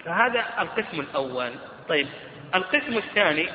فهذا 0.05 0.45
القسم 0.59 0.99
الأول. 0.99 1.51
طيب 1.89 2.07
القسم 2.55 2.97
الثاني 2.97 3.49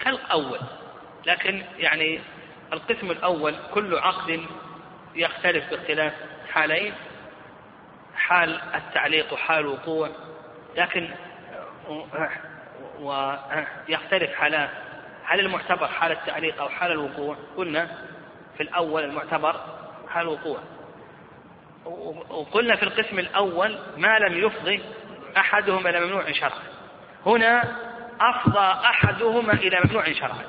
كالأول 0.00 0.60
لكن 1.26 1.62
يعني 1.78 2.20
القسم 2.72 3.10
الأول 3.10 3.54
كل 3.74 3.98
عقد 3.98 4.40
يختلف 5.14 5.70
باختلاف 5.70 6.12
حالين 6.52 6.94
حال 8.16 8.60
التعليق 8.74 9.32
وحال 9.32 9.58
الوقوع 9.58 10.10
لكن 10.76 11.10
ويختلف 13.00 14.34
حالات 14.34 14.70
هل 15.24 15.40
المعتبر 15.40 15.86
حال 15.86 16.12
التعليق 16.12 16.60
أو 16.60 16.68
حال 16.68 16.92
الوقوع؟ 16.92 17.36
قلنا 17.56 17.88
في 18.56 18.62
الأول 18.62 19.04
المعتبر 19.04 19.60
حال 20.08 20.22
الوقوع. 20.22 20.58
وقلنا 22.30 22.76
في 22.76 22.82
القسم 22.82 23.18
الأول 23.18 23.78
ما 23.96 24.18
لم 24.18 24.46
يفضي 24.46 24.82
أحدهما 25.36 25.90
إلى 25.90 26.00
ممنوع 26.00 26.32
شرعا 26.32 26.62
هنا 27.26 27.76
أفضى 28.20 28.86
أحدهما 28.88 29.52
إلى 29.52 29.80
ممنوع 29.84 30.12
شرعا 30.12 30.44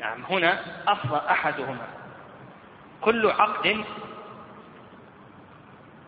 نعم 0.00 0.24
هنا 0.24 0.60
أفضى 0.88 1.30
أحدهما. 1.30 1.86
كل 3.00 3.30
عقد 3.30 3.84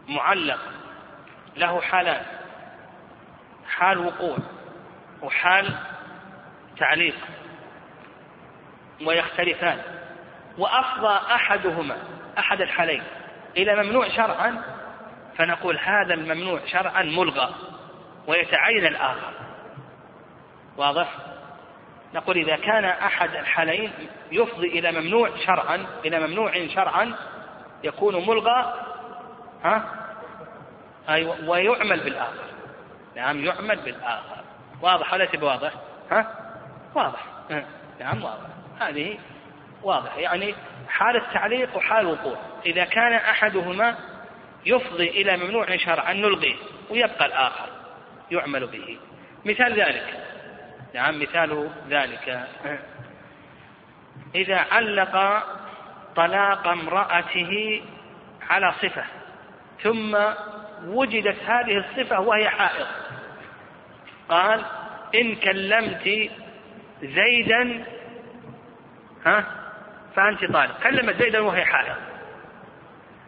معلق 0.08 0.60
له 1.56 1.80
حالان 1.80 2.22
حال 3.68 3.98
وقوع 3.98 4.36
وحال 5.22 5.78
تعليق 6.78 7.16
ويختلفان. 9.06 9.82
وأفضى 10.58 11.34
أحدهما 11.34 11.96
أحد 12.38 12.60
الحالين 12.60 13.02
إلى 13.56 13.82
ممنوع 13.82 14.08
شرعا 14.08 14.62
فنقول 15.38 15.78
هذا 15.78 16.14
الممنوع 16.14 16.60
شرعا 16.66 17.02
ملغى 17.02 17.54
ويتعين 18.26 18.86
الآخر 18.86 19.32
واضح؟ 20.76 21.08
نقول 22.14 22.36
إذا 22.36 22.56
كان 22.56 22.84
أحد 22.84 23.34
الحالين 23.34 23.92
يفضي 24.32 24.66
إلى 24.66 24.92
ممنوع 24.92 25.30
شرعا 25.46 25.86
إلى 26.04 26.26
ممنوع 26.26 26.66
شرعا 26.68 27.14
يكون 27.84 28.26
ملغى 28.26 28.74
ها؟ 29.64 29.84
أي 31.08 31.24
ويعمل 31.24 32.00
بالآخر 32.00 32.44
نعم 33.16 33.44
يعمل 33.44 33.76
بالآخر 33.76 34.44
واضح 34.82 35.12
ولا 35.12 35.24
تبي 35.24 35.44
واضح؟ 35.44 35.72
ها؟ 36.10 36.26
واضح 36.94 37.26
نعم 38.00 38.24
واضح 38.24 38.48
هذه 38.80 39.18
واضح 39.82 40.16
يعني 40.16 40.54
حال 40.88 41.16
التعليق 41.16 41.76
وحال 41.76 42.00
الوقوع 42.00 42.36
إذا 42.66 42.84
كان 42.84 43.12
أحدهما 43.12 43.96
يفضي 44.66 45.08
إلى 45.08 45.36
ممنوع 45.36 45.76
شرعا 45.76 46.12
نلغيه 46.12 46.56
ويبقى 46.90 47.26
الآخر 47.26 47.68
يعمل 48.30 48.66
به. 48.66 48.98
مثال 49.44 49.80
ذلك. 49.80 50.20
نعم 50.94 51.20
مثال 51.20 51.70
ذلك. 51.88 52.48
إذا 54.34 54.56
علق 54.56 55.44
طلاق 56.16 56.68
امرأته 56.68 57.82
على 58.50 58.72
صفة 58.82 59.04
ثم 59.82 60.16
وجدت 60.84 61.42
هذه 61.46 61.78
الصفة 61.78 62.20
وهي 62.20 62.48
حائض. 62.48 62.86
قال 64.28 64.64
إن 65.14 65.36
كلمت 65.36 66.30
زيدا 67.02 67.84
ها 69.26 69.44
فأنت 70.16 70.44
طالق. 70.52 70.82
كلمت 70.82 71.22
زيدا 71.22 71.40
وهي 71.40 71.64
حائض. 71.64 71.96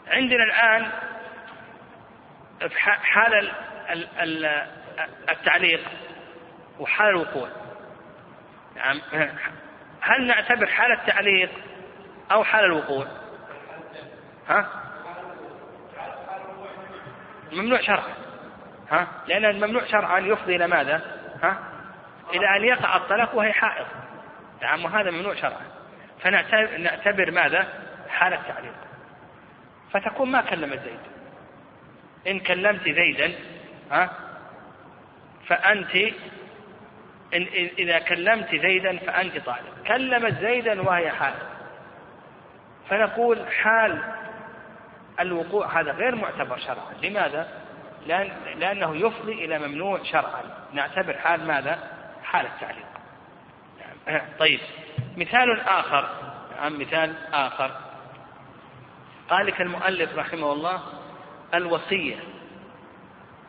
عندنا 0.08 0.44
الآن 0.44 0.90
حال 2.80 3.52
التعليق 5.30 5.80
وحال 6.78 7.08
الوقوع. 7.08 7.48
نعم. 8.76 9.00
هل 10.00 10.26
نعتبر 10.26 10.66
حال 10.66 10.92
التعليق 10.92 11.50
أو 12.32 12.44
حال 12.44 12.64
الوقوع؟ 12.64 13.06
ها؟ 14.48 14.66
ممنوع 17.52 17.80
شرعا. 17.80 18.14
ها؟ 18.90 19.08
لأن 19.26 19.44
الممنوع 19.44 19.84
شرعا 19.84 20.18
يفضي 20.18 20.56
إلى 20.56 20.66
ماذا؟ 20.66 21.02
ها؟ 21.42 21.58
إلى 22.34 22.56
أن 22.56 22.64
يقع 22.64 22.96
الطلاق 22.96 23.34
وهي 23.34 23.52
حائض. 23.52 23.86
نعم 24.62 24.84
وهذا 24.84 25.10
ممنوع 25.10 25.34
شرعا. 25.34 25.66
فنعتبر 26.20 27.30
ماذا؟ 27.30 27.66
حال 28.08 28.32
التعليق. 28.32 28.74
فتكون 29.92 30.30
ما 30.30 30.40
كلمت 30.40 30.78
زيد. 30.78 31.15
إن 32.26 32.40
كلمت 32.40 32.82
زيدا 32.82 33.32
ها؟ 33.90 34.10
فأنت 35.46 35.96
إن 37.34 37.46
إذا 37.78 37.98
كلمت 37.98 38.54
زيدا 38.54 38.98
فأنت 38.98 39.38
طالب. 39.38 39.86
كلمت 39.86 40.40
زيدا 40.40 40.82
وهي 40.82 41.10
حائض 41.10 41.46
فنقول 42.88 43.52
حال 43.52 44.02
الوقوع 45.20 45.80
هذا 45.80 45.92
غير 45.92 46.14
معتبر 46.14 46.58
شرعا. 46.58 46.92
لماذا؟ 47.02 47.48
لأن 48.06 48.30
لأنه 48.56 48.96
يفضي 48.96 49.44
إلى 49.44 49.58
ممنوع 49.58 50.02
شرعا. 50.02 50.42
نعتبر 50.72 51.18
حال 51.18 51.46
ماذا؟ 51.46 51.78
حال 52.22 52.46
التعليق 52.46 52.86
طيب. 54.38 54.60
مثال 55.16 55.60
آخر. 55.60 56.08
نعم 56.56 56.80
مثال 56.80 57.14
آخر. 57.32 57.70
قال 59.30 59.46
لك 59.46 59.60
المؤلف 59.60 60.18
رحمه 60.18 60.52
الله 60.52 60.82
الوصية. 61.56 62.16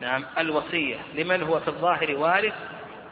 نعم 0.00 0.24
الوصية. 0.38 0.96
لمن 1.14 1.42
هو 1.42 1.60
في 1.60 1.68
الظاهر 1.68 2.16
وارث 2.16 2.54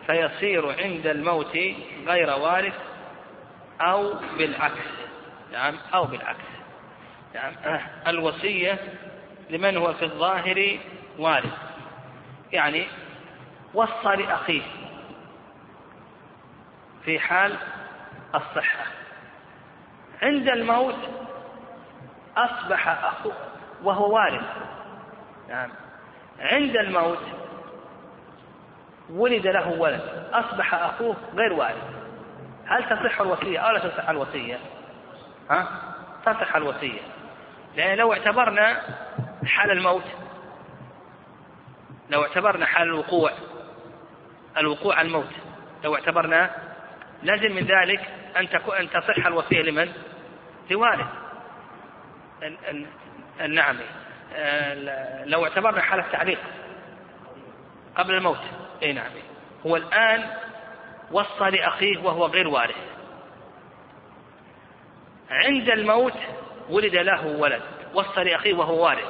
فيصير 0.06 0.82
عند 0.82 1.06
الموت 1.06 1.58
غير 2.06 2.30
وارث 2.30 2.74
أو 3.80 4.14
بالعكس. 4.38 4.86
نعم 5.52 5.74
أو 5.94 6.04
بالعكس. 6.04 6.44
نعم 7.34 7.80
الوصية 8.06 8.78
لمن 9.50 9.76
هو 9.76 9.92
في 9.92 10.04
الظاهر 10.04 10.78
وارث. 11.18 11.58
يعني 12.52 12.86
وصى 13.74 14.16
لأخيه 14.16 14.62
في 17.04 17.18
حال 17.18 17.56
الصحة. 18.34 18.86
عند 20.22 20.48
الموت 20.48 20.96
أصبح 22.36 22.88
أخوه 22.88 23.34
وهو 23.82 24.14
وارث. 24.14 24.46
نعم 25.48 25.70
عند 26.40 26.76
الموت 26.76 27.22
ولد 29.10 29.46
له 29.46 29.68
ولد 29.68 30.28
أصبح 30.32 30.74
أخوه 30.74 31.16
غير 31.34 31.52
وارث 31.52 31.84
هل 32.66 32.84
تصح 32.84 33.20
الوصية 33.20 33.58
أو 33.58 33.70
لا 33.70 33.78
تصح 33.78 34.08
الوصية؟ 34.08 34.58
ها؟ 35.50 35.68
تصح 36.26 36.56
الوصية 36.56 37.00
لأن 37.76 37.98
لو 37.98 38.12
اعتبرنا 38.12 38.80
حال 39.46 39.70
الموت 39.70 40.04
لو 42.10 42.22
اعتبرنا 42.22 42.66
حال 42.66 42.88
الوقوع 42.88 43.32
الوقوع 44.56 44.96
على 44.96 45.08
الموت 45.08 45.32
لو 45.84 45.94
اعتبرنا 45.94 46.50
لازم 47.22 47.56
من 47.56 47.62
ذلك 47.62 48.00
أن 48.36 48.48
أن 48.80 48.90
تصح 48.90 49.26
الوصية 49.26 49.62
لمن؟ 49.62 49.92
لوارث 50.70 51.06
النعم 53.40 53.76
لو 55.24 55.44
اعتبرنا 55.44 55.80
حالة 55.80 56.04
تعليق 56.12 56.38
قبل 57.96 58.14
الموت. 58.14 58.40
إي 58.82 58.92
نعم. 58.92 59.10
هو 59.66 59.76
الآن 59.76 60.30
وصى 61.10 61.50
لأخيه 61.50 61.98
وهو 61.98 62.26
غير 62.26 62.48
وارث. 62.48 62.76
عند 65.30 65.68
الموت 65.68 66.18
ولد 66.70 66.94
له 66.94 67.26
ولد. 67.26 67.62
وصى 67.94 68.24
لأخيه 68.24 68.54
وهو 68.54 68.84
وارث. 68.84 69.08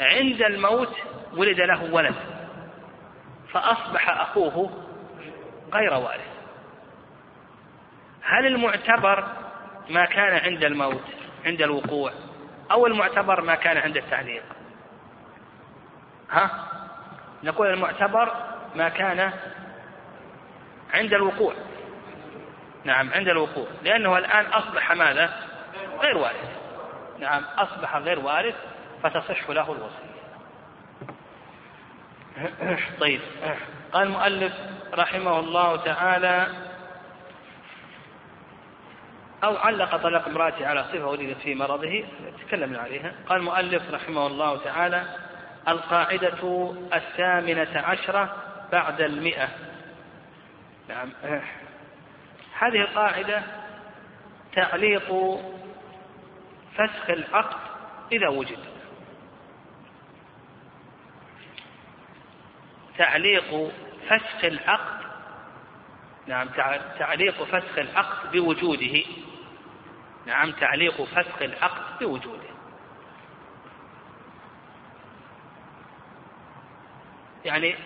عند 0.00 0.42
الموت 0.42 0.96
ولد 1.32 1.60
له 1.60 1.92
ولد. 1.92 2.14
فأصبح 3.52 4.08
أخوه 4.20 4.70
غير 5.72 5.94
وارث. 5.94 6.36
هل 8.22 8.46
المعتبر 8.46 9.24
ما 9.90 10.04
كان 10.04 10.36
عند 10.36 10.64
الموت 10.64 11.04
عند 11.46 11.62
الوقوع؟ 11.62 12.12
أو 12.70 12.86
المعتبر 12.86 13.40
ما 13.40 13.54
كان 13.54 13.76
عند 13.76 13.96
التعليق. 13.96 14.42
ها؟ 16.30 16.50
نقول 17.42 17.66
المعتبر 17.66 18.32
ما 18.74 18.88
كان 18.88 19.32
عند 20.94 21.14
الوقوع. 21.14 21.54
نعم 22.84 23.12
عند 23.12 23.28
الوقوع. 23.28 23.66
لأنه 23.82 24.18
الآن 24.18 24.46
أصبح 24.46 24.92
ماذا؟ 24.92 25.30
غير 26.00 26.18
وارث. 26.18 26.50
نعم 27.18 27.44
أصبح 27.58 27.96
غير 27.96 28.18
وارث 28.18 28.54
فتصح 29.02 29.50
له 29.50 29.72
الوصية. 29.72 30.16
طيب. 33.00 33.20
قال 33.92 34.06
المؤلف 34.06 34.52
رحمه 34.94 35.40
الله 35.40 35.76
تعالى 35.76 36.65
أو 39.44 39.56
علق 39.56 39.96
طلاق 39.96 40.28
امرأته 40.28 40.66
على 40.66 40.84
صفة 40.84 41.06
ولدت 41.06 41.40
في 41.40 41.54
مرضه 41.54 42.04
تكلمنا 42.46 42.78
عليها. 42.78 43.12
قال 43.28 43.38
المؤلف 43.38 43.94
رحمه 43.94 44.26
الله 44.26 44.64
تعالى 44.64 45.04
القاعدة 45.68 46.74
الثامنة 46.94 47.80
عشرة 47.80 48.36
بعد 48.72 49.00
المئة. 49.00 49.48
نعم. 50.88 51.12
هذه 52.58 52.80
القاعدة 52.80 53.42
تعليق 54.54 55.38
فسخ 56.74 57.10
العقد 57.10 57.56
إذا 58.12 58.28
وجد. 58.28 58.58
تعليق 62.98 63.72
فسخ 64.08 64.44
العقد 64.44 64.95
نعم 66.26 66.48
تعليق 66.98 67.42
فسخ 67.42 67.78
العقد 67.78 68.32
بوجوده. 68.32 69.04
نعم 70.26 70.52
تعليق 70.52 71.02
فسخ 71.02 71.42
العقد 71.42 71.98
بوجوده. 72.00 72.48
يعني 77.44 77.76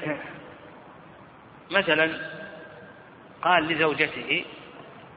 مثلا 1.71 2.31
قال 3.43 3.69
لزوجته 3.69 4.45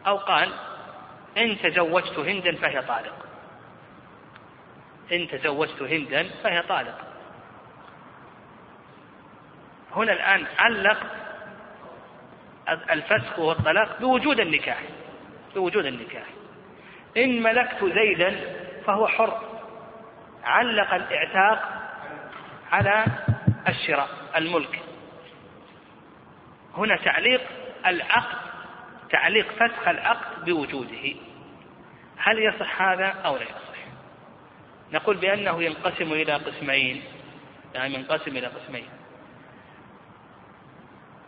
أو 0.07 0.17
قال 0.17 0.53
إن 1.38 1.57
تزوجت 1.59 2.19
هندا 2.19 2.55
فهي 2.55 2.82
طالق. 2.82 3.26
إن 5.11 5.28
تزوجت 5.28 5.82
هندا 5.82 6.30
فهي 6.43 6.61
طالق. 6.61 6.97
هنا 9.95 10.13
الآن 10.13 10.47
علق 10.59 11.22
الفسخ 12.70 13.39
والطلاق 13.39 13.99
بوجود 13.99 14.39
النكاح 14.39 14.80
بوجود 15.55 15.86
النكاح. 15.86 16.26
إن 17.18 17.43
ملكت 17.43 17.86
زيدا 17.86 18.39
فهو 18.86 19.07
حر. 19.07 19.41
علق 20.43 20.93
الإعتاق 20.93 21.70
على 22.72 23.05
الشراء 23.68 24.09
الملك. 24.36 24.80
هنا 26.78 26.97
تعليق 26.97 27.41
العقد 27.86 28.38
تعليق 29.09 29.47
فسخ 29.51 29.88
العقد 29.88 30.45
بوجوده. 30.45 31.14
هل 32.18 32.39
يصح 32.39 32.82
هذا 32.82 33.07
أو 33.07 33.36
لا 33.36 33.43
يصح؟ 33.43 33.74
نقول 34.93 35.18
بأنه 35.18 35.64
ينقسم 35.64 36.14
إلى 36.14 36.34
قسمين 36.34 37.03
يعني 37.76 37.93
ينقسم 37.95 38.38
إلى 38.38 38.47
قسمين. 38.47 38.86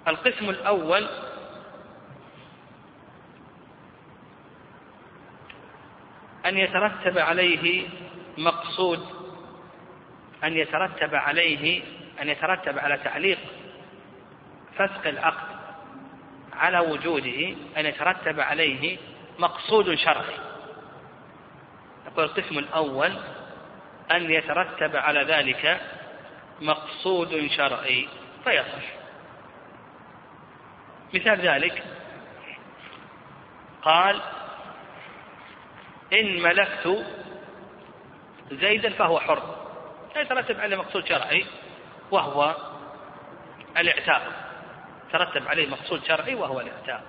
القسم 0.08 0.50
الأول 0.50 1.08
أن 6.46 6.58
يترتب 6.58 7.18
عليه 7.18 7.88
مقصود 8.38 9.06
أن 10.44 10.54
يترتب 10.54 11.16
عليه 11.16 11.84
أن 12.22 12.30
يترتب 12.30 12.80
على 12.80 12.98
تعليق 12.98 13.40
فسق 14.76 15.08
العقد 15.08 15.56
على 16.54 16.80
وجوده 16.80 17.56
أن 17.78 17.86
يترتب 17.86 18.40
عليه 18.40 18.98
مقصود 19.40 19.96
شرعي. 19.96 20.38
يقول 22.08 22.26
القسم 22.26 22.58
الأول 22.58 23.12
أن 24.12 24.32
يترتب 24.32 24.96
على 24.96 25.24
ذلك 25.24 25.82
مقصود 26.62 27.48
شرعي 27.48 28.08
فيصح. 28.44 29.05
مثال 31.14 31.40
ذلك. 31.42 31.84
قال 33.82 34.22
إن 36.14 36.42
ملكت 36.42 37.06
زيدا 38.52 38.90
فهو 38.90 39.20
حر. 39.20 39.56
يترتب 40.16 40.60
عليه 40.60 40.78
مقصود 40.78 41.06
شرعي 41.06 41.46
وهو 42.12 42.56
الاعتاق. 43.78 44.22
ترتب 45.12 45.48
عليه 45.48 45.68
مقصود 45.70 46.04
شرعي 46.04 46.36
وهو 46.36 46.60
الاعتاق. 46.62 47.04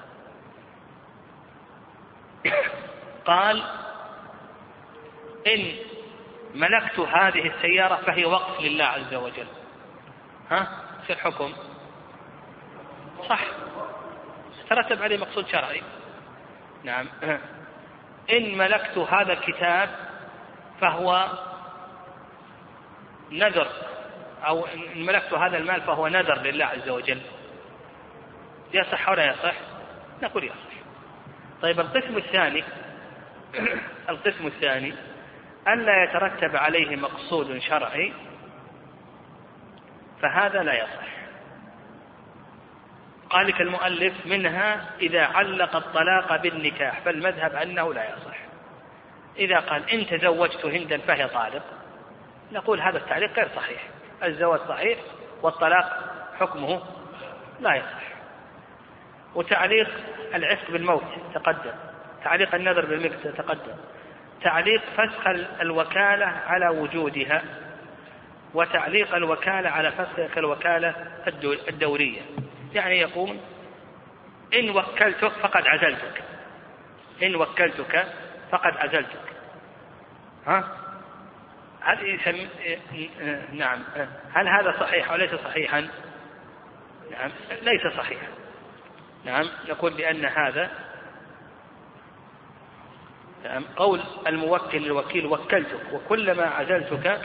قال 3.25 3.63
إن 5.47 5.77
ملكت 6.55 6.99
هذه 6.99 7.47
السيارة 7.47 7.95
فهي 7.97 8.25
وقف 8.25 8.61
لله 8.61 8.85
عز 8.85 9.15
وجل. 9.15 9.47
ها؟ 10.51 10.69
في 11.07 11.13
الحكم. 11.13 11.53
صح. 13.29 13.41
ترتب 14.71 15.03
عليه 15.03 15.19
مقصود 15.19 15.47
شرعي. 15.49 15.83
نعم. 16.85 17.09
إن 18.33 18.59
ملكت 18.59 18.99
هذا 18.99 19.33
الكتاب 19.33 19.89
فهو 20.81 21.29
نذر 23.31 23.69
أو 24.47 24.67
إن 24.67 25.07
ملكت 25.07 25.33
هذا 25.33 25.59
المال 25.59 25.81
فهو 25.81 26.09
نذر 26.09 26.39
لله 26.43 26.65
عز 26.65 26.89
وجل. 26.89 27.21
يصح 28.75 29.09
ولا 29.09 29.25
يصح؟ 29.25 29.55
نقول 30.23 30.45
يصح. 30.45 30.77
طيب 31.63 31.81
القسم 31.81 32.17
الثاني 32.17 32.65
القسم 34.11 34.47
الثاني 34.47 34.95
ألا 35.69 36.05
يترتب 36.05 36.57
عليه 36.57 36.97
مقصود 36.97 37.59
شرعي 37.59 38.13
فهذا 40.23 40.63
لا 40.63 40.75
يصح. 40.75 41.06
قال 43.31 43.47
لك 43.47 43.61
المؤلف 43.61 44.27
منها 44.27 44.91
إذا 45.01 45.23
علق 45.23 45.77
الطلاق 45.77 46.37
بالنكاح 46.37 47.01
فالمذهب 47.01 47.55
أنه 47.55 47.95
لا 47.95 48.05
يصح. 48.05 48.37
إذا 49.39 49.59
قال 49.59 49.91
إن 49.91 50.07
تزوجت 50.07 50.65
هندا 50.65 50.99
فهي 50.99 51.29
طالق 51.29 51.63
نقول 52.53 52.81
هذا 52.81 52.99
التعليق 52.99 53.33
غير 53.37 53.49
صحيح. 53.57 53.83
الزواج 54.25 54.61
صحيح 54.69 54.99
والطلاق 55.43 56.15
حكمه 56.41 56.83
لا 57.61 57.75
يصح. 57.75 58.07
وتعليق 59.35 59.91
العفق 60.35 60.71
بالموت 60.71 61.05
تقدم 61.35 61.73
تعليق 62.25 62.55
النذر 62.55 62.85
بالملك 62.85 63.19
تقدم 63.37 63.75
تعليق 64.43 64.83
فسخ 64.97 65.27
الوكالة 65.61 66.27
على 66.27 66.69
وجودها 66.69 67.43
وتعليق 68.55 69.15
الوكالة 69.15 69.71
على 69.71 69.93
فسخ 69.93 70.39
الوكالة 70.39 70.95
الدورية. 71.69 72.21
يعني 72.75 73.01
يقول 73.01 73.37
إن 74.55 74.71
وكلتك 74.71 75.33
فقد 75.33 75.67
عزلتك. 75.67 76.23
إن 77.23 77.37
وكلتك 77.37 78.07
فقد 78.53 78.77
عزلتك. 78.77 79.21
ها؟ 80.47 80.77
هل 81.81 82.15
يسمي 82.15 82.49
نعم. 83.53 83.83
هل 84.33 84.49
هذا 84.49 84.81
صحيح 84.81 85.11
أو 85.11 85.17
ليس 85.17 85.35
صحيحا؟ 85.35 85.89
نعم 87.11 87.31
ليس 87.63 87.97
صحيحا. 87.97 88.27
نعم 89.25 89.49
نقول 89.69 89.95
بأن 89.95 90.25
هذا 90.25 90.71
نعم 93.45 93.65
قول 93.77 94.01
الموكل 94.27 94.79
للوكيل 94.79 95.27
وكلتك 95.27 95.93
وكلما 95.93 96.47
عزلتك 96.47 97.21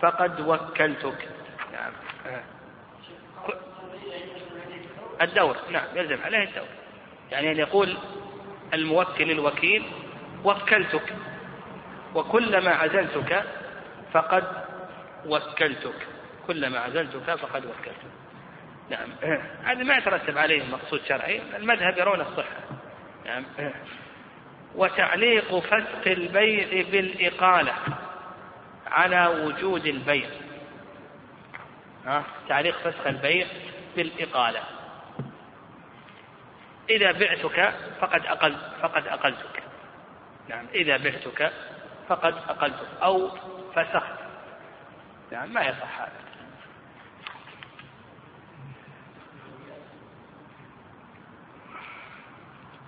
فقد 0.00 0.40
وكلتك 0.40 1.28
نعم 1.72 1.92
الدور 5.20 5.56
نعم 5.70 5.86
يلزم 5.94 6.22
عليه 6.24 6.44
الدور. 6.44 6.66
يعني 7.30 7.52
أن 7.52 7.56
يقول 7.56 7.96
الموكل 8.74 9.24
للوكيل 9.24 9.84
وكلتك. 10.44 11.14
وكلما 12.14 12.70
عزلتك 12.70 13.44
فقد 14.12 14.44
وكلتك. 15.26 16.06
كلما 16.46 16.78
عزلتك 16.78 17.34
فقد 17.34 17.64
وكلتك. 17.66 18.12
نعم. 18.90 19.08
هذا 19.68 19.82
ما 19.84 19.96
يترتب 19.96 20.38
عليه 20.38 20.62
مقصود 20.64 21.00
شرعي. 21.08 21.42
المذهب 21.56 21.98
يرون 21.98 22.20
الصحة. 22.20 22.60
نعم. 23.26 23.44
وتعليق 24.74 25.58
فسق 25.58 26.06
البيع 26.06 26.84
بالإقالة 26.90 27.74
على 28.86 29.26
وجود 29.26 29.86
البيع. 29.86 30.28
ها؟ 32.06 32.24
تعليق 32.48 32.78
فسخ 32.78 33.06
البيع 33.06 33.46
بالإقالة. 33.96 34.60
إذا 36.92 37.12
بعتك 37.12 37.74
فقد 38.00 38.26
أقل 38.26 38.56
فقد 38.82 39.06
أقلتك. 39.06 39.62
نعم 40.48 40.66
إذا 40.74 40.96
بعتك 40.96 41.52
فقد 42.08 42.34
أقلتك. 42.48 42.86
أو 43.02 43.30
فسخت. 43.74 44.18
نعم 45.32 45.52
ما 45.52 45.60
يصح 45.60 46.00
هذا 46.00 46.22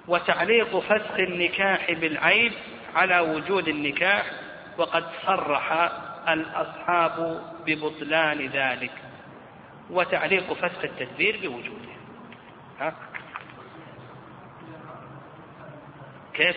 وتعليق 0.09 0.79
فسخ 0.79 1.15
النكاح 1.19 1.93
بالعيب 1.93 2.53
على 2.95 3.21
وجود 3.21 3.69
النكاح 3.69 4.31
وقد 4.79 5.05
صرح 5.27 5.73
الأصحاب 6.29 7.43
ببطلان 7.67 8.47
ذلك. 8.47 8.93
وتعليق 9.91 10.53
فسخ 10.53 10.85
التدبير 10.85 11.37
بوجوده. 11.43 11.95
ها؟ 12.81 12.95
كيف؟ 16.35 16.57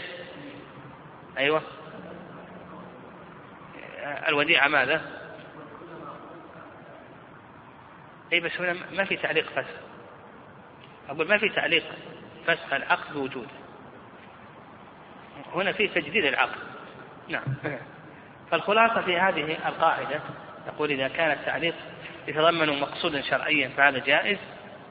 أيوة. 1.37 1.61
الوديعة 4.27 4.67
ماذا؟ 4.67 5.01
أي 8.33 8.39
بس 8.39 8.61
هنا 8.61 8.75
ما 8.91 9.05
في 9.05 9.17
تعليق 9.17 9.49
فسخ. 9.49 9.79
أقول 11.09 11.27
ما 11.27 11.37
في 11.37 11.49
تعليق 11.49 11.83
فسخ 12.47 12.73
العقد 12.73 13.13
بوجوده 13.13 13.49
هنا 15.53 15.71
في 15.71 15.87
تجديد 15.87 16.25
العقد. 16.25 16.59
نعم. 17.27 17.43
فالخلاصة 18.51 19.01
في 19.01 19.17
هذه 19.17 19.67
القاعدة 19.67 20.21
يقول 20.67 20.91
إذا 20.91 21.07
كان 21.07 21.31
التعليق 21.31 21.75
يتضمن 22.27 22.79
مقصودا 22.79 23.21
شرعيا 23.21 23.69
فهذا 23.69 23.99
جائز 23.99 24.37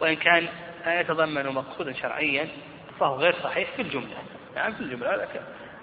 وإن 0.01 0.17
كان 0.17 0.49
لا 0.87 1.01
يتضمن 1.01 1.47
مقصودا 1.47 1.93
شرعيا 1.93 2.49
فهو 3.01 3.17
غير 3.17 3.35
صحيح 3.43 3.71
في 3.77 3.83
الجملة. 3.83 4.17
نعم 4.57 4.73
في 4.73 4.81
الجملة 4.81 5.29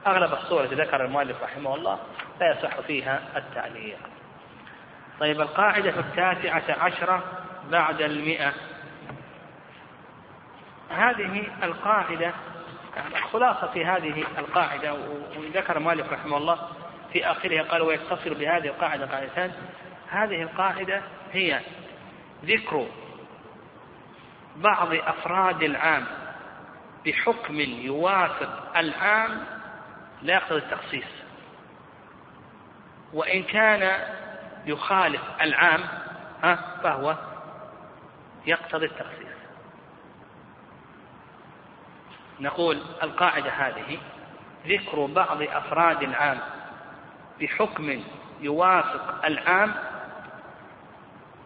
أغلب 0.08 0.34
الصور 0.34 0.64
التي 0.64 0.76
ذكر 0.76 1.06
المؤلف 1.06 1.44
رحمه 1.44 1.76
الله 1.76 2.00
لا 2.40 2.52
يصح 2.52 2.80
فيها 2.80 3.22
التعليق. 3.36 3.98
طيب 5.20 5.42
القاعدة 5.42 6.00
التاسعة 6.00 6.84
عشرة 6.84 7.24
بعد 7.72 8.02
المئة. 8.02 8.54
هذه 10.90 11.44
القاعدة 11.64 12.34
الخلاصة 13.16 13.68
في 13.68 13.86
هذه 13.86 14.24
القاعدة 14.38 14.94
وذكر 15.38 15.80
مالك 15.80 16.14
رحمه 16.14 16.38
الله 16.38 16.60
في 17.14 17.26
آخرها 17.32 17.64
قال 17.64 17.82
ويتصل 17.82 18.34
بهذه 18.34 18.68
القاعدة 18.68 19.06
قاعدتان 19.06 19.52
هذه 20.10 20.42
القاعدة 20.42 21.02
هي 21.32 21.62
ذكر 22.46 22.88
بعض 24.56 24.94
أفراد 24.94 25.64
العام. 25.64 26.06
بحكم 27.06 27.60
يوافق 27.60 28.78
العام 28.78 29.44
لا 30.22 30.34
يقتضي 30.34 30.60
التخصيص. 30.60 31.06
وإن 33.14 33.44
كان 33.44 34.08
يخالف 34.66 35.22
العام 35.42 35.84
ها 36.44 36.80
فهو 36.84 37.18
يقتضي 38.46 38.86
التخصيص. 38.86 39.34
نقول 42.40 42.82
القاعدة 43.04 43.50
هذه 43.50 43.98
ذكر 44.68 45.06
بعض 45.06 45.42
أفراد 45.42 46.04
العام 46.04 46.40
بحكم 47.42 48.04
يوافق 48.42 49.26
العام 49.26 49.74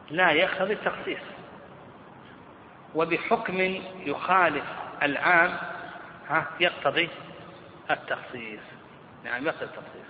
لا 0.09 0.31
يقتضي 0.31 0.73
التخصيص. 0.73 1.21
وبحكم 2.95 3.81
يخالف 4.05 4.65
العام 5.03 5.57
ها 6.29 6.47
يقتضي 6.59 7.09
التخصيص. 7.91 8.61
نعم 9.23 9.45
يقتضي 9.45 9.65
التخصيص. 9.65 10.07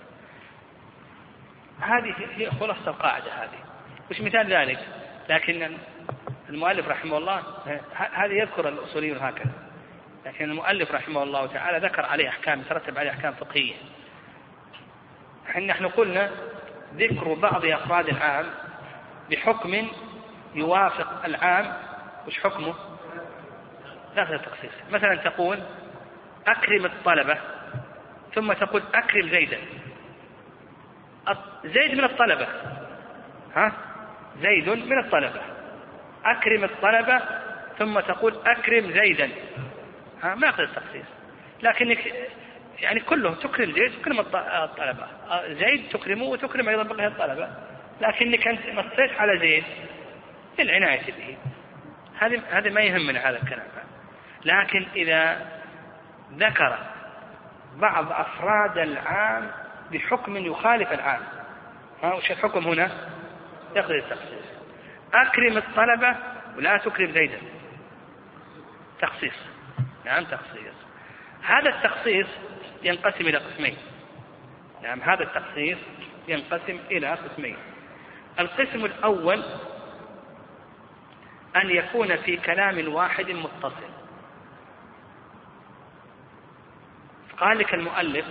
هذه 1.80 2.14
هي 2.34 2.50
خلاصة 2.50 2.90
القاعدة 2.90 3.32
هذه. 3.32 3.58
وش 4.10 4.20
مثال 4.20 4.52
ذلك 4.52 4.78
لكن 5.28 5.76
المؤلف 6.48 6.88
رحمه 6.88 7.18
الله 7.18 7.42
هذا 7.94 8.32
يذكر 8.32 8.68
الأصوليون 8.68 9.18
هكذا. 9.18 9.52
لكن 10.26 10.44
المؤلف 10.44 10.92
رحمه 10.92 11.22
الله 11.22 11.46
تعالى 11.46 11.86
ذكر 11.86 12.06
عليه 12.06 12.28
أحكام 12.28 12.60
يترتب 12.60 12.98
عليه 12.98 13.10
أحكام 13.10 13.32
فقهية. 13.32 13.74
نحن 15.66 15.88
قلنا 15.88 16.30
ذكر 16.94 17.34
بعض 17.34 17.64
أفراد 17.64 18.08
العام 18.08 18.46
بحكم 19.30 19.88
يوافق 20.54 21.24
العام. 21.24 21.72
وش 22.26 22.38
حكمه؟ 22.38 22.74
لا 24.16 24.34
التخصيص. 24.34 24.72
مثلا 24.90 25.14
تقول 25.14 25.58
أكرم 26.46 26.84
الطلبة 26.84 27.38
ثم 28.34 28.52
تقول 28.52 28.82
أكرم 28.94 29.28
زيدا. 29.28 29.58
زيد 31.64 31.94
من 31.94 32.04
الطلبة. 32.04 32.48
ها؟ 33.54 33.72
زيد 34.42 34.68
من 34.68 34.98
الطلبة. 34.98 35.40
أكرم 36.24 36.64
الطلبة 36.64 37.20
ثم 37.78 38.00
تقول 38.00 38.34
أكرم 38.46 38.92
زيدا. 38.92 39.30
ها؟ 40.22 40.34
ما 40.34 40.46
يقصد 40.46 40.60
التخصيص. 40.60 41.06
لكنك 41.62 42.14
يعني 42.80 43.00
كلهم 43.00 43.34
تكرم 43.34 43.72
زيد 43.72 43.92
تكرم 44.00 44.20
الطلبة. 44.20 45.06
زيد 45.48 45.88
تكرمه 45.88 46.24
وتكرم 46.24 46.68
أيضا 46.68 46.82
بقية 46.82 47.06
الطلبة. 47.06 47.50
لكنك 48.00 48.48
أنت 48.48 48.66
نصيت 48.66 49.12
على 49.20 49.38
زيد 49.38 49.64
للعناية 50.58 51.06
به. 51.06 51.36
هذه 52.18 52.42
هذه 52.50 52.70
ما 52.70 52.80
يهمنا 52.80 53.30
هذا 53.30 53.42
الكلام. 53.42 53.66
لكن 54.48 54.86
إذا 54.96 55.48
ذكر 56.32 56.78
بعض 57.76 58.12
أفراد 58.12 58.78
العام 58.78 59.50
بحكم 59.92 60.36
يخالف 60.36 60.92
العام. 60.92 61.20
ها 62.02 62.14
وش 62.14 62.30
الحكم 62.30 62.66
هنا؟ 62.66 62.90
يقضي 63.76 63.98
التخصيص. 63.98 64.46
أكرم 65.14 65.56
الطلبة 65.56 66.16
ولا 66.56 66.78
تكرم 66.78 67.12
زيدا. 67.12 67.38
تخصيص. 69.00 69.34
نعم 70.04 70.24
تخصيص. 70.24 70.74
هذا 71.42 71.68
التخصيص 71.68 72.26
ينقسم 72.82 73.26
إلى 73.26 73.38
قسمين. 73.38 73.76
نعم 74.82 75.00
هذا 75.00 75.22
التخصيص 75.22 75.78
ينقسم 76.28 76.78
إلى 76.90 77.08
قسمين. 77.08 77.56
القسم 78.40 78.84
الأول 78.84 79.44
أن 81.56 81.70
يكون 81.70 82.16
في 82.16 82.36
كلام 82.36 82.94
واحد 82.94 83.30
متصل. 83.30 83.97
قال 87.40 87.58
لك 87.58 87.74
المؤلف 87.74 88.26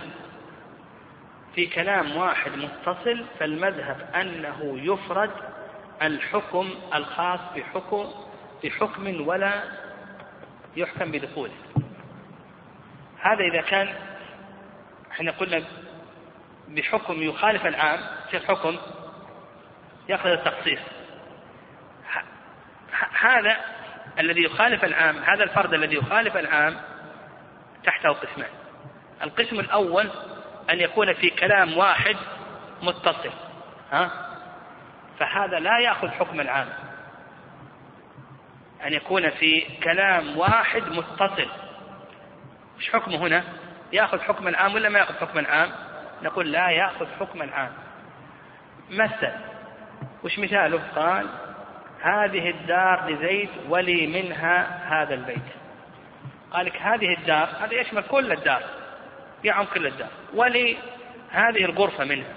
في 1.54 1.66
كلام 1.66 2.16
واحد 2.16 2.50
متصل 2.52 3.24
فالمذهب 3.38 4.10
أنه 4.14 4.78
يفرد 4.82 5.30
الحكم 6.02 6.70
الخاص 6.94 7.40
بحكم 7.56 8.10
بحكم 8.64 9.28
ولا 9.28 9.62
يحكم 10.76 11.10
بدخوله. 11.10 11.52
هذا 13.20 13.44
إذا 13.44 13.60
كان 13.60 13.94
إحنا 15.10 15.30
قلنا 15.30 15.64
بحكم 16.68 17.22
يخالف 17.22 17.66
العام 17.66 18.00
في 18.30 18.36
الحكم 18.36 18.76
يأخذ 20.08 20.28
التخصيص 20.28 20.80
هذا 23.20 23.56
الذي 24.18 24.42
يخالف 24.42 24.84
العام 24.84 25.18
هذا 25.18 25.44
الفرد 25.44 25.74
الذي 25.74 25.96
يخالف 25.96 26.36
العام 26.36 26.80
تحته 27.84 28.12
قسمان 28.12 28.57
القسم 29.22 29.60
الأول 29.60 30.10
أن 30.70 30.80
يكون 30.80 31.12
في 31.12 31.30
كلام 31.30 31.76
واحد 31.76 32.16
متصل 32.82 33.30
ها؟ 33.92 34.10
فهذا 35.18 35.58
لا 35.58 35.78
يأخذ 35.78 36.08
حكم 36.08 36.40
العام. 36.40 36.68
أن 38.86 38.92
يكون 38.92 39.30
في 39.30 39.60
كلام 39.82 40.38
واحد 40.38 40.82
متصل. 40.82 41.48
وش 42.78 42.90
حكمه 42.90 43.16
هنا؟ 43.16 43.44
يأخذ 43.92 44.20
حكم 44.20 44.48
العام 44.48 44.74
ولا 44.74 44.88
ما 44.88 44.98
يأخذ 44.98 45.14
حكم 45.14 45.38
العام؟ 45.38 45.70
نقول 46.22 46.52
لا 46.52 46.70
يأخذ 46.70 47.06
حكم 47.20 47.42
العام. 47.42 47.72
مثل 48.90 49.32
وش 50.24 50.38
مثاله؟ 50.38 50.82
قال 50.96 51.26
هذه 52.02 52.50
الدار 52.50 53.10
لزيد 53.10 53.50
ولي 53.68 54.06
منها 54.06 54.80
هذا 54.88 55.14
البيت. 55.14 55.48
قال 56.50 56.66
لك 56.66 56.76
هذه 56.76 57.14
الدار 57.18 57.48
هذا 57.60 57.74
يشمل 57.74 58.02
كل 58.02 58.32
الدار. 58.32 58.77
يعم 59.44 59.64
كل 59.64 59.86
الدار 59.86 60.08
ولي 60.34 60.76
هذه 61.30 61.64
الغرفة 61.64 62.04
منها. 62.04 62.34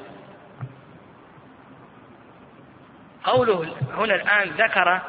قوله 3.24 3.76
هنا 3.93 4.16
الآن 4.16 4.49
ذكر 4.49 5.02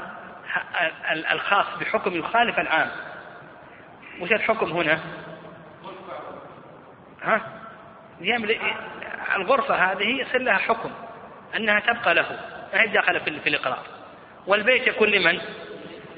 الخاص 1.32 1.66
بحكم 1.80 2.16
يخالف 2.16 2.59
العام. 2.59 2.90
وش 4.20 4.32
الحكم 4.32 4.72
هنا؟ 4.72 5.01
ها؟ 7.22 7.40
الغرفة 9.36 9.74
هذه 9.74 10.20
يصير 10.20 10.40
لها 10.40 10.59
حكم 10.59 10.90
أنها 11.57 11.80
تبقى 11.80 12.14
له. 12.14 12.40
هي 12.72 12.86
داخلة 12.86 13.18
في 13.18 13.49
الإقرار. 13.49 13.86
والبيت 14.47 14.86
يكون 14.86 15.09
لمن؟ 15.09 15.40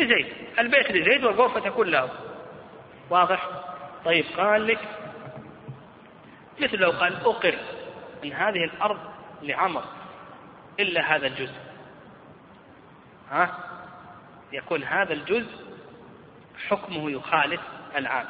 لزيد. 0.00 0.26
البيت 0.58 0.90
لزيد 0.90 1.24
والغرفة 1.24 1.60
تكون 1.60 1.86
له. 1.86 2.08
واضح؟ 3.10 3.48
طيب 4.04 4.24
قال 4.36 4.66
لك 4.66 4.78
مثل 6.60 6.76
لو 6.76 6.90
قال 6.90 7.16
أقر 7.24 7.58
أن 8.24 8.32
هذه 8.32 8.64
الأرض 8.64 8.98
لعمر 9.42 9.84
إلا 10.80 11.16
هذا 11.16 11.26
الجزء. 11.26 11.54
ها؟ 13.30 13.58
يكون 14.52 14.84
هذا 14.84 15.12
الجزء 15.12 15.64
حكمه 16.68 17.10
يخالف 17.10 17.60
العام. 17.96 18.26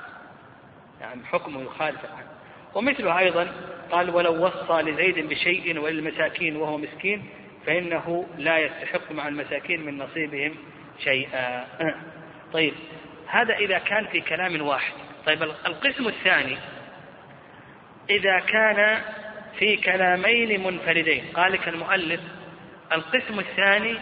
يعني 1.00 1.26
حكمه 1.26 1.62
يخالف 1.62 2.04
العام. 2.04 2.26
ومثله 2.74 3.18
أيضا 3.18 3.52
قال 3.90 4.10
ولو 4.10 4.46
وصى 4.46 4.82
لزيد 4.82 5.28
بشيء 5.28 5.78
وللمساكين 5.78 6.56
وهو 6.56 6.78
مسكين 6.78 7.28
فإنه 7.66 8.26
لا 8.38 8.58
يستحق 8.58 9.12
مع 9.12 9.28
المساكين 9.28 9.86
من 9.86 9.98
نصيبهم 9.98 10.54
شيئا. 10.98 11.66
طيب 12.52 12.74
هذا 13.26 13.54
إذا 13.54 13.78
كان 13.78 14.06
في 14.06 14.20
كلام 14.20 14.62
واحد. 14.62 14.92
طيب 15.26 15.42
القسم 15.42 16.08
الثاني 16.08 16.58
إذا 18.11 18.38
كان 18.38 19.02
في 19.59 19.76
كلامين 19.76 20.62
منفردين. 20.64 21.24
قال 21.34 21.52
لك 21.52 21.68
المؤلف 21.68 22.20
القسم 22.92 23.38
الثاني 23.38 23.98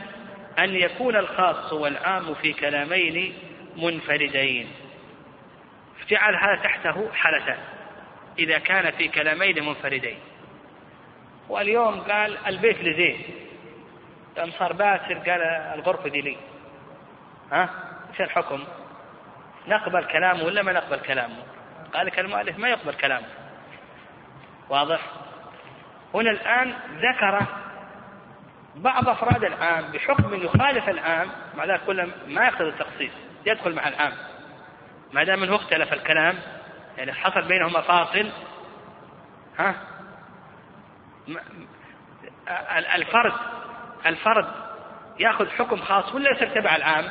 أن 0.58 0.74
يكون 0.74 1.16
الخاص 1.16 1.72
والعام 1.72 2.34
في 2.34 2.52
كلامين 2.52 3.34
منفردين. 3.76 4.68
جعل 6.08 6.34
هذا 6.34 6.62
تحته 6.62 7.12
حالتان. 7.12 7.58
إذا 8.38 8.58
كان 8.58 8.90
في 8.90 9.08
كلامين 9.08 9.64
منفردين. 9.64 10.18
واليوم 11.48 12.00
قال 12.00 12.38
البيت 12.46 12.78
لزيد 12.78 13.20
يوم 14.38 14.50
صار 14.50 14.72
باسر 14.72 15.14
قال 15.14 15.42
الغرفة 15.74 16.08
دي 16.08 16.20
لي. 16.20 16.36
ها؟ 17.52 17.70
إيش 18.10 18.20
الحكم؟ 18.20 18.64
نقبل 19.68 20.04
كلامه 20.04 20.44
ولا 20.44 20.62
ما 20.62 20.72
نقبل 20.72 20.96
كلامه؟ 20.96 21.36
قال 21.94 22.06
لك 22.06 22.18
المؤلف 22.18 22.58
ما 22.58 22.68
يقبل 22.68 22.94
كلامه. 22.94 23.41
واضح؟ 24.72 25.00
هنا 26.14 26.30
الآن 26.30 26.74
ذكر 26.96 27.46
بعض 28.76 29.08
أفراد 29.08 29.44
العام 29.44 29.92
بحكم 29.92 30.34
يخالف 30.34 30.88
العام 30.88 31.28
مع 31.54 31.64
ذلك 31.64 31.80
كل 31.86 32.10
ما 32.26 32.44
يقتضي 32.44 32.68
التخصيص 32.68 33.12
يدخل 33.46 33.74
مع 33.74 33.88
العام. 33.88 34.12
ما 35.12 35.24
دام 35.24 35.42
أنه 35.42 35.56
اختلف 35.56 35.92
الكلام 35.92 36.38
يعني 36.98 37.12
حصل 37.12 37.48
بينهما 37.48 37.80
فاصل 37.80 38.30
ها؟ 39.58 39.74
الفرد 42.94 43.32
الفرد 44.06 44.46
يأخذ 45.18 45.50
حكم 45.50 45.76
خاص 45.76 46.14
ولا 46.14 46.30
يصير 46.30 46.48
تبع 46.48 46.76
العام؟ 46.76 47.08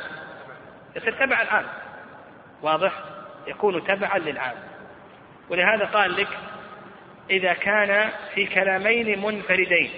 يصير 0.96 1.26
تبع 1.26 1.42
العام. 1.42 1.66
واضح؟ 2.62 2.92
يكون 3.46 3.84
تبعا 3.84 4.18
للعام. 4.18 4.56
ولهذا 5.50 5.84
قال 5.84 6.16
لك 6.16 6.28
إذا 7.32 7.52
كان 7.52 8.10
في 8.34 8.46
كلامين 8.46 9.22
منفردين. 9.22 9.90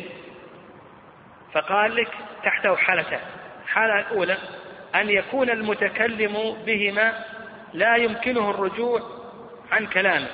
فقال 1.52 1.96
لك 1.96 2.08
تحته 2.44 2.76
حالتان. 2.76 3.20
الحالة 3.64 4.00
الأولى 4.00 4.36
أن 4.94 5.10
يكون 5.10 5.50
المتكلم 5.50 6.56
بهما 6.66 7.24
لا 7.72 7.96
يمكنه 7.96 8.50
الرجوع 8.50 9.02
عن 9.72 9.86
كلامه 9.86 10.28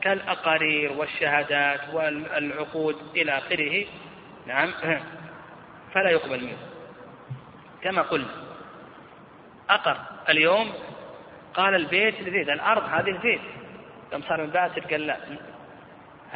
كالأقارير 0.00 0.92
والشهادات 0.92 1.80
والعقود 1.92 2.96
إلى 3.16 3.38
آخره. 3.38 3.86
نعم. 4.46 4.72
فلا 5.94 6.10
يقبل 6.10 6.44
منه. 6.44 6.56
كما 7.82 8.02
قلنا 8.02 8.28
أقر 9.70 9.96
اليوم 10.28 10.72
قال 11.54 11.74
البيت 11.74 12.20
لزيد 12.20 12.48
الأرض 12.48 12.82
هذه 12.82 13.10
لزيد 13.10 13.40
يوم 14.12 14.22
صار 14.22 14.42
من 14.42 14.50
باسل 14.50 14.80
قال 14.80 15.06
لا 15.06 15.16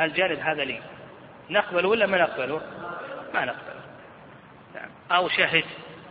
الجانب 0.01 0.39
هذا 0.39 0.65
لي؟ 0.65 0.81
نقبله 1.51 1.89
ولا 1.89 2.07
ما 2.07 2.19
نقبله؟ 2.19 2.61
ما 3.35 3.45
نقبله. 3.45 3.81
نعم. 4.75 4.89
أو 5.11 5.29
شهد 5.29 5.65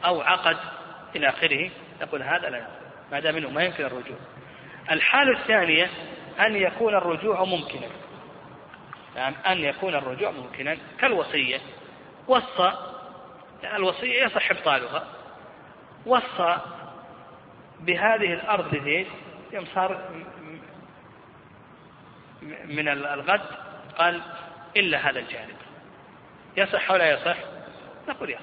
أو 0.06 0.22
عقد 0.22 0.58
إلى 1.16 1.30
آخره 1.30 1.70
نقول 2.02 2.24
هذا 2.24 2.50
لا 2.50 2.68
ما 3.12 3.20
دام 3.20 3.36
منه 3.36 3.50
ما 3.50 3.64
يمكن 3.64 3.86
الرجوع. 3.86 4.18
الحالة 4.92 5.40
الثانية 5.40 5.90
أن 6.40 6.56
يكون 6.56 6.96
الرجوع 6.96 7.44
ممكنا. 7.44 7.88
يعني 9.16 9.36
أن 9.48 9.58
يكون 9.58 9.96
الرجوع 9.96 10.32
ممكنا 10.32 10.78
كالوصية. 11.00 11.60
وصى 12.28 12.72
الوصية 13.74 14.24
يصح 14.24 14.52
إبطالها. 14.52 15.08
وصى 16.06 16.58
بهذه 17.80 18.34
الأرض 18.34 18.74
يوم 19.52 19.66
صار 19.76 20.10
من 22.66 22.88
الغد 22.88 23.65
قال 23.98 24.22
إلا 24.78 25.10
هذا 25.10 25.20
الجانب. 25.20 25.56
يصح 26.58 26.92
ولا 26.92 27.12
يصح؟ 27.12 27.38
نقول 28.08 28.30
يصح. 28.30 28.42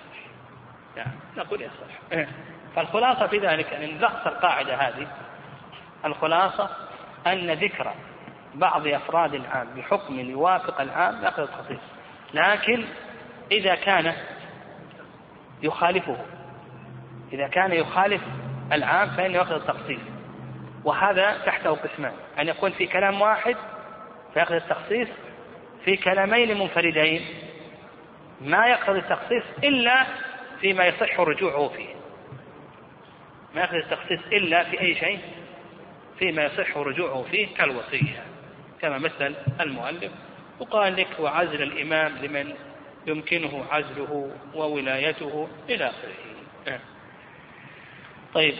يعني 0.96 1.12
نقول 1.36 1.62
يصح. 1.62 2.26
فالخلاصة 2.76 3.26
في 3.26 3.38
ذلك 3.38 3.72
أن 3.72 3.94
نلخص 3.94 4.26
القاعدة 4.26 4.74
هذه. 4.74 5.06
الخلاصة 6.04 6.70
أن 7.26 7.50
ذكر 7.50 7.94
بعض 8.54 8.86
أفراد 8.86 9.34
العام 9.34 9.74
بحكم 9.74 10.20
يوافق 10.20 10.80
العام 10.80 11.24
يأخذ 11.24 11.42
التخصيص. 11.42 11.80
لكن 12.34 12.84
إذا 13.52 13.74
كان 13.74 14.14
يخالفه 15.62 16.16
إذا 17.32 17.48
كان 17.48 17.72
يخالف 17.72 18.22
العام 18.72 19.10
فإنه 19.10 19.34
يأخذ 19.34 19.54
التخصيص. 19.54 20.00
وهذا 20.84 21.38
تحته 21.46 21.70
قسمان. 21.70 22.12
أن 22.38 22.48
يكون 22.48 22.70
في 22.70 22.86
كلام 22.86 23.20
واحد 23.20 23.56
فيأخذ 24.34 24.54
التخصيص 24.54 25.08
في 25.84 25.96
كلامين 25.96 26.59
منفردين. 26.59 27.24
ما 28.40 28.66
يقتضي 28.66 28.98
التخصيص 28.98 29.44
إلا 29.64 30.06
فيما 30.60 30.86
يصح 30.86 31.20
رجوعه 31.20 31.68
فيه. 31.68 31.94
ما 33.54 33.60
يقتضي 33.60 33.78
التخصيص 33.78 34.20
إلا 34.32 34.64
في 34.64 34.80
أي 34.80 34.94
شيء 34.94 35.18
فيما 36.18 36.44
يصح 36.44 36.76
رجوعه 36.76 37.22
فيه 37.22 37.46
كالوصية. 37.56 38.24
كما 38.80 38.98
مثل 38.98 39.34
المؤلف 39.60 40.12
وقال 40.60 40.96
لك 40.96 41.09
وعزل 41.18 41.62
الإمام 41.62 42.12
لمن 42.22 42.54
يمكنه 43.06 43.64
عزله 43.70 44.30
وولايته 44.54 45.48
إلى 45.68 45.86
آخره. 45.86 46.80
طيب 48.34 48.54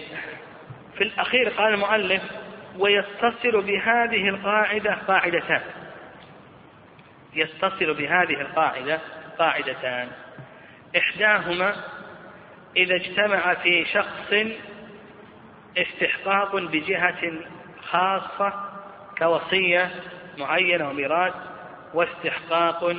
في 0.97 1.05
الأخير 1.05 1.49
قال 1.49 1.75
المؤلف 1.75 2.23
ويتصل 2.79 3.63
بهذه 3.63 4.29
القاعدة 4.29 4.95
قاعدتان. 4.95 5.63
يتصل 7.35 7.95
بهذه 7.95 8.41
القاعدة 8.41 9.01
قاعدتان. 9.39 10.09
إحداهما 10.97 11.75
إذا 12.77 12.95
اجتمع 12.95 13.55
في 13.55 13.85
شخص 13.85 14.35
استحقاق 15.79 16.57
بجهة 16.57 17.33
خاصة 17.91 18.53
كوصية 19.19 19.91
معينة 20.39 20.89
وميراث 20.89 21.35
واستحقاق 21.95 22.97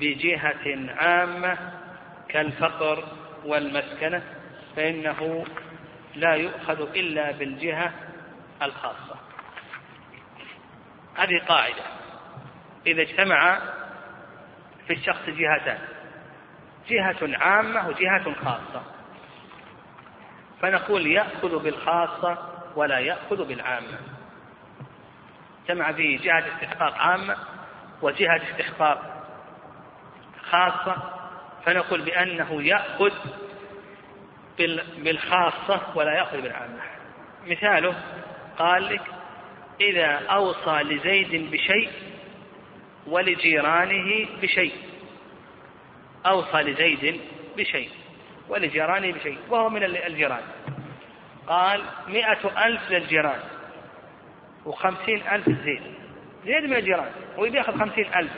بجهة 0.00 0.94
عامة 0.96 1.58
كالفقر 2.28 3.04
والمسكنة 3.44 4.22
فإنه 4.76 5.44
لا 6.14 6.34
يؤخذ 6.34 6.96
إلا 6.96 7.30
بالجهة 7.32 7.92
الخاصة. 8.62 9.16
هذه 11.14 11.38
قاعدة. 11.48 12.01
إذا 12.86 13.02
اجتمع 13.02 13.58
في 14.86 14.92
الشخص 14.92 15.26
جهتان 15.26 15.78
جهة 16.88 17.38
عامة 17.38 17.88
وجهة 17.88 18.34
خاصة. 18.44 18.82
فنقول 20.62 21.06
يأخذ 21.06 21.62
بالخاصة 21.62 22.38
ولا 22.76 22.98
يأخذ 22.98 23.48
بالعامة. 23.48 23.98
اجتمع 25.62 25.92
فيه 25.92 26.18
جهة 26.18 26.44
استحقاق 26.54 26.98
عامة 26.98 27.36
وجهة 28.02 28.40
استحقاق 28.50 29.24
خاصة 30.50 30.96
فنقول 31.64 32.02
بأنه 32.02 32.62
يأخذ 32.62 33.12
بالخاصة 34.98 35.80
ولا 35.94 36.12
يأخذ 36.12 36.40
بالعامة. 36.40 36.80
مثاله 37.46 37.94
قال 38.58 38.94
لك 38.94 39.02
إذا 39.80 40.26
أوصى 40.26 40.82
لزيد 40.82 41.50
بشيء 41.50 42.11
ولجيرانه 43.06 44.28
بشيء 44.42 44.74
أوصى 46.26 46.56
لزيد 46.56 47.20
بشيء 47.56 47.90
ولجيرانه 48.48 49.12
بشيء 49.12 49.38
وهو 49.48 49.68
من 49.68 49.84
الجيران. 49.84 50.42
قال 51.46 51.82
مئة 52.08 52.66
ألف 52.66 52.90
للجيران 52.90 53.40
وخمسين 54.64 55.22
ألف 55.32 55.48
زيد. 55.48 55.82
زيد 56.44 56.64
من 56.64 56.76
الجيران 56.76 57.10
هو 57.38 57.44
يأخذ 57.44 57.78
خمسين 57.78 58.14
ألف. 58.14 58.32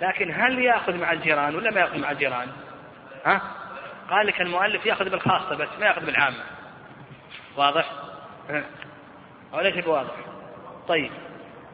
لكن 0.00 0.34
هل 0.34 0.58
يأخذ 0.58 0.96
مع 0.96 1.12
الجيران 1.12 1.54
ولا 1.54 1.70
ما 1.70 1.80
يأخذ 1.80 1.98
مع 1.98 2.10
الجيران؟ 2.10 2.48
ها؟ 3.26 3.42
قال 4.10 4.26
لك 4.26 4.40
المؤلف 4.40 4.86
يأخذ 4.86 5.10
بالخاصة 5.10 5.56
بس 5.56 5.68
ما 5.80 5.86
يأخذ 5.86 6.06
بالعامة. 6.06 6.44
واضح؟ 7.56 7.90
أو 9.54 9.60
ليس 9.60 9.84
بواضح 9.84 10.14
طيب. 10.88 11.10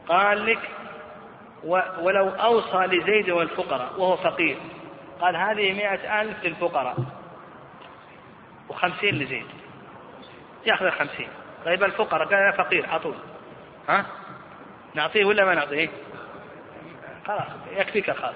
قال 0.09 0.47
لك 0.47 0.59
ولو 2.01 2.28
أوصى 2.28 2.78
لزيد 2.78 3.30
والفقراء 3.30 4.01
وهو 4.01 4.16
فقير. 4.16 4.59
قال 5.20 5.36
هذه 5.36 5.72
مئة 5.72 6.20
ألف 6.20 6.44
للفقراء. 6.44 6.97
وخمسين 8.68 9.14
لزيد. 9.14 9.47
يأخذ 10.66 10.84
الخمسين. 10.84 11.28
طيب 11.64 11.84
الفقراء؟ 11.84 12.28
قال 12.28 12.34
أنا 12.34 12.52
فقير 12.52 12.88
أعطوه. 12.88 13.14
ها؟ 13.88 14.06
نعطيه 14.94 15.24
ولا 15.24 15.44
ما 15.44 15.55
نعطيه؟ 15.55 15.88
خلاص 17.26 17.47
يكفيك 17.70 18.10
خلاص 18.10 18.34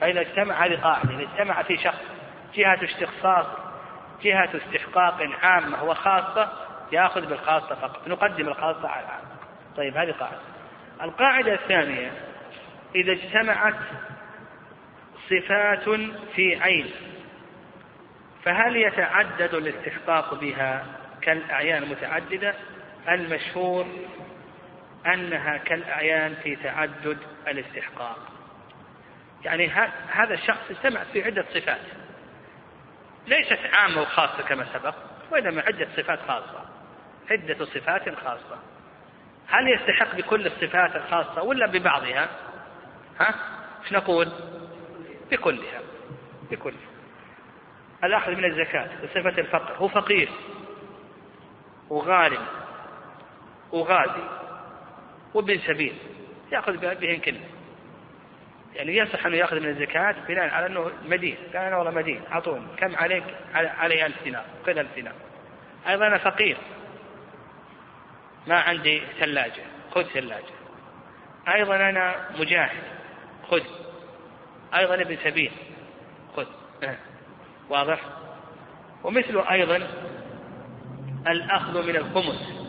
فإذا 0.00 0.20
اجتمع 0.20 0.66
هذه 0.66 0.80
قاعدة 0.80 1.14
إذا 1.14 1.22
اجتمع 1.22 1.62
في 1.62 1.76
شخص 1.76 2.02
جهة 2.54 2.84
استخصاص 2.84 3.46
جهة 4.22 4.48
استحقاق 4.54 5.28
عامة 5.42 5.84
وخاصة 5.84 6.52
يأخذ 6.92 7.26
بالخاصة 7.26 7.74
فقط. 7.74 8.08
نقدم 8.08 8.48
الخاصة 8.48 8.88
على 8.88 9.06
العامة 9.06 9.28
طيب 9.76 9.96
هذه 9.96 10.12
قاعدة. 10.12 10.51
القاعدة 11.02 11.54
الثانية 11.54 12.12
إذا 12.94 13.12
اجتمعت 13.12 13.74
صفات 15.30 15.88
في 16.34 16.62
عين 16.62 16.90
فهل 18.44 18.76
يتعدد 18.76 19.54
الاستحقاق 19.54 20.34
بها 20.34 20.86
كالأعيان 21.22 21.82
المتعددة؟ 21.82 22.54
المشهور 23.08 23.86
أنها 25.06 25.56
كالأعيان 25.56 26.34
في 26.42 26.56
تعدد 26.56 27.18
الاستحقاق. 27.48 28.18
يعني 29.44 29.68
هذا 30.12 30.34
الشخص 30.34 30.70
اجتمع 30.70 31.04
في 31.12 31.24
عدة 31.24 31.44
صفات 31.54 31.80
ليست 33.26 33.58
عامة 33.72 34.00
وخاصة 34.02 34.42
كما 34.42 34.66
سبق 34.72 34.94
وإنما 35.30 35.62
عدة 35.62 35.88
صفات 35.96 36.18
خاصة 36.28 36.64
عدة 37.30 37.64
صفات 37.64 38.14
خاصة. 38.14 38.71
هل 39.48 39.68
يستحق 39.68 40.16
بكل 40.16 40.46
الصفات 40.46 40.96
الخاصة 40.96 41.42
ولا 41.42 41.66
ببعضها؟ 41.66 42.28
ها؟ 43.20 43.34
إيش 43.84 43.92
نقول؟ 43.92 44.32
بكلها 45.30 45.80
بكلها. 46.50 46.92
الأخذ 48.04 48.32
من 48.32 48.44
الزكاة 48.44 48.88
بصفة 49.04 49.40
الفقر. 49.40 49.74
هو 49.74 49.88
فقير 49.88 50.28
وغارم 51.90 52.46
وغازي 53.72 54.28
وابن 55.34 55.58
سبيل. 55.58 55.94
يأخذ 56.52 56.76
بهن 56.76 57.18
كله. 57.18 57.40
يعني 58.74 58.96
يصح 58.96 59.26
أنه 59.26 59.36
يأخذ 59.36 59.60
من 59.60 59.68
الزكاة 59.68 60.14
بناء 60.28 60.48
على 60.48 60.66
أنه 60.66 60.90
مدين. 61.04 61.36
قال 61.36 61.56
أنا 61.56 61.76
والله 61.76 61.90
مدين. 61.90 62.22
أعطوني. 62.32 62.66
كم 62.76 62.96
عليك؟ 62.96 63.24
علي 63.54 64.06
ألف 64.06 64.22
دينار 64.24 64.44
خذ 64.66 64.78
ألف 64.78 64.94
دينار. 64.94 65.14
أيضا 65.88 66.06
أنا 66.06 66.18
فقير. 66.18 66.56
ما 68.46 68.60
عندي 68.60 69.02
ثلاجة 69.20 69.62
خذ 69.94 70.02
ثلاجة. 70.02 70.54
أيضا 71.48 71.76
أنا 71.76 72.14
مجاهد 72.38 72.82
خذ. 73.50 73.62
أيضا 74.74 74.94
ابن 74.94 75.16
سبيل 75.24 75.52
خذ. 76.36 76.46
واضح؟ 77.70 78.00
ومثله 79.04 79.50
أيضا 79.50 79.88
الأخذ 81.26 81.86
من 81.86 81.96
الخمس. 81.96 82.68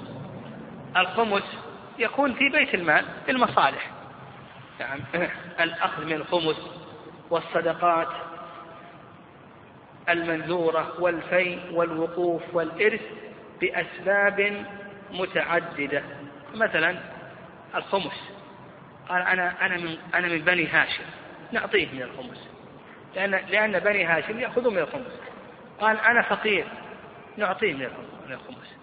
الخمس 0.98 1.58
يكون 2.00 2.34
في 2.34 2.50
بيت 2.50 2.74
المال 2.74 3.06
في 3.26 3.32
المصالح. 3.32 3.92
يعني 4.80 5.02
الأخذ 5.60 6.06
من 6.06 6.14
الخمس 6.14 6.70
والصدقات 7.30 8.08
المنذورة 10.10 11.02
والفي 11.02 11.60
والوقوف 11.72 12.42
والإرث 12.54 13.02
بأسباب 13.62 14.66
متعددة. 15.14 16.04
مثلا 16.56 16.98
الخمس. 17.76 18.32
قال 19.10 19.22
أنا 19.22 19.66
أنا 19.66 19.78
من 19.78 19.98
أنا 20.14 20.28
من 20.28 20.40
بني 20.40 20.68
هاشم. 20.68 21.04
نعطيه 21.52 21.88
من 21.94 22.02
الخمس. 22.02 22.50
لأن 23.16 23.32
لأن 23.32 23.80
بني 23.80 24.06
هاشم 24.06 24.40
يأخذون 24.40 24.74
من 24.74 24.80
الخمس. 24.80 25.20
قال 25.82 26.00
أنا 26.00 26.22
فقير. 26.22 26.66
نعطيه 27.38 27.74
من 27.74 27.88
الخمس 28.30 28.76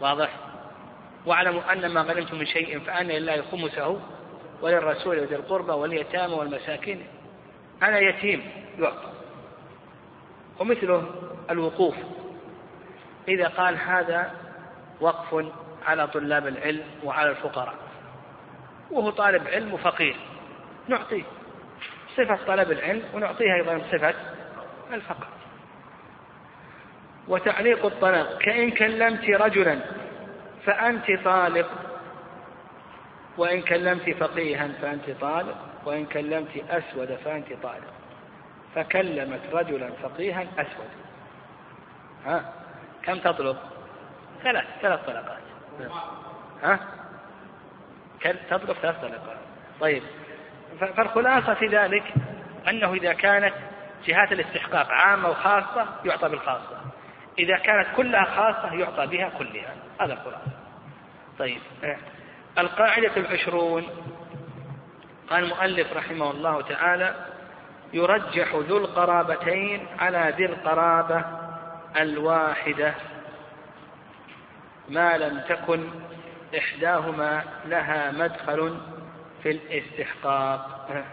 واضح؟ 0.00 0.30
واعلموا 1.26 1.72
أن 1.72 1.86
ما 1.86 2.00
غنمتم 2.00 2.38
من 2.38 2.46
شيء 2.46 2.80
فأن 2.80 3.06
لله 3.06 3.42
خمسه 3.42 4.00
وللرسول 4.62 5.18
وذي 5.18 5.36
القربى 5.36 5.72
واليتامى 5.72 6.34
والمساكين. 6.34 7.06
أنا 7.82 7.98
يتيم 7.98 8.50
يعطى. 8.78 9.12
ومثله 10.58 11.14
الوقوف. 11.50 11.94
إذا 13.28 13.48
قال 13.48 13.78
هذا 13.78 14.34
وقف 15.00 15.46
على 15.86 16.06
طلاب 16.06 16.46
العلم 16.46 16.84
وعلى 17.04 17.30
الفقراء. 17.30 17.74
وهو 18.90 19.10
طالب 19.10 19.48
علم 19.48 19.74
وفقير. 19.74 20.16
نعطيه 20.88 21.22
صفة 22.16 22.38
طلب 22.46 22.70
العلم 22.70 23.02
ونعطيها 23.14 23.54
أيضا 23.54 23.78
صفة 23.92 24.14
الفقر. 24.92 25.26
وتعليق 27.28 27.86
الطلاق 27.86 28.38
كإن 28.38 28.70
كلمت 28.70 29.24
رجلا 29.24 29.80
فأنت 30.64 31.24
طالق 31.24 31.70
وإن 33.38 33.62
كلمت 33.62 34.10
فقيها 34.10 34.68
فأنت 34.82 35.10
طالق 35.20 35.56
وإن 35.84 36.06
كلمت 36.06 36.64
أسود 36.70 37.18
فأنت 37.24 37.52
طالق. 37.62 37.92
فكلمت 38.74 39.40
رجلا 39.52 39.90
فقيها 40.02 40.46
أسود. 40.58 40.90
ها؟ 42.26 42.52
كم 43.02 43.18
تطلق؟ 43.18 43.56
ثلاث 44.42 44.64
ثلاث 44.82 45.06
طلقات. 45.06 45.42
ها؟ 46.62 46.78
تطلق 48.50 48.72
ثلاث 48.72 49.00
طلقات. 49.00 49.38
طيب. 49.80 50.02
فالخلاصة 50.96 51.54
في 51.54 51.66
ذلك 51.66 52.14
أنه 52.68 52.92
إذا 52.94 53.12
كانت 53.12 53.54
جهات 54.06 54.32
الاستحقاق 54.32 54.88
عامة 54.90 55.28
وخاصة 55.28 55.86
يعطى 56.04 56.28
بالخاصة. 56.28 56.80
إذا 57.38 57.56
كانت 57.56 57.86
كلها 57.96 58.24
خاصة 58.24 58.74
يعطى 58.74 59.06
بها 59.06 59.28
كلها. 59.28 59.74
هذا 60.00 60.12
الخلاصة 60.12 60.52
طيب. 61.38 61.60
القاعدة 62.58 63.16
العشرون. 63.16 63.86
قال 65.30 65.44
المؤلف 65.44 65.92
رحمه 65.92 66.30
الله 66.30 66.62
تعالى 66.62 67.14
يرجح 67.92 68.54
ذو 68.54 68.76
القرابتين 68.76 69.86
على 69.98 70.34
ذي 70.36 70.44
القرابة 70.46 71.24
الواحدة. 71.96 72.94
ما 74.90 75.18
لم 75.18 75.40
تكن 75.48 75.90
إحداهما 76.58 77.44
لها 77.66 78.10
مدخل 78.12 78.80
في 79.42 79.50
الاستحقاق. 79.50 81.04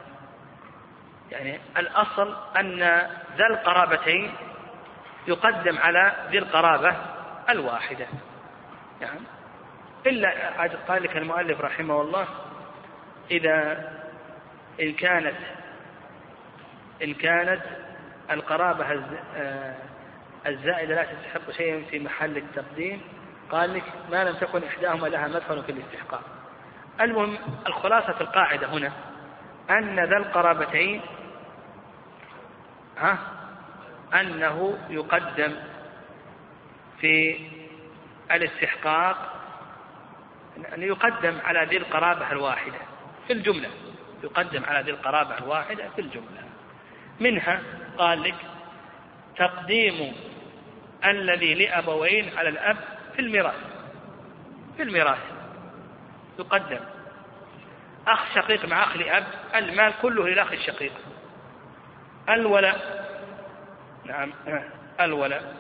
يعني 1.32 1.60
الأصل 1.78 2.36
أن 2.60 2.80
ذا 3.38 3.48
القرابتين 3.50 4.32
يقدم 5.28 5.78
على 5.78 6.14
ذي 6.32 6.38
القرابة 6.38 6.96
الواحدة. 7.50 8.08
يعني 9.02 9.20
إلا 10.08 10.52
قال 10.88 11.04
لك 11.04 11.18
المؤلف 11.18 11.62
رحمه 11.62 12.02
الله 12.02 12.28
إذا 13.32 13.90
إن 14.82 14.94
كانت 14.94 15.38
إن 17.04 17.14
كانت 17.14 17.62
القرابة 18.32 19.04
آه، 19.36 19.76
الزائدة 20.48 20.96
لا 20.96 21.04
تستحق 21.04 21.52
شيئا 21.52 21.84
في 21.90 22.00
محل 22.00 22.38
التقديم 22.38 23.02
قال 23.52 23.74
لك 23.74 23.84
ما 24.12 24.24
لم 24.24 24.36
تكن 24.36 24.64
إحداهما 24.64 25.08
لها 25.08 25.28
مدخل 25.28 25.64
في 25.64 25.72
الاستحقاق. 25.72 26.22
المهم 27.02 27.38
الخلاصة 27.68 28.14
في 28.14 28.22
القاعدة 28.22 28.68
هنا 28.68 28.92
أن 29.70 30.00
ذا 30.00 30.18
القرابتين 30.18 31.02
ها 32.98 33.18
أنه 34.14 34.78
يقدم 34.90 35.56
في 37.02 37.40
الاستحقاق 38.32 39.34
أن 40.76 40.84
يقدم 40.84 41.38
على 41.44 41.66
ذي 41.66 41.78
القرابة 41.78 42.32
الواحدة 42.32 42.80
في 43.28 43.34
الجملة. 43.34 43.70
يقدم 44.24 44.64
على 44.64 44.82
ذي 44.82 44.92
القرابة 44.92 45.38
الواحدة 45.38 45.90
في 45.96 46.02
الجملة. 46.02 46.44
منها 47.20 47.62
قال 47.98 48.24
لك 48.24 48.36
تقديم 49.38 50.16
الذي 51.06 51.54
لأبوين 51.54 52.38
على 52.38 52.50
الأب 52.50 52.97
في 53.18 53.24
الميراث. 53.24 53.56
في 54.78 54.84
الميراث. 54.84 55.18
يقدم. 56.40 56.80
أخ 58.08 58.36
شقيق 58.36 58.66
مع 58.66 58.84
أخ 58.84 58.98
لأب 58.98 59.24
المال 59.56 59.94
كله 60.02 60.28
للأخ 60.28 60.52
الشقيق. 60.52 60.94
الولاء. 62.30 63.08
نعم. 64.06 64.34
الولاء. 65.00 65.56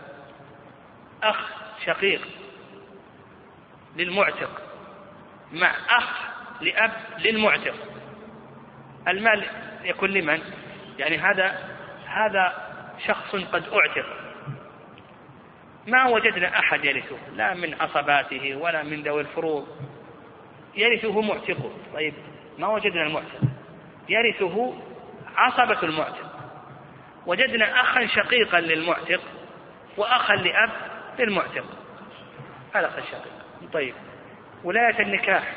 أخ 1.24 1.38
شقيق 1.86 2.28
للمعتق. 3.96 4.62
مع 5.54 5.72
أخ 5.90 6.10
لأب 6.62 6.92
للمعتق. 7.20 7.76
المال 9.08 9.46
يكون 9.84 10.10
لمن؟ 10.10 10.42
يعني 10.98 11.18
هذا 11.18 11.78
هذا 12.06 12.54
شخص 13.08 13.36
قد 13.36 13.64
أعتق. 13.74 14.27
ما 15.88 16.06
وجدنا 16.06 16.60
أحد 16.60 16.86
يرثه 16.86 17.18
لا 17.36 17.54
من 17.54 17.74
عصباته 17.82 18.56
ولا 18.56 18.84
من 18.84 19.04
ذوي 19.04 19.22
الفروض. 19.22 19.68
يرثه 20.76 21.22
معتقه 21.22 21.72
طيب 21.94 22.14
ما 22.58 22.68
وجدنا 22.68 23.04
المعتق؟ 23.04 23.42
يرثه 24.10 24.74
عصبة 25.36 25.84
المعتق. 25.84 26.32
وجدنا 27.26 27.82
أخا 27.82 28.08
شقيقا 28.08 28.60
للمعتق 28.60 29.22
وأخا 29.98 30.36
لأب 30.36 30.70
للمعتق. 31.20 31.66
هذا 32.76 32.88
أخ 32.88 32.98
الشقيق 32.98 33.34
طيب 33.74 33.94
ولاية 34.64 35.00
النكاح 35.00 35.56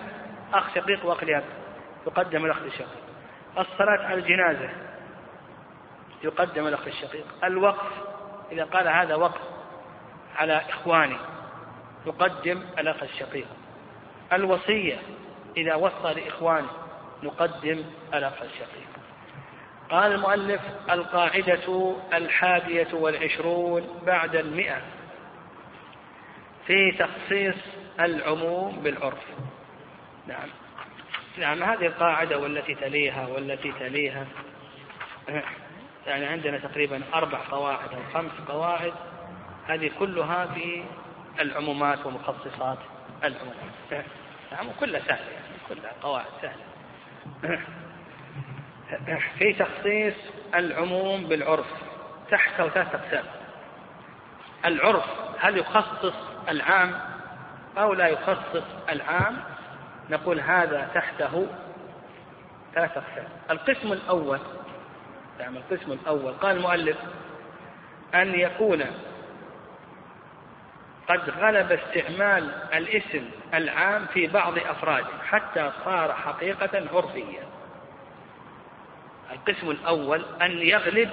أخ 0.52 0.74
شقيق 0.74 1.06
وأخ 1.06 1.24
لأب. 1.24 1.44
يقدم 2.06 2.44
الأخ 2.44 2.62
الشقيق 2.62 3.02
الصلاة 3.58 4.06
على 4.06 4.14
الجنازة 4.14 4.70
يقدم 6.22 6.66
الأخ 6.66 6.86
الشقيق 6.86 7.26
الوقف 7.44 7.92
إذا 8.52 8.64
قال 8.64 8.88
هذا 8.88 9.14
وقف 9.14 9.40
على 10.40 10.62
إخواني 10.70 11.16
يقدم 12.06 12.62
الأخ 12.78 13.02
الشقيق. 13.02 13.46
الوصية 14.32 14.98
إذا 15.56 15.74
وصى 15.74 16.14
لإخوانه 16.14 16.70
نقدم 17.22 17.84
الأخ 18.14 18.42
الشقيق. 18.42 18.88
قال 19.90 20.12
المؤلف 20.12 20.60
القاعدة 20.90 21.94
الحادية 22.14 22.88
والعشرون 22.92 24.00
بعد 24.06 24.36
المئة 24.36 24.80
في 26.66 26.92
تخصيص 26.92 27.56
العموم 28.00 28.80
بالعرف. 28.80 29.24
نعم. 30.26 30.48
نعم 31.38 31.62
هذه 31.62 31.86
القاعدة 31.86 32.38
والتي 32.38 32.74
تليها 32.74 33.26
والتي 33.26 33.72
تليها. 33.72 34.26
يعني 36.06 36.26
عندنا 36.26 36.58
تقريبا 36.58 37.02
أربع 37.14 37.38
قواعد 37.50 37.94
أو 37.94 38.00
خمس 38.14 38.32
قواعد 38.48 38.92
هذه 39.70 39.90
كلها 39.98 40.46
في 40.46 40.84
العمومات 41.40 42.06
ومخصصات 42.06 42.78
العمومات 43.24 44.04
نعم 44.52 44.66
كلها 44.80 45.00
سهلة 45.00 45.30
يعني 45.30 45.56
كلها 45.68 45.92
قواعد 46.02 46.26
سهلة. 46.42 47.60
في 49.38 49.52
تخصيص 49.52 50.14
العموم 50.54 51.24
بالعرف 51.24 51.66
تحته 52.30 52.68
ثلاث 52.68 52.94
أقسام. 52.94 53.24
العرف 54.64 55.04
هل 55.38 55.58
يخصص 55.58 56.14
العام 56.48 57.00
أو 57.78 57.94
لا 57.94 58.06
يخصص 58.06 58.64
العام؟ 58.88 59.38
نقول 60.10 60.40
هذا 60.40 60.88
تحته 60.94 61.46
ثلاث 62.74 62.96
أقسام. 62.96 63.28
القسم 63.50 63.92
الأول 63.92 64.38
نعم 65.40 65.56
القسم 65.56 65.92
الأول. 65.92 66.32
قال 66.32 66.56
المؤلف 66.56 66.96
أن 68.14 68.34
يكون 68.34 68.84
قد 71.10 71.30
غلب 71.30 71.72
استعمال 71.72 72.54
الاسم 72.74 73.30
العام 73.54 74.06
في 74.06 74.26
بعض 74.26 74.58
أفراده 74.58 75.22
حتى 75.28 75.72
صار 75.84 76.12
حقيقة 76.12 76.88
عرفية 76.92 77.40
القسم 79.32 79.70
الأول 79.70 80.24
أن 80.42 80.50
يغلب 80.50 81.10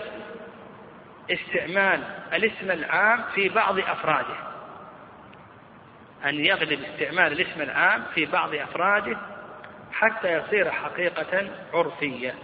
استعمال 1.31 2.03
الاسم 2.33 2.71
العام 2.71 3.23
في 3.35 3.49
بعض 3.49 3.79
أفراده. 3.79 4.35
أن 6.25 6.45
يغلب 6.45 6.83
استعمال 6.83 7.31
الاسم 7.31 7.61
العام 7.61 8.03
في 8.15 8.25
بعض 8.25 8.55
أفراده 8.55 9.17
حتى 9.91 10.31
يصير 10.31 10.71
حقيقة 10.71 11.49
عرفية. 11.73 12.35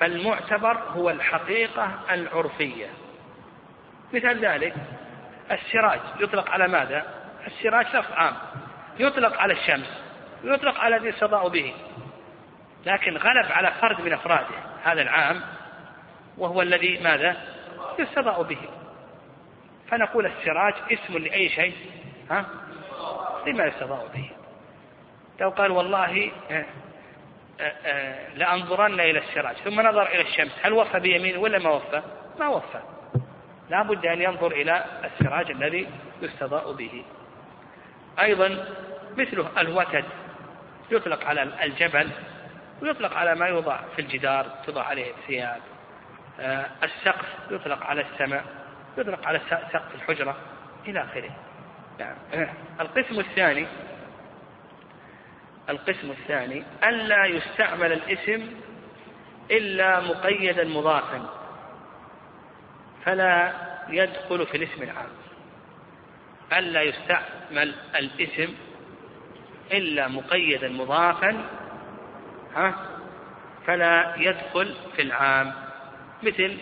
فالمعتبر 0.00 0.76
هو 0.76 1.10
الحقيقة 1.10 2.00
العرفية. 2.10 2.86
مثال 4.14 4.44
ذلك 4.44 4.74
السراج 5.50 6.00
يطلق 6.20 6.50
على 6.50 6.68
ماذا؟ 6.68 7.04
السراج 7.46 7.86
لفظ 7.86 8.12
عام 8.12 8.34
يطلق 8.98 9.40
على 9.40 9.52
الشمس 9.52 10.02
ويطلق 10.44 10.80
على 10.80 10.96
الذي 10.96 11.08
يستضاء 11.08 11.48
به 11.48 11.74
لكن 12.86 13.16
غلب 13.16 13.52
على 13.52 13.72
فرد 13.80 14.00
من 14.00 14.12
أفراده 14.12 14.54
هذا 14.84 15.02
العام 15.02 15.40
وهو 16.38 16.62
الذي 16.62 16.98
ماذا؟ 16.98 17.36
يستضاء 17.98 18.42
به 18.42 18.58
فنقول 19.90 20.26
السراج 20.26 20.74
اسم 20.92 21.18
لأي 21.18 21.48
شيء 21.48 21.76
ها؟ 22.30 22.44
لما 23.46 23.64
يستضاء 23.64 24.08
به 24.14 24.30
لو 25.40 25.50
قال 25.50 25.70
والله 25.70 26.30
آه، 26.50 26.64
آه، 27.60 27.72
آه، 27.86 28.34
لأنظرن 28.34 29.00
إلى 29.00 29.18
السراج 29.18 29.56
ثم 29.56 29.80
نظر 29.80 30.06
إلى 30.06 30.20
الشمس 30.20 30.52
هل 30.62 30.72
وفى 30.72 31.00
بيمينه 31.00 31.38
ولا 31.38 31.58
ما 31.58 31.70
وفى؟ 31.70 32.02
ما 32.40 32.48
وفى 32.48 32.80
لا 33.70 33.82
بد 33.82 34.06
أن 34.06 34.22
ينظر 34.22 34.52
إلى 34.52 34.84
السراج 35.04 35.50
الذي 35.50 35.88
يستضاء 36.22 36.72
به. 36.72 37.04
أيضا 38.20 38.64
مثله 39.16 39.48
الوتد 39.58 40.04
يطلق 40.90 41.24
على 41.24 41.42
الجبل 41.42 42.10
ويطلق 42.82 43.14
على 43.14 43.34
ما 43.34 43.46
يوضع 43.46 43.80
في 43.96 44.02
الجدار 44.02 44.46
توضع 44.66 44.82
عليه 44.82 45.10
الثياب. 45.10 45.60
السقف 46.82 47.26
يطلق 47.50 47.86
على 47.86 48.04
السماء 48.12 48.44
يطلق 48.98 49.26
على 49.26 49.40
سقف 49.48 49.94
الحجرة 49.94 50.36
إلى 50.86 51.02
آخره. 51.02 51.30
نعم. 51.98 52.16
القسم 52.80 53.20
الثاني 53.20 53.66
القسم 55.68 56.10
الثاني 56.10 56.64
ألا 56.84 57.26
يستعمل 57.26 57.92
الاسم 57.92 58.46
إلا 59.50 60.00
مقيدا 60.00 60.64
مضافا. 60.64 61.37
فلا 63.08 63.52
يدخل 63.88 64.46
في 64.46 64.56
الاسم 64.56 64.82
العام. 64.82 65.08
ألا 66.52 66.82
يستعمل 66.82 67.74
الاسم 67.96 68.54
إلا 69.72 70.08
مقيدا 70.08 70.68
مضافا 70.68 71.44
ها؟ 72.56 72.74
فلا 73.66 74.14
يدخل 74.16 74.76
في 74.96 75.02
العام. 75.02 75.52
مثل 76.22 76.58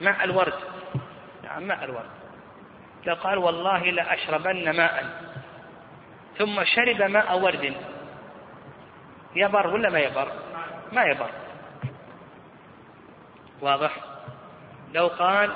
مع 0.00 0.24
الورد. 0.24 0.58
نعم 1.42 1.62
مع 1.62 1.84
الورد. 1.84 2.10
لو 3.06 3.14
قال 3.14 3.38
والله 3.38 3.90
لأشربن 3.90 4.76
ماء. 4.76 5.22
ثم 6.38 6.64
شرب 6.64 7.02
ماء 7.02 7.38
ورد. 7.38 7.74
يبر 9.36 9.66
ولا 9.66 9.90
ما 9.90 9.98
يبر؟ 9.98 10.32
ما 10.92 11.02
يبر. 11.04 11.30
واضح؟ 13.60 14.11
لو 14.92 15.06
قال 15.06 15.50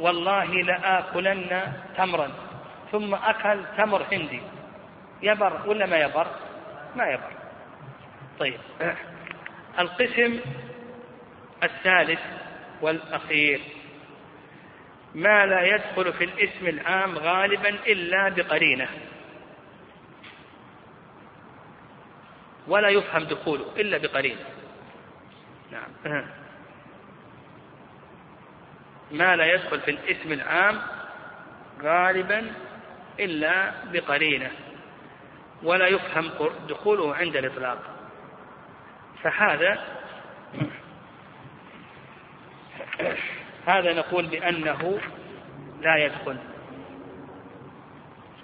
والله 0.00 0.44
لآكلن 0.44 1.72
تمرا 1.96 2.30
ثم 2.92 3.14
أكل 3.14 3.64
تمر 3.78 4.02
هندي. 4.12 4.40
يبر 5.22 5.68
ولا 5.68 5.86
ما 5.86 5.96
يبر؟ 5.96 6.26
ما 6.96 7.06
يبر. 7.06 7.32
طيب. 8.38 8.60
القسم 9.78 10.40
الثالث 11.62 12.20
والأخير. 12.80 13.60
ما 15.14 15.46
لا 15.46 15.62
يدخل 15.62 16.12
في 16.12 16.24
الاسم 16.24 16.66
العام 16.66 17.18
غالبا 17.18 17.68
إلا 17.68 18.28
بقرينة. 18.28 18.88
ولا 22.68 22.88
يفهم 22.88 23.24
دخوله 23.24 23.66
إلا 23.76 23.98
بقرينة. 23.98 24.44
نعم. 25.72 26.24
ما 29.10 29.36
لا 29.36 29.54
يدخل 29.54 29.80
في 29.80 29.90
الاسم 29.90 30.32
العام 30.32 30.78
غالبا 31.82 32.52
إلا 33.20 33.72
بقرينة 33.92 34.50
ولا 35.62 35.86
يفهم 35.86 36.30
دخوله 36.68 37.14
عند 37.14 37.36
الإطلاق. 37.36 37.78
فهذا 39.22 39.78
هذا 43.66 43.92
نقول 43.92 44.26
بأنه 44.26 45.00
لا 45.80 45.96
يدخل. 45.96 46.36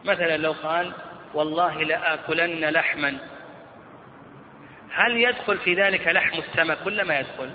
مثلا 0.05 0.36
لو 0.36 0.53
قال 0.53 0.93
والله 1.35 1.82
لآكلن 1.82 2.65
لحما 2.65 3.19
هل 4.91 5.16
يدخل 5.16 5.59
في 5.59 5.74
ذلك 5.74 6.07
لحم 6.07 6.39
السمك 6.39 6.78
ولا 6.86 7.05
ما 7.05 7.19
يدخل؟ 7.19 7.51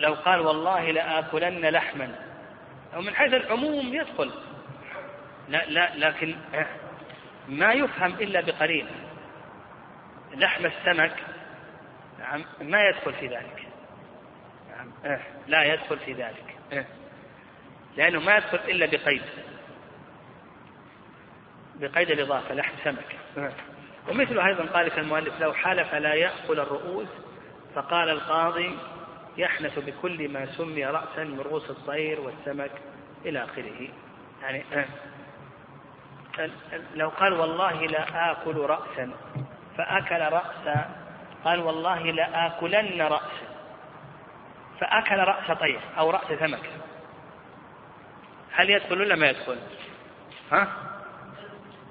لو 0.00 0.14
قال 0.14 0.40
والله 0.40 0.90
لآكلن 0.90 1.66
لحما. 1.66 2.14
أو 2.94 3.00
من 3.00 3.14
حيث 3.14 3.34
العموم 3.34 3.94
يدخل. 3.94 4.32
لا 5.48 5.64
لا 5.66 5.96
لكن 5.96 6.36
ما 7.48 7.72
يفهم 7.72 8.14
إلا 8.14 8.40
بقرينة 8.40 8.90
لحم 10.34 10.66
السمك 10.66 11.16
نعم 12.18 12.44
ما 12.60 12.88
يدخل 12.88 13.12
في 13.12 13.26
ذلك. 13.26 13.68
نعم 14.70 15.18
لا 15.46 15.64
يدخل 15.64 15.98
في 15.98 16.12
ذلك. 16.12 16.86
لأنه 17.96 18.20
ما 18.20 18.36
يدخل 18.36 18.58
إلا 18.68 18.86
بقيد. 18.86 19.22
بقيد 21.74 22.10
الإضافة 22.10 22.54
لحم 22.54 22.72
سمك. 22.84 23.16
ومثله 24.08 24.46
أيضا 24.46 24.64
قال 24.64 24.98
المؤلف 24.98 25.40
لو 25.40 25.52
حلف 25.52 25.94
لا 25.94 26.14
يأكل 26.14 26.60
الرؤوس 26.60 27.08
فقال 27.74 28.10
القاضي 28.10 28.78
يحنث 29.36 29.78
بكل 29.78 30.28
ما 30.28 30.46
سمي 30.46 30.86
رأسا 30.86 31.24
من 31.24 31.40
رؤوس 31.40 31.70
الطير 31.70 32.20
والسمك 32.20 32.70
إلى 33.24 33.44
آخره. 33.44 33.88
يعني 34.42 34.64
لو 36.94 37.08
قال 37.08 37.32
والله 37.32 37.86
لا 37.86 38.32
آكل 38.32 38.56
رأسا 38.56 39.10
فأكل 39.76 40.20
رأسا 40.20 40.90
قال 41.44 41.60
والله 41.60 42.02
لا 42.02 42.46
آكلن 42.46 43.02
رأسا 43.02 43.56
فأكل 44.80 45.18
رأس 45.18 45.58
طير 45.58 45.80
أو 45.98 46.10
رأس 46.10 46.38
سمك. 46.40 46.70
هل 48.52 48.70
يدخل 48.70 49.00
ولا 49.00 49.16
ما 49.16 49.28
يدخل؟ 49.28 49.58
ها؟ 50.52 50.68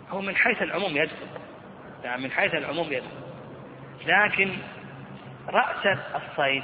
هو 0.10 0.22
من 0.22 0.36
حيث 0.36 0.62
العموم 0.62 0.98
يدخل. 0.98 1.28
يعني 2.04 2.24
من 2.24 2.32
حيث 2.32 2.54
العموم 2.54 2.88
يدخل. 2.94 3.26
لكن 4.06 4.58
رأس 5.48 5.98
الصيد 6.16 6.64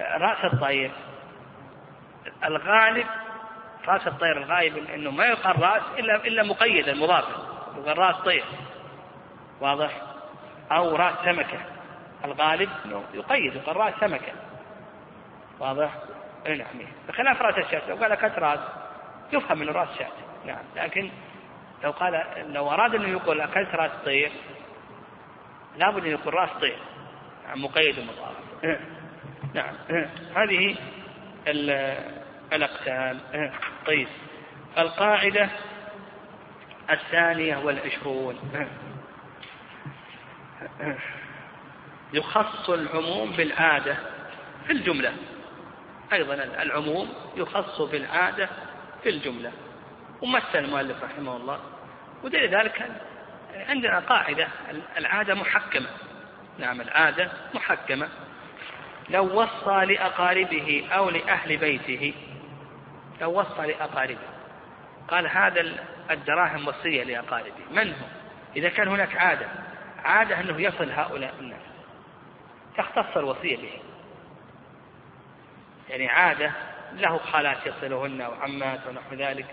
رأس 0.00 0.44
الطير. 0.44 0.90
الغالب 2.44 3.06
رأس 3.88 4.06
الطير 4.06 4.36
الغالب 4.36 4.90
إنه 4.90 5.10
ما 5.10 5.24
يقال 5.24 5.62
رأس 5.62 5.82
إلا 5.98 6.16
إلا 6.16 6.42
مقيدا 6.42 6.94
مضافا 6.94 7.42
يقال 7.78 7.98
رأس 7.98 8.16
طير. 8.16 8.44
واضح؟ 9.60 9.90
أو 10.72 10.96
رأس 10.96 11.14
سمكة. 11.24 11.58
الغالب 12.24 12.68
إنه 12.84 13.04
يقيد 13.14 13.56
يقال 13.56 13.76
رأس 13.76 13.94
سمكة. 14.00 14.32
واضح؟ 15.60 15.94
اي 16.46 16.56
نعم. 16.56 16.66
بخلاف 17.08 17.42
رأس 17.42 17.66
الشاة. 17.66 17.88
لو 17.88 17.96
قال 17.96 18.12
اكلت 18.12 18.38
رأس 18.38 18.60
يفهم 19.32 19.62
إنه 19.62 19.72
رأس 19.72 19.88
شاة. 19.98 20.10
نعم. 20.46 20.64
لكن 20.76 21.10
لو 21.84 21.90
قال 21.90 22.24
لو 22.36 22.70
أراد 22.70 22.94
إنه 22.94 23.08
يقول 23.08 23.40
أكلت 23.40 23.74
رأس 23.74 23.90
طير 24.04 24.32
لابد 25.76 26.04
إن 26.04 26.10
يقول 26.10 26.34
رأس 26.34 26.50
طير. 26.60 26.78
نعم 27.48 27.64
مقيد 27.64 27.98
ومضاف. 27.98 28.36
نعم. 29.54 29.74
هذه 30.36 30.76
الأقسام. 32.52 33.20
طيب. 33.86 34.08
القاعدة 34.78 35.48
الثانية 36.90 37.56
والعشرون. 37.56 38.38
يخص 42.12 42.70
العموم 42.70 43.30
بالعادة 43.30 43.96
في 44.66 44.72
الجملة. 44.72 45.12
أيضا 46.12 46.34
العموم 46.34 47.14
يخص 47.36 47.80
بالعادة 47.80 48.48
في 49.02 49.08
الجملة. 49.08 49.52
ومثل 50.22 50.54
المؤلف 50.54 51.04
رحمه 51.04 51.36
الله. 51.36 51.60
ودليل 52.22 52.54
ذلك 52.54 52.88
عندنا 53.54 53.98
قاعدة. 53.98 54.48
العادة 54.96 55.34
محكمة. 55.34 55.88
نعم 56.58 56.80
العادة 56.80 57.32
محكمة. 57.54 58.08
لو 59.10 59.42
وصى 59.42 59.84
لأقاربه 59.84 60.84
أو 60.92 61.10
لأهل 61.10 61.56
بيته. 61.56 62.14
لو 63.20 63.40
وصى 63.40 63.66
لأقاربه. 63.66 64.32
قال 65.08 65.28
هذا 65.28 65.72
الدراهم 66.10 66.68
وصية 66.68 67.04
لأقاربه. 67.04 67.64
من 67.70 67.88
هم 67.88 68.08
إذا 68.56 68.68
كان 68.68 68.88
هناك 68.88 69.16
عادة. 69.16 69.46
عادة 70.04 70.40
أنه 70.40 70.60
يصل 70.60 70.90
هؤلاء 70.90 71.34
الناس. 71.40 71.62
تختص 72.76 73.16
الوصية 73.16 73.56
به. 73.56 73.72
يعني 75.88 76.08
عادة 76.08 76.52
له 76.92 77.18
خالات 77.18 77.66
يصلهن 77.66 78.22
وعمات 78.22 78.80
ونحو 78.88 79.14
ذلك. 79.14 79.46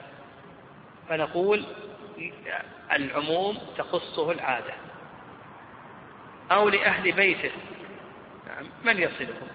فنقول 1.09 1.65
العموم 2.91 3.57
تخصه 3.77 4.31
العادة. 4.31 4.73
أو 6.51 6.69
لأهل 6.69 7.11
بيته. 7.11 7.51
نعم. 8.49 8.65
من 8.83 8.97
يصلهم 8.97 9.47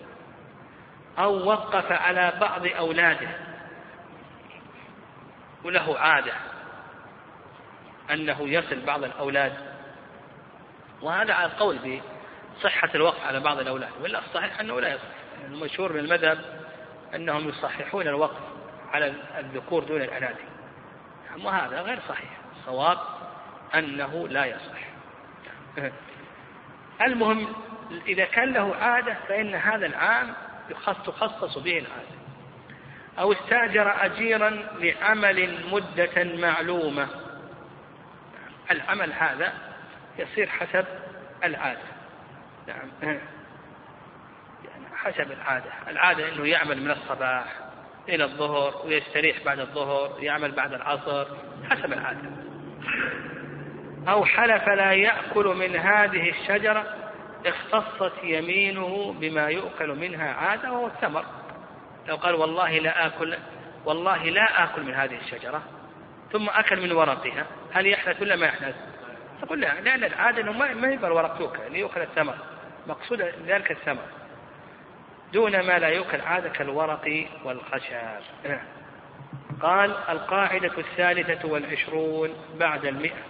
أو 1.18 1.46
وقف 1.46 1.92
على 1.92 2.32
بعض 2.40 2.66
أولاده. 2.66 3.28
وله 5.64 5.98
عادة 5.98 6.32
أنه 8.10 8.36
يصل 8.40 8.80
بعض 8.80 9.04
الأولاد. 9.04 9.52
وهذا 11.02 11.34
على 11.34 11.46
القول 11.46 12.00
بصحة 12.58 12.90
الوقف 12.94 13.26
على 13.26 13.40
بعض 13.40 13.58
الأولاد. 13.58 13.90
ولا 14.00 14.18
الصحيح 14.18 14.60
أنه 14.60 14.80
لا 14.80 14.94
يصح. 14.94 15.04
المشهور 15.46 15.92
من 15.92 15.98
المذهب 15.98 16.38
أنهم 17.14 17.48
يصححون 17.48 18.08
الوقف 18.08 18.40
على 18.92 19.14
الذكور 19.38 19.84
دون 19.84 20.02
الأناثي 20.02 20.44
وهذا 21.44 21.80
غير 21.80 22.00
صحيح. 22.08 22.30
الصواب 22.56 22.98
أنه 23.74 24.28
لا 24.28 24.44
يصح. 24.44 24.80
المهم 27.06 27.48
إذا 28.06 28.24
كان 28.24 28.52
له 28.52 28.76
عادة 28.76 29.16
فإن 29.28 29.54
هذا 29.54 29.86
العام 29.86 30.34
تخصص 31.06 31.58
به 31.58 31.78
العادة. 31.78 32.24
أو 33.18 33.32
استأجر 33.32 34.04
أجيرا 34.04 34.50
لعمل 34.78 35.58
مدة 35.72 36.24
معلومة. 36.24 37.08
العمل 38.70 39.12
هذا 39.12 39.52
يصير 40.18 40.48
حسب 40.48 40.84
العادة. 41.44 41.80
نعم. 42.68 43.18
يعني 44.64 44.86
حسب 44.96 45.32
العادة. 45.32 45.70
العادة 45.88 46.28
أنه 46.28 46.46
يعمل 46.46 46.82
من 46.82 46.90
الصباح 46.90 47.44
إلى 48.08 48.24
الظهر 48.24 48.86
ويستريح 48.86 49.44
بعد 49.44 49.58
الظهر 49.58 50.22
يعمل 50.22 50.52
بعد 50.52 50.72
العصر 50.72 51.26
حسب 51.70 51.92
العادة. 51.92 52.30
أو 54.08 54.24
حلف 54.24 54.68
لا 54.68 54.92
يأكل 54.92 55.46
من 55.46 55.76
هذه 55.76 56.30
الشجرة 56.30 57.03
اختصت 57.46 58.12
يمينه 58.22 59.14
بما 59.20 59.48
يؤكل 59.48 59.88
منها 59.88 60.32
عادة 60.32 60.72
وهو 60.72 60.86
الثمر 60.86 61.24
لو 62.08 62.16
قال 62.16 62.34
والله 62.34 62.78
لا 62.78 63.06
آكل 63.06 63.36
والله 63.84 64.24
لا 64.24 64.64
آكل 64.64 64.82
من 64.82 64.94
هذه 64.94 65.16
الشجرة 65.16 65.62
ثم 66.32 66.48
أكل 66.48 66.80
من 66.80 66.92
ورقها 66.92 67.46
هل 67.72 67.86
يحدث 67.86 68.22
ولا 68.22 68.36
ما 68.36 68.46
يحدث؟ 68.46 68.74
تقول 69.42 69.60
لا 69.60 69.80
لأن 69.80 70.04
العادة 70.04 70.42
أنه 70.42 70.52
ما 70.52 70.92
يبقى 70.92 71.06
الورق 71.06 71.40
يؤكل 71.40 71.72
ليؤكل 71.72 72.00
الثمر 72.00 72.34
مقصود 72.86 73.22
ذلك 73.46 73.70
الثمر 73.70 74.02
دون 75.32 75.60
ما 75.60 75.78
لا 75.78 75.88
يؤكل 75.88 76.20
عادة 76.20 76.48
كالورق 76.48 77.26
والخشب. 77.44 78.22
قال 79.60 79.90
القاعدة 80.08 80.78
الثالثة 80.78 81.48
والعشرون 81.48 82.30
بعد 82.58 82.84
المئة. 82.84 83.22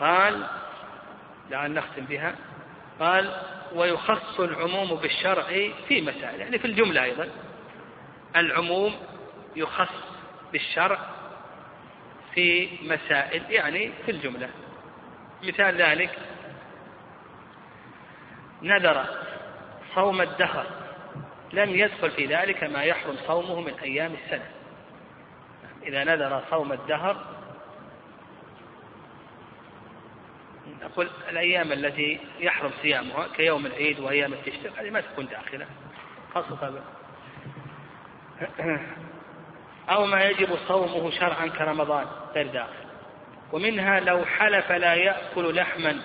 قال 0.00 0.46
لعل 1.50 1.74
نختم 1.74 2.04
بها. 2.04 2.34
قال 3.00 3.42
ويخص 3.74 4.40
العموم 4.40 4.94
بالشرع 4.94 5.42
في 5.88 6.00
مسائل 6.00 6.40
يعني 6.40 6.58
في 6.58 6.64
الجملة 6.64 7.04
أيضا. 7.04 7.28
العموم 8.36 8.94
يخص 9.56 9.94
بالشرع 10.52 10.98
في 12.34 12.68
مسائل 12.82 13.42
يعني 13.50 13.92
في 14.04 14.10
الجملة. 14.10 14.48
مثال 15.42 15.82
ذلك 15.82 16.18
نذر 18.62 19.06
صوم 19.94 20.20
الدهر 20.20 20.66
لم 21.52 21.70
يدخل 21.70 22.10
في 22.10 22.26
ذلك 22.26 22.64
ما 22.64 22.82
يحرم 22.82 23.16
صومه 23.26 23.60
من 23.60 23.74
أيام 23.82 24.14
السنة. 24.24 24.50
إذا 25.82 26.04
نذر 26.04 26.42
صوم 26.50 26.72
الدهر 26.72 27.35
نقول 30.82 31.08
الأيام 31.28 31.72
التي 31.72 32.20
يحرم 32.40 32.70
صيامها 32.82 33.28
كيوم 33.36 33.66
العيد 33.66 34.00
وأيام 34.00 34.32
التشريق 34.32 34.78
هذه 34.78 34.90
ما 34.90 35.00
تكون 35.00 35.26
داخلة 35.26 35.66
خاصة 36.34 36.82
أو 39.90 40.06
ما 40.06 40.24
يجب 40.24 40.56
صومه 40.68 41.10
شرعا 41.10 41.46
كرمضان 41.46 42.06
غير 42.34 42.46
داخل 42.46 42.86
ومنها 43.52 44.00
لو 44.00 44.24
حلف 44.24 44.72
لا 44.72 44.94
يأكل 44.94 45.56
لحما 45.56 46.00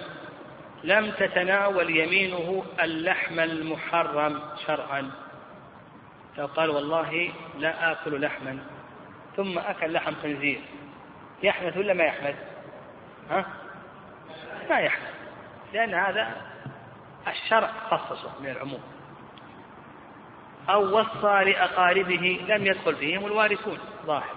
لم 0.84 1.12
تتناول 1.12 1.98
يمينه 1.98 2.64
اللحم 2.84 3.40
المحرم 3.40 4.42
شرعا 4.68 5.12
لو 6.38 6.46
قال 6.46 6.70
والله 6.70 7.32
لا 7.60 7.92
آكل 7.92 8.22
لحما 8.22 8.60
ثم 9.38 9.58
أكل 9.58 9.94
لحم 9.94 10.14
خنزير 10.24 10.62
يحمد 11.44 11.78
ولا 11.78 11.94
ما 11.94 12.04
يحمد؟ 12.04 12.36
ها؟ 13.30 13.46
ما 14.72 14.80
يحمد 14.80 15.14
لأن 15.74 15.94
هذا 15.94 16.42
الشرع 17.28 17.72
خصصه 17.90 18.32
من 18.40 18.50
العموم. 18.50 18.82
أو 20.70 21.00
وصى 21.00 21.52
لأقاربه 21.52 22.46
لم 22.48 22.66
يدخل 22.66 22.96
فيهم 22.96 23.26
الوارثون 23.26 23.80
ظاهر. 24.06 24.36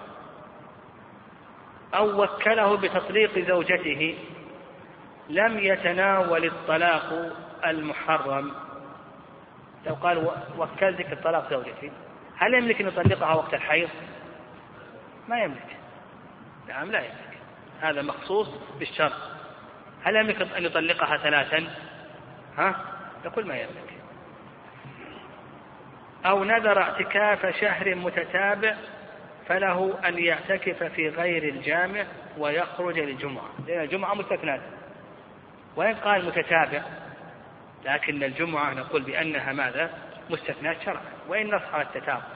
أو 1.93 2.23
وكله 2.23 2.77
بتطليق 2.77 3.39
زوجته 3.39 4.17
لم 5.29 5.59
يتناول 5.59 6.45
الطلاق 6.45 7.33
المحرم. 7.65 8.51
لو 9.85 9.93
قال 9.93 10.31
وكلتك 10.57 11.13
الطلاق 11.13 11.49
زوجتي 11.49 11.91
هل 12.37 12.53
يملك 12.53 12.81
أن 12.81 12.87
يطلقها 12.87 13.33
وقت 13.33 13.53
الحيض؟ 13.53 13.89
ما 15.27 15.39
يملك. 15.43 15.77
نعم 16.67 16.91
لا 16.91 16.99
يملك. 16.99 17.39
هذا 17.81 18.01
مخصوص 18.01 18.49
بالشرع. 18.79 19.34
هل 20.05 20.15
يملك 20.15 20.41
أن 20.41 20.65
يطلقها 20.65 21.17
ثلاثا؟ 21.17 21.67
ها؟ 22.57 22.75
يقول 23.25 23.47
ما 23.47 23.55
يملك. 23.55 23.93
أو 26.25 26.43
نذر 26.43 26.81
اعتكاف 26.81 27.45
شهر 27.45 27.95
متتابع 27.95 28.75
فله 29.47 30.07
أن 30.07 30.17
يعتكف 30.17 30.83
في 30.83 31.09
غير 31.09 31.43
الجامع 31.43 32.03
ويخرج 32.37 32.99
للجمعة. 32.99 33.49
لأن 33.67 33.81
الجمعة 33.81 34.13
مستثنات 34.13 34.61
وإن 35.75 35.95
قال 35.95 36.25
متتابع 36.25 36.81
لكن 37.85 38.23
الجمعة 38.23 38.73
نقول 38.73 39.01
بأنها 39.01 39.53
ماذا؟ 39.53 39.89
مستثنات 40.29 40.81
شرعا. 40.85 41.05
وإن 41.27 41.55
نص 41.55 41.63
على 41.73 41.83
التتابع. 41.83 42.35